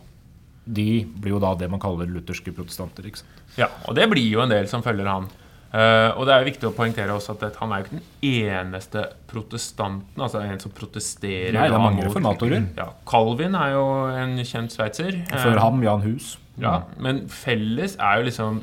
de 0.63 1.03
blir 1.19 1.35
jo 1.35 1.39
da 1.43 1.53
det 1.59 1.67
man 1.71 1.81
kaller 1.81 2.09
lutherske 2.09 2.53
protestanter. 2.55 3.07
ikke 3.09 3.23
sant? 3.23 3.39
Ja, 3.57 3.71
og 3.89 3.97
det 3.97 4.05
blir 4.11 4.27
jo 4.29 4.43
en 4.43 4.53
del 4.53 4.69
som 4.69 4.85
følger 4.85 5.09
han. 5.09 5.25
Uh, 5.73 6.13
og 6.19 6.27
det 6.29 6.35
er 6.35 6.43
jo 6.43 6.47
viktig 6.51 6.67
å 6.69 6.75
poengtere 6.77 7.13
også 7.15 7.33
at 7.33 7.55
han 7.57 7.71
er 7.73 7.81
jo 7.81 7.87
ikke 7.87 7.95
den 7.95 8.03
eneste 8.29 9.07
protestanten, 9.31 10.21
altså 10.21 10.43
en 10.45 10.61
som 10.61 10.73
protesterer. 10.77 11.55
Nei, 11.57 11.65
det 11.65 11.79
er 11.79 11.81
mange 11.81 12.05
reformatorer. 12.05 12.67
Ja, 12.77 12.91
Calvin 13.09 13.57
er 13.57 13.73
jo 13.73 13.87
en 14.13 14.37
kjent 14.45 14.75
sveitser. 14.75 15.17
Eh, 15.23 15.33
Før 15.41 15.63
ham 15.63 15.81
Jan 15.81 16.05
Hus. 16.05 16.35
Ja, 16.61 16.83
men 17.01 17.23
felles 17.33 17.97
er 17.97 18.21
jo 18.21 18.27
liksom 18.29 18.61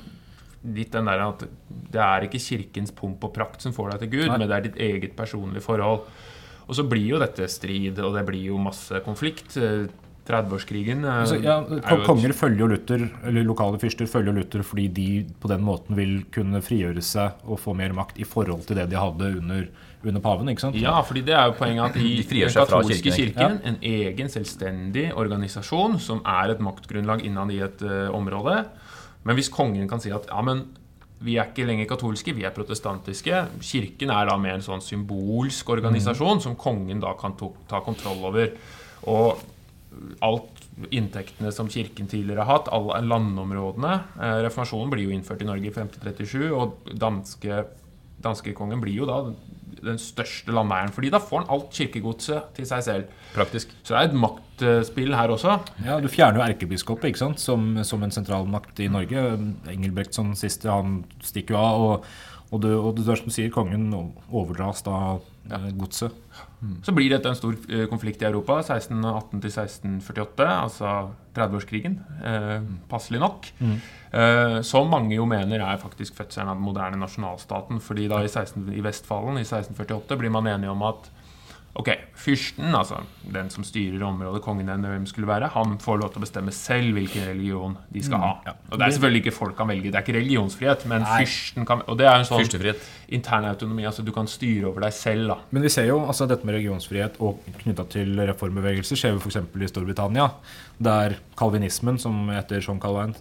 litt 0.70 0.94
den 0.94 1.10
der 1.10 1.24
at 1.24 1.42
det 1.90 2.02
er 2.04 2.28
ikke 2.28 2.38
kirkens 2.44 2.94
pomp 2.94 3.24
og 3.26 3.34
prakt 3.34 3.64
som 3.64 3.74
får 3.74 3.96
deg 3.96 4.04
til 4.04 4.12
Gud, 4.14 4.26
Nei. 4.28 4.36
men 4.38 4.46
det 4.46 4.56
er 4.56 4.66
ditt 4.68 4.78
eget 4.78 5.18
personlige 5.18 5.64
forhold. 5.66 6.06
Og 6.70 6.78
så 6.78 6.86
blir 6.86 7.16
jo 7.16 7.18
dette 7.18 7.48
strid, 7.50 7.98
og 7.98 8.14
det 8.14 8.22
blir 8.28 8.52
jo 8.52 8.60
masse 8.62 9.02
konflikt. 9.06 9.56
Eh, 9.58 9.90
30-årskrigen 10.30 11.04
eh, 11.04 11.20
Altså, 11.24 11.38
ja, 11.42 11.58
er 11.80 12.02
Konger 12.06 12.34
følger 12.36 12.64
jo 12.64 12.68
Luther, 12.70 13.04
eller 13.26 13.46
lokale 13.46 13.80
fyrster 13.82 14.08
følger 14.10 14.36
Luther 14.36 14.64
fordi 14.66 14.86
de 14.94 15.06
på 15.40 15.50
den 15.50 15.64
måten 15.66 15.98
vil 15.98 16.20
kunne 16.34 16.60
frigjøre 16.64 17.02
seg 17.04 17.40
og 17.46 17.60
få 17.62 17.74
mer 17.78 17.94
makt 17.96 18.20
i 18.20 18.26
forhold 18.28 18.66
til 18.68 18.78
det 18.78 18.88
de 18.92 19.00
hadde 19.00 19.32
under, 19.40 19.66
under 20.04 20.24
paven. 20.24 20.52
ikke 20.52 20.66
sant? 20.66 20.78
Ja, 20.80 20.98
fordi 21.06 21.24
det 21.26 21.36
er 21.36 21.50
jo 21.50 21.56
poenget 21.58 21.88
at 21.88 22.00
i 22.04 22.12
De 22.20 22.26
den 22.30 22.54
katolske 22.54 23.00
kirken, 23.10 23.16
kirken, 23.16 23.60
en 23.64 23.80
egen 23.82 24.32
selvstendig 24.32 25.08
organisasjon 25.18 25.98
som 26.02 26.22
er 26.28 26.54
et 26.54 26.62
maktgrunnlag 26.64 27.24
innad 27.26 27.54
i 27.54 27.62
et 27.66 27.86
uh, 27.86 28.12
område. 28.16 28.62
Men 29.26 29.36
hvis 29.36 29.50
kongen 29.52 29.88
kan 29.88 30.00
si 30.00 30.12
at 30.14 30.28
ja, 30.30 30.40
men 30.44 30.68
vi 31.20 31.36
er 31.36 31.50
ikke 31.50 31.66
lenger 31.68 31.88
katolske, 31.90 32.32
vi 32.36 32.46
er 32.48 32.54
protestantiske. 32.56 33.42
Kirken 33.60 34.12
er 34.14 34.28
da 34.30 34.38
mer 34.40 34.56
en 34.56 34.64
sånn 34.64 34.84
symbolsk 34.84 35.68
organisasjon 35.74 36.40
som 36.40 36.56
kongen 36.60 37.02
da 37.02 37.12
kan 37.20 37.36
ta 37.68 37.82
kontroll 37.84 38.24
over. 38.30 38.54
Og 39.10 39.42
alt 40.24 40.64
inntektene 40.94 41.52
som 41.52 41.68
kirken 41.68 42.08
tidligere 42.08 42.46
har 42.46 42.60
hatt, 42.60 42.70
alle 42.72 43.02
landområdene 43.04 43.92
eh, 44.16 44.36
Reformasjonen 44.46 44.92
blir 44.92 45.08
jo 45.08 45.14
innført 45.14 45.42
i 45.44 45.48
Norge 45.48 45.68
i 45.68 45.72
1537, 45.74 46.46
og 46.56 46.92
danske, 47.00 47.64
danskekongen 48.24 48.80
blir 48.80 49.02
jo 49.02 49.08
da 49.10 49.18
den 49.84 50.00
største 50.00 50.54
landeieren, 50.54 50.92
fordi 50.94 51.10
da 51.12 51.20
får 51.22 51.42
han 51.42 51.52
alt 51.56 51.70
kirkegodset 51.76 52.50
til 52.56 52.68
seg 52.68 52.84
selv. 52.86 53.14
Praktisk. 53.34 53.72
Så 53.82 53.94
det 53.94 54.00
er 54.00 54.10
et 54.10 54.18
maktspill 54.24 55.16
her 55.16 55.34
også. 55.34 55.58
Ja, 55.86 56.00
Du 56.02 56.08
fjerner 56.12 56.40
jo 56.40 56.46
erkebiskopet 56.48 57.10
ikke 57.10 57.24
sant? 57.24 57.42
Som, 57.42 57.72
som 57.86 58.04
en 58.04 58.14
sentralmakt 58.14 58.80
i 58.82 58.90
Norge. 58.92 59.24
Engelbrektsson 59.70 60.34
siste, 60.38 60.70
han 60.70 61.02
stikker 61.24 61.56
jo 61.56 61.62
av. 61.62 61.86
Og, 61.86 62.12
og, 62.50 62.62
det, 62.64 62.74
og 62.76 62.94
det 62.98 63.06
som 63.08 63.30
du 63.30 63.34
sier, 63.34 63.52
kongen 63.54 63.90
overdras 64.28 64.84
da 64.86 64.96
ja. 65.50 65.64
godset. 65.78 66.16
Så 66.84 66.92
blir 66.92 67.08
dette 67.08 67.30
en 67.30 67.38
stor 67.38 67.56
eh, 67.72 67.86
konflikt 67.88 68.20
i 68.20 68.26
Europa, 68.28 68.58
1618 68.60 69.40
til 69.40 69.48
1648, 69.48 70.48
altså 70.48 70.90
30-årskrigen. 71.36 71.94
Eh, 72.20 72.66
passelig 72.90 73.22
nok. 73.22 73.48
Eh, 74.12 74.58
som 74.66 74.90
mange 74.92 75.14
jo 75.16 75.24
mener 75.30 75.64
er 75.64 75.80
faktisk 75.80 76.18
fødselen 76.18 76.52
av 76.52 76.58
den 76.58 76.66
moderne 76.66 77.00
nasjonalstaten. 77.00 77.80
fordi 77.80 78.08
da 78.12 78.20
i, 78.20 78.28
16, 78.28 78.68
i 78.76 78.84
Vestfalen 78.84 79.40
i 79.40 79.46
1648 79.46 80.20
blir 80.20 80.34
man 80.36 80.50
enige 80.52 80.74
om 80.74 80.84
at 80.90 81.08
Ok, 81.78 81.88
Fyrsten, 82.18 82.72
altså 82.74 82.96
den 83.30 83.46
som 83.52 83.62
styrer 83.62 84.02
området, 84.02 84.40
kongen 84.42 84.68
eller 84.68 84.90
hvem 84.90 85.04
skulle 85.06 85.28
være, 85.30 85.52
han 85.54 85.76
får 85.78 86.00
lov 86.00 86.08
til 86.10 86.18
å 86.18 86.24
bestemme 86.24 86.54
selv 86.54 86.96
hvilken 86.98 87.28
religion 87.28 87.76
de 87.94 88.02
skal 88.02 88.24
ha. 88.24 88.32
Og 88.72 88.74
Det 88.74 88.86
er 88.88 88.94
selvfølgelig 88.96 89.22
ikke 89.22 89.34
folk 89.36 89.54
kan 89.60 89.70
velge, 89.70 89.92
det 89.92 90.00
er 90.00 90.02
ikke 90.02 90.16
religionsfrihet, 90.18 90.86
men 90.90 91.06
fyrsten 91.06 91.68
kan 91.68 91.84
Og 91.86 92.00
det 92.00 92.08
er 92.10 92.18
en 92.18 92.26
sånn 92.26 92.42
intern 93.14 93.46
autonomi, 93.46 93.86
altså 93.86 94.02
du 94.02 94.10
kan 94.14 94.26
styre 94.30 94.66
over 94.66 94.82
deg 94.88 94.96
selv. 94.98 95.28
da. 95.30 95.38
Men 95.54 95.62
vi 95.62 95.70
ser 95.70 95.86
jo 95.86 96.00
altså 96.02 96.26
dette 96.26 96.46
med 96.46 96.58
religionsfrihet 96.58 97.22
og 97.22 97.38
knytta 97.62 97.86
til 97.94 98.18
reformbevegelser 98.18 98.98
skjer 98.98 99.14
jo 99.14 99.22
f.eks. 99.22 99.38
i 99.38 99.70
Storbritannia, 99.70 100.28
der 100.82 101.20
kalvinismen, 101.38 102.02
som 102.02 102.28
etter 102.34 102.58
John 102.58 102.82
Calvin, 102.82 103.14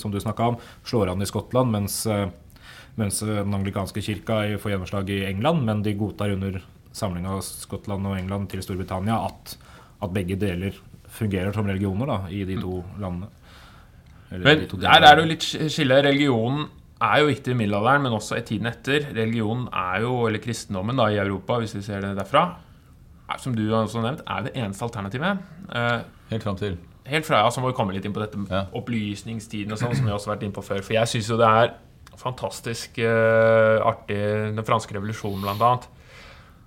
som 0.00 0.10
du 0.10 0.20
snakka 0.20 0.54
om, 0.54 0.60
slår 0.88 1.12
an 1.12 1.20
i 1.20 1.28
Skottland, 1.28 1.70
mens, 1.70 2.06
eh, 2.06 2.30
mens 2.96 3.20
den 3.20 3.54
anglikanske 3.60 4.00
kirka 4.00 4.42
får 4.58 4.72
gjennomslag 4.72 5.10
i 5.12 5.24
England, 5.28 5.66
men 5.68 5.82
de 5.84 5.98
godtar 6.00 6.32
under 6.32 6.62
samlinga 6.92 7.36
av 7.36 7.42
Skottland 7.46 8.06
og 8.06 8.16
England 8.18 8.48
til 8.50 8.62
Storbritannia 8.64 9.16
at, 9.28 9.56
at 10.02 10.12
begge 10.14 10.36
deler 10.40 10.74
fungerer 11.10 11.52
som 11.54 11.66
religioner 11.66 12.06
da, 12.10 12.18
i 12.30 12.44
de 12.46 12.56
to 12.60 12.80
landene. 13.00 13.28
Eller 14.30 14.44
Men 14.46 14.60
de 14.62 14.66
to 14.70 14.78
der 14.78 15.02
er 15.02 15.16
det 15.18 15.24
jo 15.24 15.30
litt 15.32 15.46
skille. 15.74 15.96
Religionen 16.06 16.68
er 17.02 17.22
jo 17.22 17.30
viktig 17.30 17.50
i 17.54 17.56
middelalderen, 17.58 18.02
men 18.04 18.12
også 18.14 18.36
i 18.38 18.44
tiden 18.46 18.68
etter. 18.70 19.08
Religionen 19.16 19.66
er 19.74 20.04
jo, 20.04 20.12
eller 20.28 20.38
kristendommen 20.42 20.98
da 21.00 21.08
i 21.10 21.18
Europa, 21.18 21.56
hvis 21.62 21.74
vi 21.74 21.82
ser 21.82 22.04
det 22.04 22.12
derfra, 22.18 22.44
er, 23.30 23.38
som 23.42 23.54
du 23.56 23.64
har 23.72 23.86
også 23.86 24.02
nevnt, 24.04 24.22
er 24.26 24.46
det 24.46 24.52
eneste 24.58 24.84
alternativet. 24.86 25.38
Uh, 25.70 26.02
Helt 26.30 26.42
fram 26.46 26.56
til. 26.60 26.76
helt 27.10 27.26
fra, 27.26 27.40
ja, 27.42 27.50
Så 27.50 27.60
må 27.62 27.70
vi 27.72 27.74
komme 27.78 27.94
litt 27.96 28.04
inn 28.06 28.12
på 28.14 28.20
dette 28.22 28.38
med 28.38 28.50
Ja. 28.54 28.64
opplysningstiden 28.74 29.72
og 29.72 29.78
sånn, 29.78 29.96
som 29.96 30.06
vi 30.06 30.12
også 30.12 30.30
har 30.30 30.36
vært 30.36 30.44
inne 30.46 30.54
på 30.54 30.62
før. 30.62 30.82
For 30.82 30.92
jeg 30.94 31.08
syns 31.10 31.30
jo 31.30 31.36
det 31.40 31.46
er 31.48 31.72
fantastisk 32.20 32.98
uh, 33.02 33.80
artig, 33.86 34.20
den 34.54 34.64
franske 34.66 34.94
revolusjonen 34.94 35.42
blant 35.42 35.62
annet. 35.62 35.88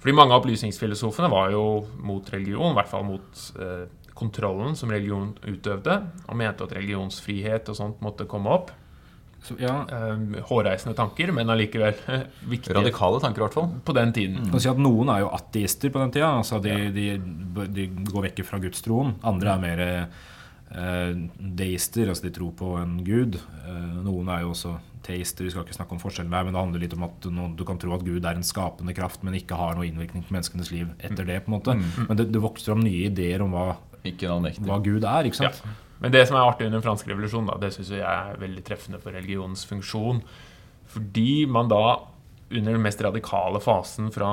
Fordi 0.04 0.16
mange 0.20 0.36
av 0.36 0.42
opplysningsfilosofene 0.42 1.30
var 1.32 1.54
jo 1.54 1.64
mot 2.04 2.28
religion, 2.34 2.74
i 2.74 2.76
hvert 2.76 2.90
fall 2.92 3.06
mot 3.08 3.44
eh, 3.56 3.86
kontrollen 4.14 4.76
som 4.76 4.92
religion 4.92 5.30
utøvde, 5.48 5.96
og 6.28 6.40
mente 6.40 6.66
at 6.66 6.74
religionsfrihet 6.76 7.72
og 7.72 7.78
sånt 7.78 8.02
måtte 8.04 8.28
komme 8.28 8.52
opp. 8.52 8.74
Så, 9.44 9.56
ja, 9.60 9.78
Eh, 9.88 10.44
hårreisende 10.50 10.96
tanker, 10.96 11.32
men 11.36 11.50
allikevel 11.52 11.96
viktige 12.54 12.76
Radikale 12.76 13.24
tanker, 13.24 13.42
i 13.42 13.46
hvert 13.48 13.58
fall. 13.58 13.72
på 13.86 13.96
den 13.96 14.14
tiden. 14.16 14.44
Mm. 14.52 14.60
si 14.60 14.70
at 14.72 14.84
Noen 14.84 15.12
er 15.12 15.24
jo 15.24 15.32
ateister 15.40 15.92
på 15.92 16.04
den 16.04 16.12
tida. 16.12 16.34
Altså 16.36 16.60
de, 16.64 16.76
de, 16.96 17.08
de 17.72 17.88
går 18.12 18.30
vekk 18.30 18.44
fra 18.48 18.60
gudstroen. 18.64 19.16
Andre 19.24 19.56
er 19.56 19.64
mer 19.64 19.84
eh, 19.88 20.22
deister, 20.74 22.10
altså 22.10 22.26
de 22.28 22.34
tror 22.34 22.54
på 22.58 22.72
en 22.80 22.98
gud. 23.06 23.38
Eh, 23.38 23.94
noen 24.06 24.32
er 24.34 24.44
jo 24.44 24.54
også 24.56 24.74
teister, 25.04 25.46
vi 25.46 25.52
skal 25.52 25.66
ikke 25.66 25.76
snakke 25.76 25.96
om 25.98 26.02
forskjellen 26.02 26.32
der, 26.34 26.46
men 26.48 26.56
det 26.56 26.62
handler 26.62 26.84
litt 26.86 26.96
om 26.96 27.06
at 27.06 27.28
noen, 27.30 27.56
du 27.60 27.66
kan 27.68 27.80
tro 27.82 27.92
at 27.96 28.06
Gud 28.08 28.24
er 28.24 28.40
en 28.40 28.48
skapende 28.48 28.96
kraft, 28.96 29.24
men 29.26 29.36
ikke 29.38 29.58
har 29.60 29.76
noe 29.76 29.86
innvirkning 29.90 30.24
på 30.26 30.34
menneskenes 30.34 30.72
liv 30.72 30.94
etter 31.04 31.28
det. 31.28 31.42
på 31.44 31.52
en 31.52 31.58
måte. 31.58 31.76
Men 32.08 32.20
det, 32.20 32.30
det 32.34 32.42
vokser 32.44 32.72
fram 32.72 32.86
nye 32.86 33.10
ideer 33.10 33.44
om 33.44 33.52
hva, 33.54 33.74
hva 34.64 34.80
Gud 34.84 35.04
er. 35.04 35.28
ikke 35.28 35.44
sant? 35.44 35.60
Men 36.04 36.12
det 36.12 36.26
som 36.28 36.36
er 36.36 36.48
artig 36.48 36.66
under 36.68 36.80
den 36.80 36.88
franske 36.88 37.12
revolusjonen, 37.12 37.52
da, 37.52 37.60
det 37.62 37.74
syns 37.76 37.94
jeg 37.94 38.04
er 38.04 38.40
veldig 38.42 38.64
treffende 38.68 39.00
for 39.04 39.16
religionens 39.16 39.64
funksjon. 39.70 40.24
Fordi 40.94 41.46
man 41.52 41.70
da, 41.72 41.84
under 42.50 42.76
den 42.76 42.84
mest 42.84 43.02
radikale 43.04 43.62
fasen 43.64 44.10
fra, 44.12 44.32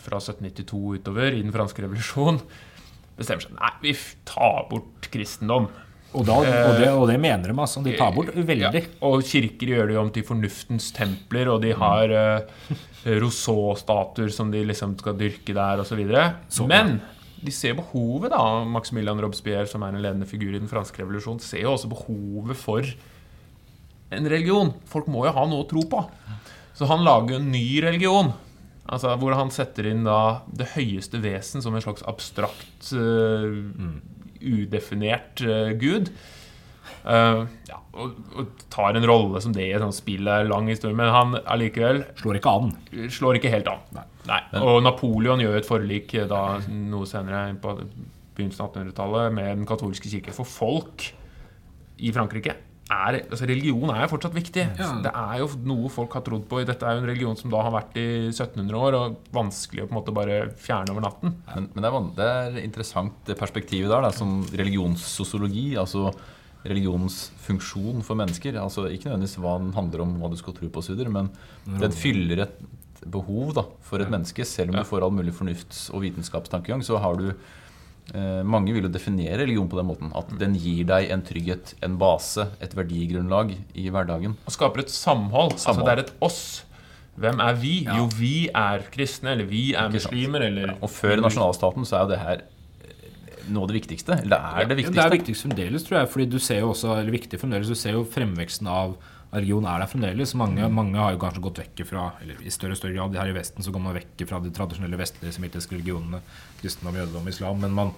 fra 0.00 0.20
1792 0.22 1.00
utover 1.00 1.32
i 1.32 1.42
den 1.42 1.52
franske 1.54 1.84
revolusjon, 1.84 2.40
bestemmer 3.20 3.44
seg 3.46 3.54
Nei, 3.58 3.70
vi 3.84 3.94
tar 4.28 4.66
bort 4.70 5.06
kristendom. 5.12 5.68
Og, 6.10 6.24
da, 6.26 6.34
og, 6.42 6.72
det, 6.80 6.88
og 6.90 7.04
det 7.06 7.20
mener 7.22 7.52
de, 7.52 7.54
altså. 7.62 7.84
De 7.86 7.92
tar 7.94 8.10
bort 8.16 8.32
veldig. 8.34 8.80
Ja, 8.80 8.80
og 9.06 9.22
kirker 9.28 9.70
gjør 9.76 9.86
det 9.86 9.94
jo 9.94 10.00
om 10.02 10.08
til 10.16 10.24
fornuftens 10.26 10.88
templer, 10.96 11.46
og 11.52 11.60
de 11.62 11.70
har 11.78 12.10
uh, 12.10 12.74
Rousseau-statuer 13.22 14.32
som 14.34 14.50
de 14.50 14.64
liksom 14.66 14.96
skal 14.98 15.14
dyrke 15.20 15.54
der, 15.54 15.82
osv. 15.84 16.02
Så- 16.50 16.66
Men 16.66 17.00
de 17.40 17.50
ser 17.54 17.74
behovet, 17.78 18.30
da. 18.34 18.64
Maximilian 18.64 19.20
Robespierre, 19.22 19.66
som 19.70 19.82
er 19.86 19.94
en 19.94 20.02
ledende 20.02 20.26
figur 20.28 20.50
i 20.54 20.58
den 20.58 20.68
franske 20.68 20.98
revolusjonen, 21.00 21.40
ser 21.40 21.62
jo 21.62 21.72
også 21.76 21.88
behovet 21.88 22.56
for 22.58 22.82
en 24.10 24.26
religion. 24.26 24.74
Folk 24.90 25.06
må 25.06 25.24
jo 25.28 25.32
ha 25.32 25.46
noe 25.46 25.62
å 25.64 25.68
tro 25.70 25.82
på. 25.88 26.02
Så 26.74 26.86
han 26.90 27.04
lager 27.06 27.36
en 27.38 27.50
ny 27.52 27.80
religion. 27.82 28.32
Altså 28.90 29.14
Hvor 29.20 29.36
han 29.38 29.52
setter 29.54 29.86
inn 29.92 30.02
da 30.06 30.42
det 30.50 30.72
høyeste 30.74 31.20
vesen 31.22 31.62
som 31.62 31.76
en 31.76 31.84
slags 31.84 32.02
abstrakt, 32.10 32.90
eh, 32.96 33.60
udefinert 34.40 35.42
uh, 35.44 35.70
gud. 35.78 36.10
Uh, 37.04 37.46
ja, 37.68 37.78
og, 37.94 38.16
og 38.34 38.64
tar 38.72 38.96
en 38.98 39.06
rolle 39.06 39.40
som 39.44 39.54
det 39.54 39.66
i 39.68 39.74
et 39.76 39.84
sånt 39.84 39.98
spill. 39.98 40.26
Er 40.26 40.48
lang 40.48 40.68
historie, 40.72 40.96
men 40.96 41.12
han 41.14 41.36
allikevel 41.44 42.02
Slår 42.18 42.40
ikke 42.40 42.54
an. 42.56 42.72
slår 43.12 43.38
ikke 43.38 43.52
helt 43.52 43.70
an. 43.70 44.00
Nei. 44.26 44.40
Og 44.64 44.80
Napoleon 44.84 45.44
gjør 45.44 45.60
et 45.60 45.68
forlik 45.68 46.16
da, 46.30 46.42
noe 46.66 47.08
senere 47.08 47.54
på 47.60 47.76
begynnelsen 47.78 48.64
av 48.64 48.72
1800-tallet 48.72 49.36
med 49.36 49.52
den 49.60 49.68
katolske 49.68 50.10
kirke. 50.10 50.34
For 50.34 50.48
folk 50.48 51.06
i 52.00 52.12
Frankrike 52.16 52.56
er, 52.90 53.18
altså 53.30 53.46
Religion 53.48 53.90
er 53.94 54.02
jo 54.04 54.10
fortsatt 54.12 54.34
viktig. 54.34 54.64
Ja. 54.80 54.88
Det 55.04 55.12
er 55.14 55.38
jo 55.42 55.46
noe 55.70 55.90
folk 55.94 56.16
har 56.18 56.24
trodd 56.26 56.48
på. 56.50 56.60
Dette 56.66 56.86
er 56.88 56.96
jo 56.98 57.02
en 57.04 57.08
religion 57.10 57.38
som 57.38 57.52
da 57.52 57.60
har 57.62 57.74
vært 57.74 57.94
i 58.00 58.06
1700 58.32 58.80
år, 58.80 58.96
og 58.98 59.30
vanskelig 59.36 59.84
å 59.84 59.88
på 59.88 59.94
en 59.94 59.98
måte 60.00 60.14
bare 60.16 60.40
fjerne 60.58 60.90
over 60.94 61.06
natten. 61.06 61.36
Men, 61.54 61.68
men 61.76 61.84
det, 61.86 61.92
er, 61.92 62.10
det 62.18 62.28
er 62.34 62.58
interessant 62.66 63.22
det 63.30 63.38
perspektivet 63.38 63.90
der, 63.92 64.02
da, 64.08 64.10
som 64.14 64.40
religionssosiologi. 64.58 65.70
Altså 65.80 66.10
religionens 66.66 67.30
funksjon 67.46 68.02
for 68.04 68.18
mennesker. 68.20 68.58
Altså 68.60 68.88
Ikke 68.92 69.08
nødvendigvis 69.08 69.38
hva 69.40 69.54
den 69.62 69.72
handler 69.76 70.04
om, 70.04 70.18
hva 70.20 70.28
du 70.32 70.36
skal 70.40 70.56
tro 70.58 70.68
på, 70.68 70.82
videre, 70.90 71.12
men 71.14 71.30
den 71.80 71.94
fyller 71.96 72.44
et 72.44 72.58
behov 73.08 73.54
da, 73.56 73.64
for 73.86 74.02
et 74.04 74.10
menneske. 74.12 74.44
Selv 74.44 74.74
om 74.74 74.76
Ja. 74.76 74.82
du 74.84 74.90
får 74.90 75.06
all 75.06 75.14
mulig 75.16 75.32
fornufts- 75.32 75.88
og 75.94 76.02
vitenskapstankegang, 76.04 76.82
så 76.84 76.98
har 77.00 77.16
du 77.16 77.30
Mange 78.44 78.72
vil 78.74 78.88
jo 78.88 78.90
definere 78.92 79.42
religion 79.44 79.68
på 79.70 79.78
den 79.78 79.86
måten. 79.86 80.10
At 80.18 80.32
den 80.40 80.56
gir 80.58 80.86
deg 80.88 81.12
en 81.14 81.22
trygghet, 81.26 81.74
en 81.86 81.98
base, 82.00 82.48
et 82.62 82.74
verdigrunnlag 82.74 83.54
i 83.78 83.86
hverdagen. 83.92 84.34
Og 84.46 84.56
skaper 84.56 84.82
et 84.82 84.90
samhold. 84.90 85.54
Altså 85.60 85.84
Det 85.84 85.92
er 85.94 86.04
et 86.06 86.12
oss. 86.26 86.42
Hvem 87.20 87.42
er 87.44 87.58
vi? 87.60 87.74
Ja. 87.84 87.98
Jo, 88.00 88.08
vi 88.16 88.48
er 88.48 88.86
kristne, 88.94 89.34
eller 89.34 89.48
vi 89.50 89.70
er 89.76 89.90
muslimer, 89.92 90.46
eller 90.46 90.76
Og 90.80 90.90
før 90.92 91.20
nasjonalstaten 91.20 91.84
så 91.88 91.98
er 91.98 92.04
jo 92.06 92.10
det 92.14 92.20
her 92.22 92.42
eh, 92.86 93.48
noe 93.52 93.66
av 93.66 93.72
det 93.72 93.80
viktigste. 93.80 94.16
Eller 94.22 94.30
det 94.32 94.38
er 94.40 94.70
det 94.70 94.84
Ja, 94.86 94.90
det 94.94 95.04
er 95.04 95.16
viktigst 95.18 95.46
fremdeles, 95.46 95.86
tror 95.86 96.00
jeg. 96.00 96.10
Fordi 96.14 96.28
du 96.32 96.38
ser 96.38 96.62
jo 96.62 96.70
også, 96.72 96.94
eller 96.96 97.12
viktig 97.14 97.40
fremdeles, 97.42 97.68
du 97.68 97.78
ser 97.78 97.98
jo 97.98 98.06
fremveksten 98.08 98.70
av 98.70 98.96
religion 99.32 99.66
er 99.68 99.82
der 99.82 99.90
fremdeles. 99.90 100.34
Mange, 100.38 100.66
mange 100.72 100.98
har 100.98 101.14
jo 101.14 101.20
kanskje 101.22 101.44
gått 101.44 101.60
vekk 101.62 101.84
fra 101.88 102.08
Eller 102.22 102.40
i 102.42 102.50
større 102.50 102.74
og 102.74 102.80
større 102.80 102.96
grad 102.96 103.20
her 103.20 103.30
i 103.30 103.36
Vesten 103.36 103.66
så 103.66 103.74
går 103.74 103.84
man 103.84 103.96
vekk 103.96 104.24
fra 104.28 104.40
de 104.42 104.50
tradisjonelle 104.54 104.98
vestlige 104.98 105.36
semittiske 105.36 105.76
religionene. 105.76 106.22
Kristendom, 106.60 106.98
jødedom, 106.98 107.28
islam. 107.30 107.62
Men 107.62 107.76
man, 107.76 107.92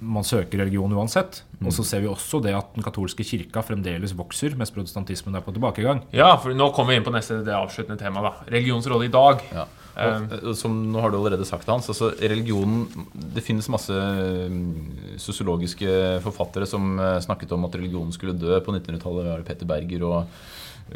man 0.00 0.26
søker 0.26 0.64
religion 0.64 0.92
uansett. 0.96 1.42
Og 1.62 1.72
så 1.76 1.86
ser 1.86 2.02
vi 2.04 2.10
også 2.10 2.42
det 2.44 2.56
at 2.56 2.74
den 2.74 2.84
katolske 2.84 3.26
kirka 3.26 3.62
fremdeles 3.64 4.16
vokser, 4.18 4.56
mens 4.58 4.74
protestantismen 4.74 5.38
er 5.38 5.44
på 5.46 5.54
tilbakegang. 5.54 6.02
Ja, 6.12 6.34
for 6.42 6.56
nå 6.56 6.70
kommer 6.74 6.94
vi 6.94 7.00
inn 7.00 7.06
på 7.06 7.14
neste 7.14 7.42
det 7.46 7.54
avsluttende 7.54 8.00
temaet. 8.00 8.30
da. 8.30 8.52
Religions 8.56 8.90
rolle 8.90 9.08
i 9.08 9.14
dag. 9.14 9.46
Ja. 9.54 9.68
Eh, 9.96 10.24
Og, 10.42 10.56
som 10.58 10.74
nå 10.90 11.00
har 11.00 11.12
du 11.12 11.18
allerede 11.20 11.46
sagt, 11.46 11.68
Hans, 11.70 11.86
altså 11.92 12.10
religionen 12.18 12.88
Det 13.14 13.44
finnes 13.46 13.68
masse 13.70 13.94
mm, 13.94 15.18
sosiologiske 15.22 16.20
forfattere 16.24 16.66
som 16.66 16.98
eh, 16.98 17.20
snakket 17.22 17.52
om 17.54 17.68
at 17.68 17.76
religionen 17.78 18.12
skulle 18.14 18.34
dø 18.34 18.58
på 18.60 18.74
1900-tallet. 18.74 19.24
var 19.24 19.36
har 19.36 19.46
Petter 19.46 19.68
Berger 19.70 20.02
og 20.08 20.18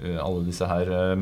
eh, 0.02 0.18
alle 0.18 0.42
disse 0.48 0.66
her. 0.66 0.90
eh, 0.90 1.14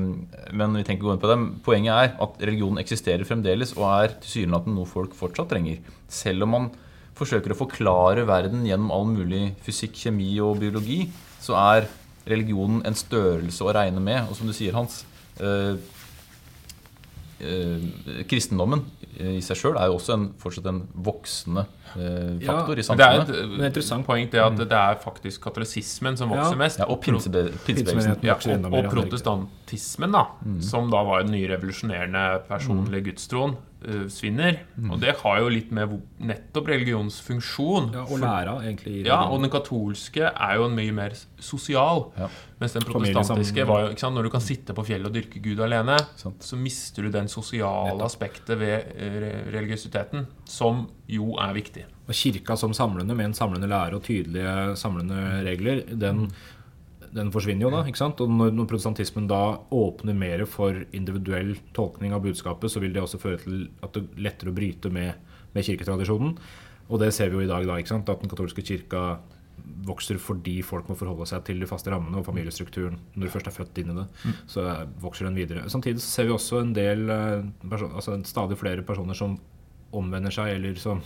Men 0.56 0.76
vi 0.78 0.86
tenker 0.88 1.04
å 1.04 1.10
gå 1.10 1.16
inn 1.18 1.22
på 1.26 1.32
dem. 1.32 1.46
Poenget 1.66 1.92
er 1.92 2.16
at 2.24 2.40
religionen 2.40 2.80
eksisterer 2.82 3.28
fremdeles 3.28 3.76
og 3.76 3.84
er 3.90 4.16
tilsynelatende 4.24 4.78
noe 4.78 4.88
folk 4.88 5.14
fortsatt 5.18 5.52
trenger. 5.52 5.82
Selv 6.08 6.48
om 6.48 6.54
man 6.56 6.70
forsøker 7.16 7.52
å 7.54 7.60
forklare 7.60 8.26
verden 8.28 8.64
gjennom 8.68 8.90
all 8.92 9.06
mulig 9.08 9.54
fysikk, 9.64 9.94
kjemi 9.96 10.34
og 10.44 10.58
biologi, 10.60 11.06
så 11.40 11.56
er 11.60 11.86
religionen 12.28 12.82
en 12.84 12.96
størrelse 12.98 13.64
å 13.64 13.72
regne 13.72 14.02
med. 14.02 14.26
Og 14.28 14.36
som 14.36 14.48
du 14.48 14.52
sier, 14.56 14.74
Hans 14.76 15.04
eh, 15.40 15.76
kristendommen 18.28 18.84
eh, 19.18 19.36
i 19.38 19.42
seg 19.44 19.58
sjøl 19.60 19.76
er 19.80 19.90
jo 19.90 19.98
også 19.98 20.14
en, 20.16 20.26
fortsatt 20.40 20.68
en 20.70 20.82
voksende 21.06 21.66
eh, 21.96 22.38
Ja, 22.44 22.54
faktor 22.54 22.80
i 22.80 22.84
samfunnet. 22.86 23.28
det 23.28 23.36
er 23.36 23.50
et 23.60 23.66
interessant. 23.70 24.06
poeng 24.08 24.30
det 24.32 24.40
at 24.42 24.56
det 24.62 24.78
er 24.80 24.98
faktisk 25.02 25.42
katolisismen 25.44 26.16
som 26.16 26.32
vokser 26.32 26.56
Ja. 26.56 26.60
mest. 26.64 26.78
ja, 26.80 26.88
og 26.88 27.00
pinsebe, 27.04 27.46
pinsebevegelsen. 27.66 28.24
Ja, 28.24 28.34
og, 28.34 28.72
og 28.72 28.82
ja, 28.84 28.90
protestantismen, 28.92 30.12
da, 30.16 30.24
som 30.60 30.90
da 30.90 31.02
var 31.06 31.22
den 31.26 31.32
nye 31.36 31.48
revolusjonerende 31.54 32.24
personlige 32.48 33.10
gudstroen, 33.10 33.56
eh, 33.84 34.06
svinner. 34.12 34.60
Og 34.90 35.00
det 35.02 35.16
har 35.20 35.40
jo 35.42 35.50
litt 35.52 35.72
med 35.74 35.94
nettopp 36.18 36.68
religionens 36.72 37.18
funksjon. 37.24 37.90
Ja, 37.94 38.04
og 38.06 38.20
læra, 38.22 38.56
egentlig. 38.64 39.04
Ja, 39.06 39.22
og 39.28 39.42
den 39.44 39.52
katolske 39.52 40.30
er 40.30 40.56
jo 40.56 40.68
en 40.68 40.76
mye 40.78 40.94
mer 40.96 41.16
sosial. 41.42 42.06
Ja. 42.16 42.28
Mens 42.60 42.72
den 42.72 42.86
protestantiske 42.88 43.66
var 43.68 43.82
jo 43.84 43.90
ikke 43.92 44.00
sant, 44.00 44.16
Når 44.16 44.28
du 44.28 44.30
kan 44.32 44.40
sitte 44.40 44.72
på 44.76 44.84
fjellet 44.86 45.10
og 45.10 45.16
dyrke 45.18 45.42
Gud 45.44 45.60
alene, 45.60 45.98
Sant. 46.16 46.40
så 46.42 46.56
mister 46.56 47.04
du 47.04 47.10
den 47.12 47.28
sosiale 47.28 47.92
Nettopp. 47.92 48.06
aspektet 48.08 48.58
ved 48.58 48.96
eh, 48.96 49.52
religiøsiteten, 49.52 50.26
som 50.48 50.86
jo 51.06 51.36
er 51.36 51.52
viktig. 51.52 51.84
Og 52.06 52.14
kirka 52.14 52.56
som 52.56 52.72
samlende, 52.72 53.14
med 53.14 53.32
en 53.32 53.34
samlende 53.34 53.68
lære 53.68 53.98
og 53.98 54.04
tydelige 54.06 54.76
samlende 54.78 55.42
regler, 55.44 55.82
den, 55.90 56.30
den 57.14 57.30
forsvinner 57.34 57.66
jo 57.66 57.72
da. 57.74 57.82
ikke 57.86 58.00
sant? 58.00 58.20
Og 58.24 58.32
når, 58.32 58.52
når 58.56 58.68
protestantismen 58.70 59.28
da 59.30 59.58
åpner 59.74 60.16
mer 60.16 60.44
for 60.50 60.82
individuell 60.96 61.54
tolkning 61.76 62.14
av 62.16 62.24
budskapet, 62.26 62.72
så 62.72 62.82
vil 62.82 62.94
det 62.94 63.02
også 63.04 63.20
føre 63.22 63.40
til 63.44 63.66
at 63.84 63.94
det 63.94 64.04
er 64.04 64.26
lettere 64.28 64.52
å 64.52 64.56
bryte 64.56 64.92
med, 64.92 65.14
med 65.54 65.66
kirketradisjonen. 65.68 66.36
Og 66.86 67.02
det 67.02 67.12
ser 67.14 67.32
vi 67.32 67.40
jo 67.40 67.46
i 67.46 67.50
dag, 67.50 67.66
da, 67.66 67.78
ikke 67.80 67.94
sant? 67.94 68.12
at 68.12 68.22
den 68.22 68.30
katolske 68.30 68.64
kirka 68.66 69.18
vokser 69.86 70.18
fordi 70.20 70.60
folk 70.66 70.88
må 70.90 70.96
forholde 70.98 71.26
seg 71.28 71.44
til 71.46 71.60
de 71.62 71.68
faste 71.68 71.90
rammene 71.92 72.20
og 72.20 72.26
familiestrukturen. 72.26 72.98
Når 73.14 73.26
du 73.26 73.32
først 73.32 73.50
er 73.50 73.56
født 73.56 73.80
inn 73.82 73.92
i 73.92 73.98
det, 73.98 74.06
så 74.50 74.66
eh, 74.70 74.84
vokser 75.02 75.28
den 75.28 75.38
videre. 75.38 75.66
Samtidig 75.72 76.02
så 76.02 76.10
ser 76.10 76.28
vi 76.28 76.36
også 76.36 76.60
en 76.62 76.74
del 76.76 77.10
eh, 77.12 77.72
altså 77.72 78.18
stadig 78.28 78.58
flere 78.60 78.86
personer 78.86 79.18
som 79.18 79.38
omvender 79.96 80.34
seg, 80.34 80.56
eller 80.58 80.78
som, 80.80 81.00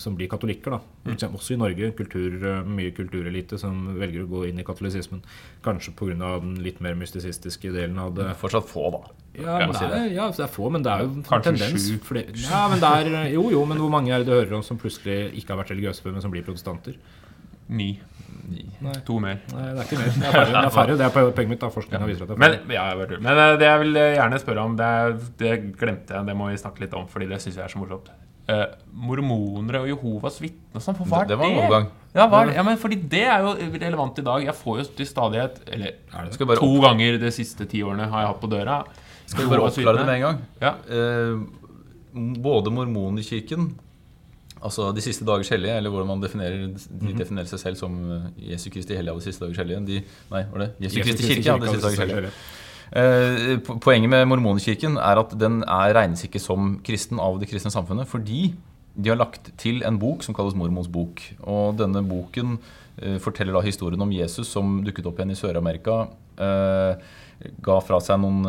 som 0.00 0.16
blir 0.16 0.28
katolikker. 0.28 0.70
da. 0.70 0.80
Mm. 1.04 1.34
Også 1.34 1.54
i 1.54 1.58
Norge. 1.60 1.92
Kultur, 1.96 2.36
eh, 2.40 2.64
mye 2.64 2.92
kulturelite 2.96 3.58
som 3.60 3.82
velger 3.98 4.24
å 4.24 4.30
gå 4.30 4.44
inn 4.48 4.60
i 4.60 4.64
katolisismen. 4.64 5.22
Kanskje 5.64 5.94
pga. 5.96 6.40
den 6.40 6.56
litt 6.62 6.80
mer 6.80 6.94
mystisistiske 6.94 7.72
delen 7.72 7.98
av 7.98 8.14
det. 8.14 8.34
Fortsatt 8.40 8.68
få, 8.68 8.90
da. 8.90 9.02
Ja, 9.40 9.58
men 9.58 9.74
si 9.74 9.86
det 9.86 9.96
er, 9.96 10.08
ja, 10.12 10.28
det 10.30 10.44
er 10.44 10.48
få, 10.50 10.70
men 10.70 10.82
det 10.82 10.90
er 10.90 11.04
jo 11.04 11.10
en 11.12 11.22
Kanskje 11.22 11.56
tendens. 11.56 11.88
sju. 12.02 12.24
Ja, 12.50 12.68
men 12.68 12.80
det 12.80 12.88
er, 12.88 13.30
jo, 13.32 13.50
jo, 13.50 13.64
men 13.64 13.78
hvor 13.78 13.90
mange 13.90 14.12
er 14.12 14.18
det 14.18 14.26
du 14.26 14.32
hører 14.32 14.56
om 14.58 14.62
som 14.62 14.78
plutselig 14.78 15.32
ikke 15.38 15.54
har 15.54 15.62
vært 15.62 15.70
religiøse 15.70 16.02
før, 16.02 16.12
men 16.12 16.22
som 16.22 16.30
blir 16.32 16.42
protestanter? 16.42 16.96
Ni. 17.68 18.00
Nei. 18.80 18.94
To 19.06 19.20
mer. 19.20 19.38
Nei, 19.52 19.68
det 19.76 19.84
er 19.84 19.84
ikke 19.84 20.00
mer. 20.00 20.10
Det 20.10 20.26
er 20.26 20.32
færre. 20.32 20.50
Det 20.50 20.64
er, 20.64 20.70
færre. 20.74 20.96
Det 20.98 21.04
er 21.06 21.12
poenget 21.14 21.50
mitt. 21.52 21.60
da, 21.60 21.68
Forskninga 21.70 22.06
viser 22.08 22.24
at 22.24 22.32
det 22.32 22.34
er 22.34 22.40
Men, 22.40 22.72
ja, 22.74 22.86
det. 23.06 23.20
Men 23.20 23.38
eh, 23.38 23.58
det 23.60 23.68
jeg 23.68 23.80
vil 23.84 24.00
eh, 24.00 24.14
gjerne 24.16 24.40
spørre 24.42 24.64
om, 24.64 24.74
det, 24.80 24.88
er, 25.04 25.14
det 25.38 25.52
glemte 25.78 26.16
jeg, 26.16 26.26
det 26.26 26.36
må 26.36 26.50
vi 26.50 26.58
snakke 26.58 26.82
litt 26.82 26.96
om, 26.98 27.06
fordi 27.06 27.30
det 27.30 27.38
syns 27.44 27.60
jeg 27.60 27.64
er 27.64 27.70
så 27.70 27.78
morsomt. 27.78 28.10
Eh, 28.50 28.66
mormonere 29.06 29.82
og 29.84 29.88
Jehovas 29.92 30.38
vitner 30.42 30.80
og 30.80 30.82
sånn, 30.82 30.96
for 30.98 31.06
hva 31.06 31.20
er 31.22 31.28
Det- 31.28 31.36
det 31.36 31.38
var 31.38 31.50
en 31.50 31.58
overgang. 31.60 31.86
Ja, 32.14 32.24
hva 32.26 32.40
er 32.42 32.46
det? 32.46 32.54
ja, 32.56 32.62
men 32.66 32.76
fordi 32.78 32.96
det 33.08 33.20
er 33.22 33.44
jo 33.44 33.52
relevant 33.78 34.18
i 34.18 34.22
dag. 34.26 34.42
Jeg 34.44 34.54
får 34.58 34.78
jo 34.80 34.84
til 34.96 35.06
stadighet 35.06 35.60
Eller 35.70 35.92
Er 36.12 36.56
to 36.56 36.66
opp, 36.66 36.82
ganger 36.82 37.18
de 37.20 37.30
siste 37.30 37.68
ti 37.70 37.82
årene 37.86 38.08
har 38.10 38.24
jeg 38.24 38.28
hatt 38.32 38.40
på 38.40 38.50
døra. 38.50 38.84
skal 39.26 39.44
vi 39.44 39.50
bare 39.50 39.60
oppklare 39.68 39.98
det 39.98 40.06
med 40.06 40.14
en 40.16 40.20
gang? 40.22 40.38
Ja. 40.60 40.74
Eh, 40.90 41.38
både 42.42 42.72
mormonerkirken, 42.74 43.74
altså 44.60 44.92
De 44.94 45.00
siste 45.00 45.24
dagers 45.24 45.48
hellige, 45.48 45.76
eller 45.76 45.90
hvordan 45.90 46.06
man 46.08 46.20
definerer 46.20 46.74
De 46.74 47.12
definerer 47.14 47.46
seg 47.46 47.60
selv 47.60 47.76
som 47.76 47.94
eh, 48.12 48.50
Jesu 48.50 48.70
Kristi 48.70 48.96
hellige 48.96 49.10
av 49.14 49.20
de 49.20 49.26
siste 49.30 49.44
dagers 49.46 49.56
hellige. 49.62 49.84
De, 49.86 50.02
nei, 50.32 50.42
var 50.50 50.58
det? 50.66 50.70
Jesu 50.80 51.00
Kristi 51.02 51.22
kirke 51.36 51.52
av 51.54 51.60
de 51.60 51.68
siste 51.68 51.86
dagers 51.86 51.98
hellige. 51.98 52.32
Eh, 52.90 53.58
po- 53.62 53.78
Poenget 53.78 54.10
med 54.10 54.26
mormonkirken 54.26 54.96
er 54.98 55.20
at 55.22 55.34
den 55.38 55.60
er, 55.62 55.92
regnes 55.94 56.24
ikke 56.26 56.40
som 56.42 56.78
kristen 56.86 57.20
av 57.22 57.38
det 57.38 57.46
kristne 57.50 57.70
samfunnet 57.70 58.08
fordi 58.10 58.48
de 59.00 59.12
har 59.12 59.20
lagt 59.20 59.52
til 59.62 59.84
en 59.86 59.98
bok 60.02 60.24
som 60.26 60.34
kalles 60.34 60.56
Mormons 60.58 60.88
bok. 60.90 61.22
Og 61.46 61.76
denne 61.78 62.02
boken 62.04 62.56
eh, 62.98 63.18
forteller 63.22 63.54
da 63.54 63.62
historien 63.62 64.02
om 64.02 64.10
Jesus 64.12 64.50
som 64.50 64.80
dukket 64.84 65.06
opp 65.06 65.20
igjen 65.20 65.30
i 65.30 65.38
Sør-Amerika. 65.38 66.08
Eh, 66.40 66.98
ga 67.64 67.76
fra 67.80 68.00
seg 68.04 68.18
noen 68.20 68.42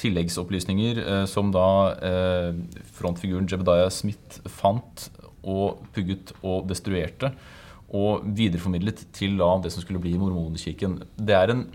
tilleggsopplysninger 0.00 1.26
som 1.28 1.50
da 1.52 1.66
frontfiguren 2.96 3.44
Jebediah 3.50 3.90
Smith 3.92 4.38
fant 4.48 5.10
og 5.44 5.82
pugget 5.92 6.32
og 6.40 6.70
destruerte. 6.70 7.34
Og 7.92 8.24
videreformidlet 8.24 9.04
til 9.12 9.36
da 9.36 9.50
det 9.60 9.74
som 9.74 9.84
skulle 9.84 10.00
bli 10.00 10.14
mormonkirken. 10.16 11.02
Det 11.20 11.36
er 11.36 11.52
en 11.52 11.66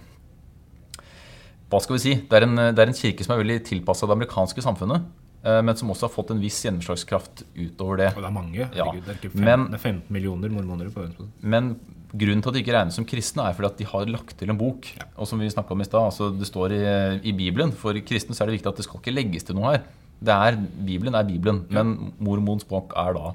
hva 1.69 1.81
skal 1.83 1.97
vi 1.97 2.03
si? 2.03 2.13
Det 2.29 2.37
er 2.37 2.45
en, 2.47 2.55
det 2.75 2.79
er 2.79 2.87
en 2.91 2.95
kirke 2.95 3.25
som 3.25 3.35
er 3.35 3.41
veldig 3.43 3.57
tilpassa 3.67 4.07
det 4.07 4.15
amerikanske 4.15 4.63
samfunnet. 4.63 5.03
eh, 5.43 5.61
Men 5.61 5.75
som 5.75 5.89
også 5.91 6.07
har 6.07 6.13
fått 6.13 6.31
en 6.31 6.39
viss 6.41 6.61
gjennomslagskraft 6.63 7.43
utover 7.55 7.97
det. 7.97 8.09
Og 8.15 8.23
det 8.23 8.29
er 8.29 8.35
mange. 8.35 8.69
Ja. 8.73 8.87
Det, 8.93 9.17
er 9.17 9.29
fem, 9.29 9.43
Men- 9.43 9.67
det 9.71 9.79
er 9.79 9.83
15 9.83 10.03
millioner 10.09 10.49
mormoner 10.49 10.89
på 10.89 11.01
verdensbasis. 11.03 11.31
Men 11.41 11.75
grunnen 12.15 12.41
til 12.41 12.49
at 12.49 12.53
de 12.55 12.61
ikke 12.63 12.73
regnes 12.73 12.95
som 12.95 13.05
kristne, 13.05 13.43
er 13.43 13.53
fordi 13.53 13.67
at 13.67 13.77
de 13.77 13.85
har 13.85 14.05
lagt 14.05 14.37
til 14.37 14.49
en 14.49 14.57
bok. 14.57 14.87
Og 15.17 15.27
som 15.27 15.39
vi 15.39 15.49
om 15.69 15.81
i 15.81 15.83
stad, 15.83 16.01
altså 16.01 16.31
det 16.37 16.47
står 16.47 16.71
i, 16.71 17.19
i 17.29 17.31
Bibelen. 17.33 17.71
For 17.73 17.93
kristne 17.93 18.33
så 18.33 18.43
er 18.43 18.47
det 18.47 18.59
viktig 18.61 18.71
at 18.71 18.77
det 18.77 18.85
skal 18.85 18.99
ikke 19.01 19.13
legges 19.13 19.43
til 19.43 19.55
noe 19.55 19.71
her. 19.75 19.83
Det 20.23 20.33
er, 20.33 20.55
Bibelen 20.57 21.13
er 21.13 21.23
Bibelen, 21.23 21.65
men 21.69 22.13
mormons 22.19 22.63
bok 22.63 22.93
er 22.95 23.13
da 23.13 23.33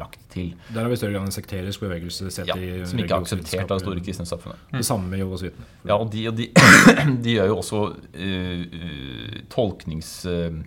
lagt 0.00 0.20
til. 0.32 0.52
Der 0.74 0.82
har 0.82 0.90
vi 0.92 0.98
større 0.98 1.16
grad 1.16 1.28
en 1.28 1.34
sekterisk 1.34 1.84
bevegelse 1.84 2.30
Ja, 2.48 2.56
i 2.56 2.84
som 2.88 3.00
ikke 3.00 3.14
er 3.14 3.24
akseptert 3.24 3.70
av 3.74 3.82
store 3.82 4.02
kristne 4.04 4.26
samfunnet. 4.28 4.60
Det 4.72 4.84
samme 4.86 5.10
med 5.10 5.22
Jehovas 5.22 5.44
vitner. 5.46 5.70
Ja, 5.84 5.98
og 5.98 6.10
de, 6.12 6.26
og 6.30 6.36
de, 6.38 6.48
de 7.24 7.38
gjør 7.38 7.52
jo 7.52 7.60
også 7.62 7.86
uh, 7.94 9.40
tolknings... 9.54 10.16
Uh, 10.26 10.60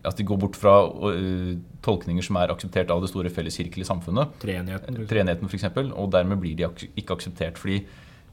at 0.00 0.16
de 0.16 0.24
går 0.24 0.38
bort 0.40 0.56
fra 0.56 0.74
uh, 0.88 1.56
tolkninger 1.84 2.24
som 2.24 2.38
er 2.40 2.52
akseptert 2.52 2.92
av 2.92 3.02
det 3.02 3.10
store 3.10 3.32
felleskirkelige 3.32 3.88
samfunnet. 3.88 4.32
Treenigheten. 4.40 5.02
treenigheten 5.10 5.50
f.eks., 5.50 5.66
og 5.90 6.12
dermed 6.14 6.40
blir 6.40 6.56
de 6.56 6.64
ak 6.68 6.84
ikke 6.94 7.18
akseptert 7.18 7.60
fordi 7.60 7.82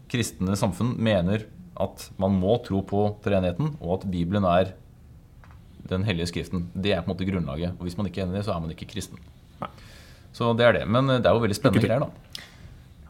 kristne 0.07 0.55
samfunn 0.55 0.93
mener 1.03 1.43
at 1.78 2.07
man 2.22 2.38
må 2.39 2.55
tro 2.65 2.82
på 2.88 3.03
treenigheten, 3.26 3.76
og 3.82 3.99
at 3.99 4.07
Bibelen 4.11 4.47
er 4.47 4.72
den 5.90 6.04
hellige 6.08 6.28
skriften. 6.32 6.68
Det 6.74 6.92
er 6.94 7.02
på 7.02 7.10
en 7.12 7.16
måte 7.16 7.28
grunnlaget. 7.30 7.76
Og 7.80 7.88
hvis 7.88 7.98
man 7.98 8.08
ikke 8.10 8.22
er 8.22 8.28
enig 8.28 8.36
i 8.36 8.40
det, 8.40 8.46
så 8.48 8.54
er 8.56 8.62
man 8.64 8.72
ikke 8.76 8.88
kristen. 8.92 9.18
Så 10.38 10.52
det 10.58 10.66
er 10.68 10.74
det. 10.80 10.84
Men 10.88 11.10
eh, 11.10 11.18
det 11.24 11.26
er 11.32 11.34
jo 11.38 11.42
veldig 11.46 11.56
spennende 11.58 11.82
greier, 11.88 12.04
da. 12.04 12.44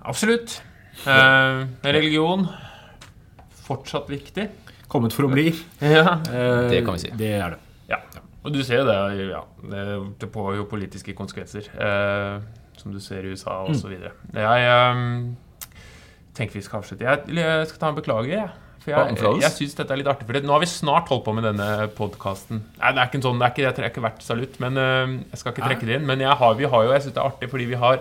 Absolutt. 0.08 0.62
Eh, 1.06 1.66
religion 1.86 2.48
fortsatt 3.68 4.08
viktig. 4.12 4.48
Kommet 4.88 5.12
for 5.16 5.28
å 5.28 5.32
bli. 5.34 5.50
Ja. 5.84 6.20
Eh, 6.32 6.70
Det 6.72 6.84
kan 6.88 6.96
vi 6.96 7.04
si. 7.04 7.12
Det 7.20 7.34
er 7.42 7.56
det. 7.58 7.60
ja. 7.92 8.00
Og 8.48 8.54
du 8.56 8.62
ser 8.64 8.80
jo 8.80 8.86
det, 8.88 9.26
ja. 9.28 9.42
Det, 9.68 9.82
det 10.22 10.30
får 10.32 10.54
jo 10.62 10.68
politiske 10.72 11.12
konsekvenser. 11.18 11.66
Eh, 11.76 12.38
som 12.80 12.94
du 12.94 13.00
ser 13.04 13.26
i 13.28 13.34
USA 13.34 13.58
Mm. 13.66 13.74
osv. 13.74 13.92
Jeg 14.38 14.70
eh, 14.70 15.02
tenker 16.38 16.54
vi 16.56 16.62
skal 16.64 16.80
avslutte. 16.80 17.04
Jeg, 17.04 17.26
jeg 17.36 17.68
skal 17.68 17.82
ta 17.82 17.90
en 17.92 17.98
beklager, 18.00 18.32
jeg. 18.38 18.50
For 18.88 18.96
jeg, 18.96 19.18
jeg, 19.20 19.40
jeg 19.44 19.54
syns 19.58 19.74
dette 19.76 19.92
er 19.92 20.00
litt 20.00 20.08
artig. 20.08 20.26
For 20.30 20.38
det, 20.38 20.44
nå 20.48 20.54
har 20.56 20.64
vi 20.64 20.70
snart 20.72 21.10
holdt 21.12 21.26
på 21.26 21.34
med 21.36 21.44
denne 21.44 21.88
podkasten. 21.98 22.62
Nei, 22.78 22.92
det 22.96 23.02
er 23.04 23.10
ikke 23.10 23.20
en 23.20 23.26
sånn, 23.26 23.42
det 23.42 23.48
er 23.50 23.56
ikke, 23.56 23.72
det 23.76 23.84
er 23.84 23.92
ikke 23.92 24.04
verdt 24.06 24.24
salutt, 24.24 24.60
men 24.64 24.80
eh, 24.80 25.16
jeg 25.34 25.42
skal 25.42 25.56
ikke 25.56 25.66
trekke 25.66 25.90
det 25.90 25.98
inn. 26.00 26.06
Men 26.08 26.24
jeg 26.24 26.40
har, 26.40 26.56
vi 26.60 26.70
har 26.72 26.86
jo, 26.88 26.94
jeg 26.96 27.04
syns 27.04 27.18
det 27.18 27.24
er 27.24 27.32
artig 27.34 27.52
fordi 27.52 27.68
vi 27.74 27.82
har 27.82 28.00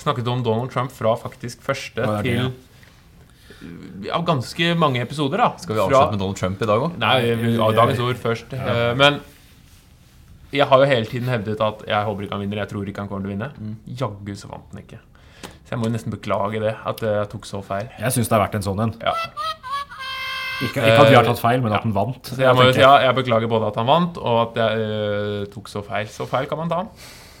snakket 0.00 0.30
om 0.32 0.46
Donald 0.46 0.72
Trump 0.72 0.94
fra 0.94 1.12
faktisk 1.20 1.60
første 1.64 2.02
er 2.02 2.24
det, 2.24 2.32
til 2.32 4.08
ja, 4.08 4.18
ganske 4.24 4.72
mange 4.80 5.00
episoder, 5.04 5.40
da. 5.40 5.52
Skal 5.60 5.76
vi 5.76 5.84
avslutte 5.84 6.16
med 6.16 6.24
Donald 6.24 6.40
Trump 6.40 6.64
i 6.64 6.68
dag 6.68 6.88
òg? 6.88 6.98
Nei, 7.00 7.14
av 7.32 7.44
ja, 7.46 7.70
dagens 7.82 8.02
ord 8.04 8.20
først. 8.20 8.56
Ja. 8.56 8.92
Men 8.98 9.20
jeg 10.54 10.68
har 10.70 10.82
jo 10.82 10.88
hele 10.88 11.08
tiden 11.10 11.30
hevdet 11.32 11.60
at 11.64 11.82
jeg 11.88 12.08
håper 12.08 12.26
ikke 12.26 12.36
han 12.36 12.44
vinner. 12.44 12.62
Jeg 12.62 12.72
tror 12.72 12.88
ikke 12.90 13.04
han 13.04 13.10
kommer 13.10 13.26
til 13.26 13.32
å 13.32 13.34
vinne. 13.34 13.50
Mm. 13.58 13.74
Jaggu 14.00 14.34
så 14.38 14.50
vant 14.52 14.72
han 14.72 14.84
ikke. 14.84 15.00
Så 15.64 15.72
jeg 15.72 15.80
må 15.80 15.88
jo 15.88 15.94
nesten 15.94 16.12
beklage 16.12 16.60
det, 16.62 16.74
at 16.76 17.02
eh, 17.02 17.18
jeg 17.22 17.30
tok 17.32 17.48
så 17.48 17.60
feil. 17.64 17.88
Jeg 17.98 18.16
syns 18.16 18.30
det 18.30 18.36
har 18.36 18.44
vært 18.44 18.58
en 18.58 18.66
sånn 18.66 18.82
en. 18.84 18.94
Ja. 19.02 19.14
Ikke, 20.64 20.80
ikke 20.82 21.02
at 21.04 21.10
vi 21.10 21.16
har 21.18 21.28
tatt 21.28 21.42
feil, 21.42 21.62
men 21.64 21.74
at 21.76 21.84
han 21.84 21.94
vant. 21.96 22.30
Så 22.32 22.40
jeg 22.40 22.56
må 22.56 22.66
jo 22.68 22.74
si 22.76 22.82
ja, 22.82 22.92
jeg 23.04 23.16
beklager 23.18 23.50
både 23.50 23.68
at 23.70 23.78
han 23.80 23.88
vant, 23.88 24.18
og 24.20 24.40
at 24.46 24.60
jeg 24.62 24.88
uh, 24.88 25.44
tok 25.52 25.70
så 25.72 25.82
feil. 25.86 26.08
Så 26.10 26.26
feil 26.30 26.48
kan 26.50 26.60
man 26.62 26.72
ta. 26.72 26.82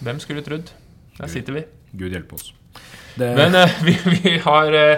Hvem 0.04 0.20
skulle 0.22 0.44
trodd? 0.46 0.72
Der 1.18 1.30
sitter 1.30 1.56
vi. 1.58 1.64
Gud 1.94 2.14
hjelpe 2.14 2.38
oss. 2.38 2.52
Det, 3.18 3.30
Men 3.38 3.54
uh, 3.54 3.76
vi, 3.86 3.94
vi 4.10 4.36
har 4.42 4.74
uh, 4.74 4.96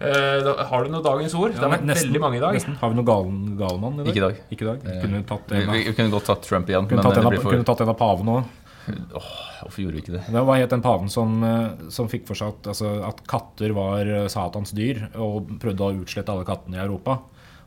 da, 0.00 0.54
Har 0.68 0.84
du 0.84 0.90
noe 0.92 1.04
dagens 1.04 1.34
ord? 1.38 1.54
det 1.54 1.62
har 1.62 1.72
vært 1.72 1.86
nesten- 1.88 2.10
veldig 2.10 2.22
mange 2.26 2.40
i 2.40 2.44
dag. 2.44 2.58
Nesten. 2.58 2.76
Har 2.82 2.92
vi 2.92 2.98
noe 2.98 3.06
galen, 3.08 3.40
galmann 3.60 4.00
i 4.02 4.04
dag? 4.04 4.12
Ikke 4.12 4.20
i 4.20 4.26
dag. 4.26 4.40
Ikke 4.50 4.66
i 4.66 4.70
dag. 4.72 4.84
Vi 4.84 5.00
kunne 5.06 5.24
tatt 5.30 5.50
Vi, 5.54 5.62
en 5.62 5.70
av, 5.72 5.80
vi 5.80 5.96
kunne 5.96 6.14
godt 6.18 6.30
tatt 6.32 6.46
Trump 6.48 6.68
igjen, 6.72 6.88
kunne 6.90 7.00
men 7.02 7.08
tatt 7.08 7.22
en 7.22 7.28
av, 7.30 7.34
blir 7.36 7.44
for 7.44 7.56
kunne 7.56 7.68
tatt 7.70 7.84
en 7.86 7.92
av 7.94 7.98
pavene 8.00 8.38
òg. 8.40 8.54
Hvorfor 8.86 9.82
gjorde 9.82 9.96
vi 9.96 10.02
ikke 10.04 10.16
det? 10.16 10.24
Det 10.32 10.42
var 10.48 10.60
helt 10.60 10.72
den 10.72 10.84
paven 10.84 11.08
som, 11.12 11.38
eh, 11.44 11.88
som 11.92 12.10
fikk 12.10 12.26
for 12.28 12.38
seg 12.38 12.54
at, 12.54 12.68
altså, 12.72 12.92
at 13.06 13.22
katter 13.30 13.74
var 13.76 14.06
eh, 14.06 14.28
Satans 14.32 14.74
dyr, 14.76 15.06
og 15.14 15.56
prøvde 15.62 15.88
å 15.88 15.96
utslette 16.02 16.32
alle 16.32 16.46
kattene 16.48 16.78
i 16.78 16.84
Europa. 16.84 17.18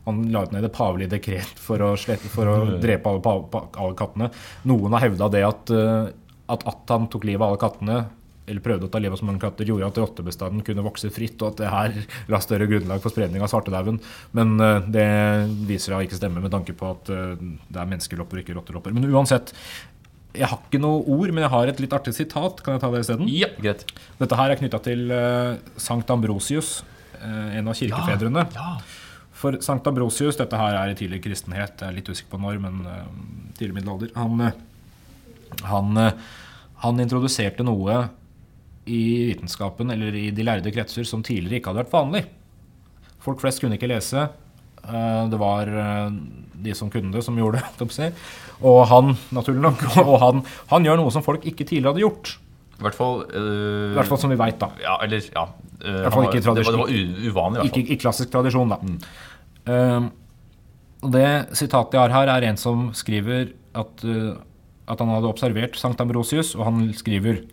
Han 0.06 0.22
la 0.32 0.46
ut 0.46 0.54
ned 0.54 0.64
et 0.64 0.76
pavelig 0.76 1.10
dekret 1.12 1.60
for 1.60 1.82
å, 1.84 1.92
slette, 2.00 2.30
for 2.32 2.48
å 2.48 2.56
drepe 2.84 3.10
alle, 3.10 3.66
alle 3.74 3.98
kattene. 3.98 4.30
Noen 4.70 4.96
har 4.96 5.08
hevda 5.08 5.28
det 5.32 5.44
at, 5.48 5.74
eh, 5.74 6.08
at 6.50 6.66
at 6.72 6.94
han 6.94 7.10
tok 7.12 7.28
livet 7.28 7.44
av 7.44 7.52
alle 7.52 7.62
kattene, 7.66 8.00
eller 8.50 8.64
prøvde 8.64 8.88
å 8.88 8.90
ta 8.90 8.98
livet 8.98 9.14
av 9.14 9.20
så 9.20 9.26
mange 9.28 9.42
katter, 9.44 9.68
gjorde 9.68 9.92
at 9.92 9.98
rottebestanden 10.00 10.64
kunne 10.66 10.82
vokse 10.82 11.06
fritt, 11.14 11.36
og 11.44 11.52
at 11.52 11.60
det 11.60 11.68
her 11.70 11.92
la 12.32 12.40
større 12.42 12.66
grunnlag 12.66 13.04
for 13.04 13.12
spredning 13.12 13.44
av 13.44 13.50
svartedauden. 13.52 14.00
Men 14.34 14.56
det 14.90 15.04
viser 15.68 15.92
seg 15.92 16.00
å 16.00 16.08
ikke 16.08 16.18
stemme 16.18 16.42
med 16.42 16.50
tanke 16.50 16.74
på 16.74 16.88
at 16.88 17.06
det 17.06 17.78
er 17.78 17.92
menneskelopper 17.92 18.40
ikke 18.42 18.56
rottelopper. 18.56 18.96
Men 18.96 19.06
uansett, 19.06 19.52
jeg 20.36 20.46
har 20.46 20.60
ikke 20.62 20.80
noe 20.82 21.02
ord, 21.10 21.32
men 21.34 21.42
jeg 21.44 21.52
har 21.52 21.70
et 21.70 21.80
litt 21.82 21.94
artig 21.96 22.14
sitat. 22.14 22.62
Kan 22.62 22.76
jeg 22.76 22.82
ta 22.84 22.90
det 22.92 23.02
isteden? 23.04 23.30
Ja. 23.32 23.50
Greit. 23.58 23.82
Dette 24.20 24.38
her 24.38 24.52
er 24.52 24.60
knytta 24.60 24.80
til 24.84 25.10
uh, 25.10 25.58
Sankt 25.80 26.10
Ambrosius, 26.14 26.80
uh, 27.18 27.56
en 27.58 27.70
av 27.70 27.78
kirkefedrene. 27.78 28.46
For 29.40 29.58
Sankt 29.64 29.88
Ambrosius, 29.90 30.38
dette 30.38 30.60
her 30.60 30.76
er 30.78 30.92
i 30.92 30.98
tidlig 30.98 31.22
kristenhet, 31.24 31.74
jeg 31.80 31.88
er 31.88 31.96
litt 31.96 32.10
usikker 32.10 32.36
på 32.36 32.42
når, 32.44 32.60
men 32.62 32.84
uh, 32.86 33.02
tidlig 33.58 33.80
middelalder. 33.80 34.14
Han, 34.20 34.46
han, 35.66 36.02
han 36.84 37.02
introduserte 37.02 37.66
noe 37.66 38.04
i 38.90 39.02
vitenskapen, 39.32 39.90
eller 39.92 40.14
i 40.14 40.28
de 40.34 40.46
lærde 40.46 40.70
kretser, 40.74 41.06
som 41.08 41.24
tidligere 41.26 41.58
ikke 41.58 41.72
hadde 41.72 41.84
vært 41.84 41.96
vanlig. 41.96 42.22
Folk 43.20 43.42
flest 43.42 43.60
kunne 43.62 43.76
ikke 43.76 43.90
lese. 43.90 44.28
Eh, 44.84 45.24
Det 45.30 45.40
var 45.40 45.68
eh, 45.68 46.12
de 46.60 46.74
som 46.76 46.90
kunne 46.92 47.12
det, 47.12 47.24
som 47.24 47.38
gjorde 47.38 47.62
det. 47.78 48.12
Og 48.70 48.82
han, 48.90 49.14
naturlig 49.32 49.62
nok, 49.64 49.82
og 50.04 50.16
han, 50.20 50.42
han 50.68 50.84
gjør 50.84 50.98
noe 51.00 51.12
som 51.14 51.24
folk 51.24 51.46
ikke 51.48 51.64
tidligere 51.64 51.94
hadde 51.94 52.02
gjort. 52.04 52.34
I 52.76 52.84
hvert 52.84 52.96
fall 52.96 53.22
øh, 53.24 53.92
I 53.92 53.96
hvert 53.96 54.10
fall 54.10 54.20
som 54.20 54.32
vi 54.32 54.36
veit, 54.40 54.58
da. 54.60 54.68
Ja, 54.80 54.98
eller 55.04 55.24
ja. 55.24 55.46
I 55.80 55.94
hvert 56.04 56.12
fall 56.12 56.26
ikke 56.26 56.42
ikke 56.42 56.54
det 56.58 56.64
var, 56.66 56.76
det 56.76 56.82
var 56.82 56.92
uvanlig, 56.92 57.30
i 57.30 57.62
hvert 57.62 57.70
Ikke 57.70 57.94
i 57.94 57.96
klassisk 58.00 58.32
tradisjon, 58.34 58.74
da. 58.74 58.76
Mm. 58.84 60.10
det 61.14 61.24
sitatet 61.56 61.96
jeg 61.96 62.02
har 62.02 62.12
her, 62.12 62.32
er 62.34 62.46
en 62.50 62.60
som 62.60 62.90
skriver 62.96 63.54
at, 63.80 64.04
uh, 64.04 64.36
at 64.90 64.98
han 65.02 65.10
hadde 65.12 65.28
observert 65.30 65.76
Sankt 65.78 66.00
Ambrosius, 66.02 66.52
og 66.58 66.64
han 66.66 66.80
skriver 66.98 67.44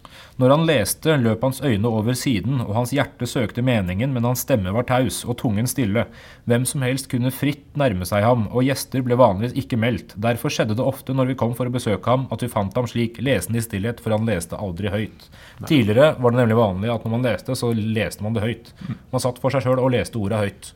Når 0.42 0.54
han 0.54 0.66
leste, 0.68 1.16
løp 1.22 1.42
hans 1.46 1.62
øyne 1.62 1.88
over 1.90 2.14
siden, 2.18 2.60
og 2.66 2.74
hans 2.76 2.92
hjerte 2.94 3.28
søkte 3.30 3.62
meningen, 3.66 4.12
men 4.14 4.26
hans 4.26 4.42
stemme 4.46 4.74
var 4.74 4.88
taus, 4.90 5.24
og 5.26 5.38
tungen 5.42 5.70
stille. 5.70 6.08
Hvem 6.50 6.66
som 6.66 6.82
helst 6.86 7.10
kunne 7.12 7.32
fritt 7.34 7.78
nærme 7.78 8.06
seg 8.10 8.26
ham, 8.26 8.48
og 8.52 8.66
gjester 8.68 9.06
ble 9.06 9.18
vanligvis 9.18 9.56
ikke 9.64 9.80
meldt. 9.82 10.16
Derfor 10.18 10.54
skjedde 10.54 10.78
det 10.78 10.86
ofte 10.86 11.14
når 11.14 11.32
vi 11.32 11.38
kom 11.40 11.54
for 11.58 11.70
å 11.70 11.74
besøke 11.74 12.10
ham, 12.10 12.28
at 12.34 12.42
vi 12.46 12.52
fant 12.52 12.76
ham 12.78 12.90
slik, 12.90 13.22
lesende 13.22 13.62
i 13.62 13.66
stillhet, 13.66 14.02
for 14.04 14.14
han 14.18 14.26
leste 14.30 14.58
aldri 14.58 14.90
høyt. 14.94 15.30
Tidligere 15.66 16.16
var 16.22 16.34
det 16.34 16.42
nemlig 16.44 16.60
vanlig 16.60 16.94
at 16.94 17.06
når 17.08 17.16
man 17.18 17.26
leste, 17.30 17.56
så 17.58 17.72
leste 17.78 18.26
man 18.26 18.34
det 18.38 18.46
høyt. 18.46 18.74
Man 19.14 19.24
satt 19.24 19.42
for 19.42 19.54
seg 19.54 19.66
sjøl 19.66 19.82
og 19.82 19.94
leste 19.94 20.18
ordet 20.22 20.44
høyt. 20.46 20.74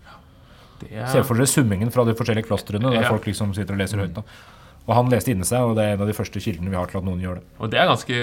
Er... 0.89 1.05
Se 1.11 1.21
for 1.21 1.37
dere 1.37 1.45
summingen 1.49 1.91
fra 1.93 2.05
de 2.07 2.15
forskjellige 2.17 2.47
klostrene, 2.49 2.89
der 2.89 3.03
Ja. 3.03 3.09
folk 3.13 3.27
liksom 3.29 3.53
sitter 3.53 3.75
og 3.77 3.81
leser 3.83 4.01
høyt. 4.01 4.15
da. 4.17 4.23
Og 4.91 4.97
han 4.97 5.11
leste 5.13 5.31
inni 5.31 5.47
seg, 5.47 5.63
og 5.63 5.77
det 5.77 5.85
er 5.87 5.95
en 5.95 6.03
av 6.03 6.09
de 6.09 6.15
første 6.17 6.41
kildene 6.43 6.71
vi 6.73 6.75
har 6.75 6.89
til 6.91 6.99
at 6.99 7.05
noen 7.07 7.21
gjør 7.23 7.39
det. 7.39 7.45
og 7.57 7.71
det 7.71 7.79
er 7.79 7.87
ganske 7.87 8.17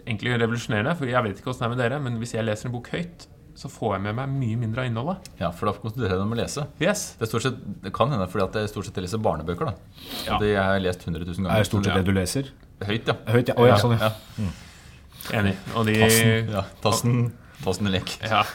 egentlig 0.00 0.32
revolusjonerende, 0.40 0.96
for 0.98 1.06
jeg 1.06 1.22
vet 1.26 1.38
ikke 1.38 1.52
åssen 1.52 1.62
det 1.62 1.68
er 1.68 1.74
med 1.76 1.82
dere, 1.84 2.00
men 2.02 2.16
hvis 2.18 2.34
jeg 2.34 2.46
leser 2.48 2.66
en 2.66 2.74
bok 2.74 2.88
høyt, 2.90 3.28
så 3.60 3.68
får 3.68 3.94
jeg 3.96 4.02
med 4.06 4.16
meg 4.16 4.32
mye 4.32 4.56
mindre 4.56 4.82
av 4.82 4.88
innholdet. 4.88 5.28
Ja, 5.40 5.50
for 5.52 5.68
da 5.68 5.74
konsentrerer 5.76 6.14
jeg 6.14 6.22
meg 6.22 6.26
om 6.26 6.32
å 6.32 6.38
lese. 6.38 6.64
Yes. 6.80 7.02
Det, 7.18 7.26
er 7.26 7.30
stort 7.30 7.44
sett, 7.44 7.60
det 7.84 7.92
kan 7.94 8.10
hende 8.14 8.26
fordi 8.32 8.46
at 8.46 8.58
jeg 8.62 8.72
stort 8.72 8.88
sett 8.88 9.00
leser 9.04 9.20
barnebøker. 9.22 9.70
da. 9.70 10.02
Ja. 10.24 10.38
Og 10.38 10.46
jeg 10.48 10.56
har 10.56 10.72
jeg 10.78 10.86
lest 10.86 11.06
100 11.06 11.26
000 11.28 11.36
ganger. 11.44 11.52
Er 11.52 11.62
det 11.62 11.68
stort 11.68 11.88
sett 11.88 12.00
det 12.00 12.06
du 12.08 12.14
leser? 12.16 12.50
Høyt, 12.80 13.10
ja. 13.12 13.16
Høyt, 13.28 13.52
ja. 13.52 13.56
Oh, 13.60 13.68
ja, 13.68 13.76
sånn, 13.82 13.98
ja. 14.00 14.10
Enig. 15.36 15.54
Og 15.76 15.84
de 15.90 15.98
Tassen, 16.00 16.54
ja. 16.56 16.64
Tassen, 16.80 17.18
tassen 17.60 17.92
lek. 17.92 18.16
Ja. 18.24 18.46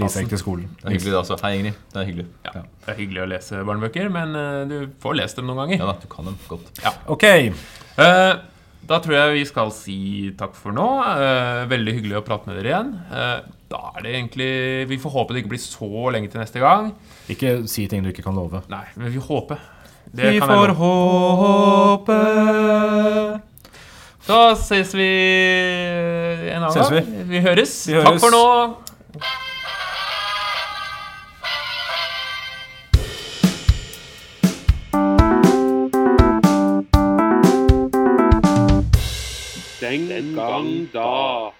Lise 0.00 0.22
gikk 0.22 0.30
til 0.32 0.40
skolen. 0.40 0.68
Det 0.80 0.86
er 0.88 0.94
hyggelig, 0.96 1.16
altså. 1.18 1.36
Hei, 1.42 1.50
Ingrid. 1.58 1.80
Det 1.92 2.00
er 2.00 2.06
hyggelig. 2.08 2.26
ja. 2.46 2.62
Det 2.82 2.94
er 2.94 2.96
hyggelig 2.98 3.20
å 3.22 3.26
lese 3.28 3.58
barnebøker, 3.68 4.08
men 4.14 4.32
eh, 4.40 4.62
du 4.70 4.76
får 5.02 5.18
lest 5.18 5.36
dem 5.36 5.50
noen 5.50 5.60
ganger. 5.62 5.82
Ja 5.82 5.90
da, 5.90 5.96
du 6.00 6.08
kan 6.10 6.30
dem 6.30 6.38
godt. 6.48 6.70
Ok. 7.12 7.26
Uh, 7.98 8.32
da 8.88 8.98
tror 9.04 9.14
jeg 9.18 9.34
vi 9.36 9.42
skal 9.50 9.68
si 9.76 9.98
takk 10.38 10.56
for 10.58 10.72
nå. 10.74 10.86
Uh, 11.04 11.68
veldig 11.70 11.96
hyggelig 11.98 12.16
å 12.22 12.24
prate 12.26 12.48
med 12.48 12.56
dere 12.58 12.72
igjen. 12.72 12.94
Uh, 13.12 13.52
da 13.72 13.82
er 13.96 14.04
det 14.04 14.10
egentlig 14.16 14.48
Vi 14.90 14.98
får 15.00 15.14
håpe 15.14 15.32
det 15.36 15.44
ikke 15.44 15.52
blir 15.54 15.62
så 15.62 16.10
lenge 16.12 16.32
til 16.32 16.42
neste 16.42 16.60
gang. 16.60 16.90
Ikke 17.32 17.54
si 17.70 17.86
ting 17.88 18.02
du 18.04 18.10
ikke 18.10 18.24
kan 18.24 18.36
love. 18.36 18.64
Nei, 18.72 18.84
men 18.96 19.12
vi 19.12 19.20
håper. 19.22 19.60
Det 20.12 20.34
Vi 20.34 20.40
kan 20.42 20.50
får 20.50 20.74
håpe 20.80 22.16
Da 24.26 24.40
ses 24.60 24.92
vi 24.98 25.08
en 26.50 26.58
annen 26.64 26.74
Ses 26.74 26.92
vi? 26.92 27.00
gang. 27.00 27.24
Vi 27.30 27.46
høres. 27.46 27.78
Vi 27.88 27.96
høres. 28.00 28.10
Takk 28.10 28.22
for 28.24 28.34
nå. 28.34 29.50
Den 39.92 40.34
gang 40.34 40.88
da. 40.92 41.52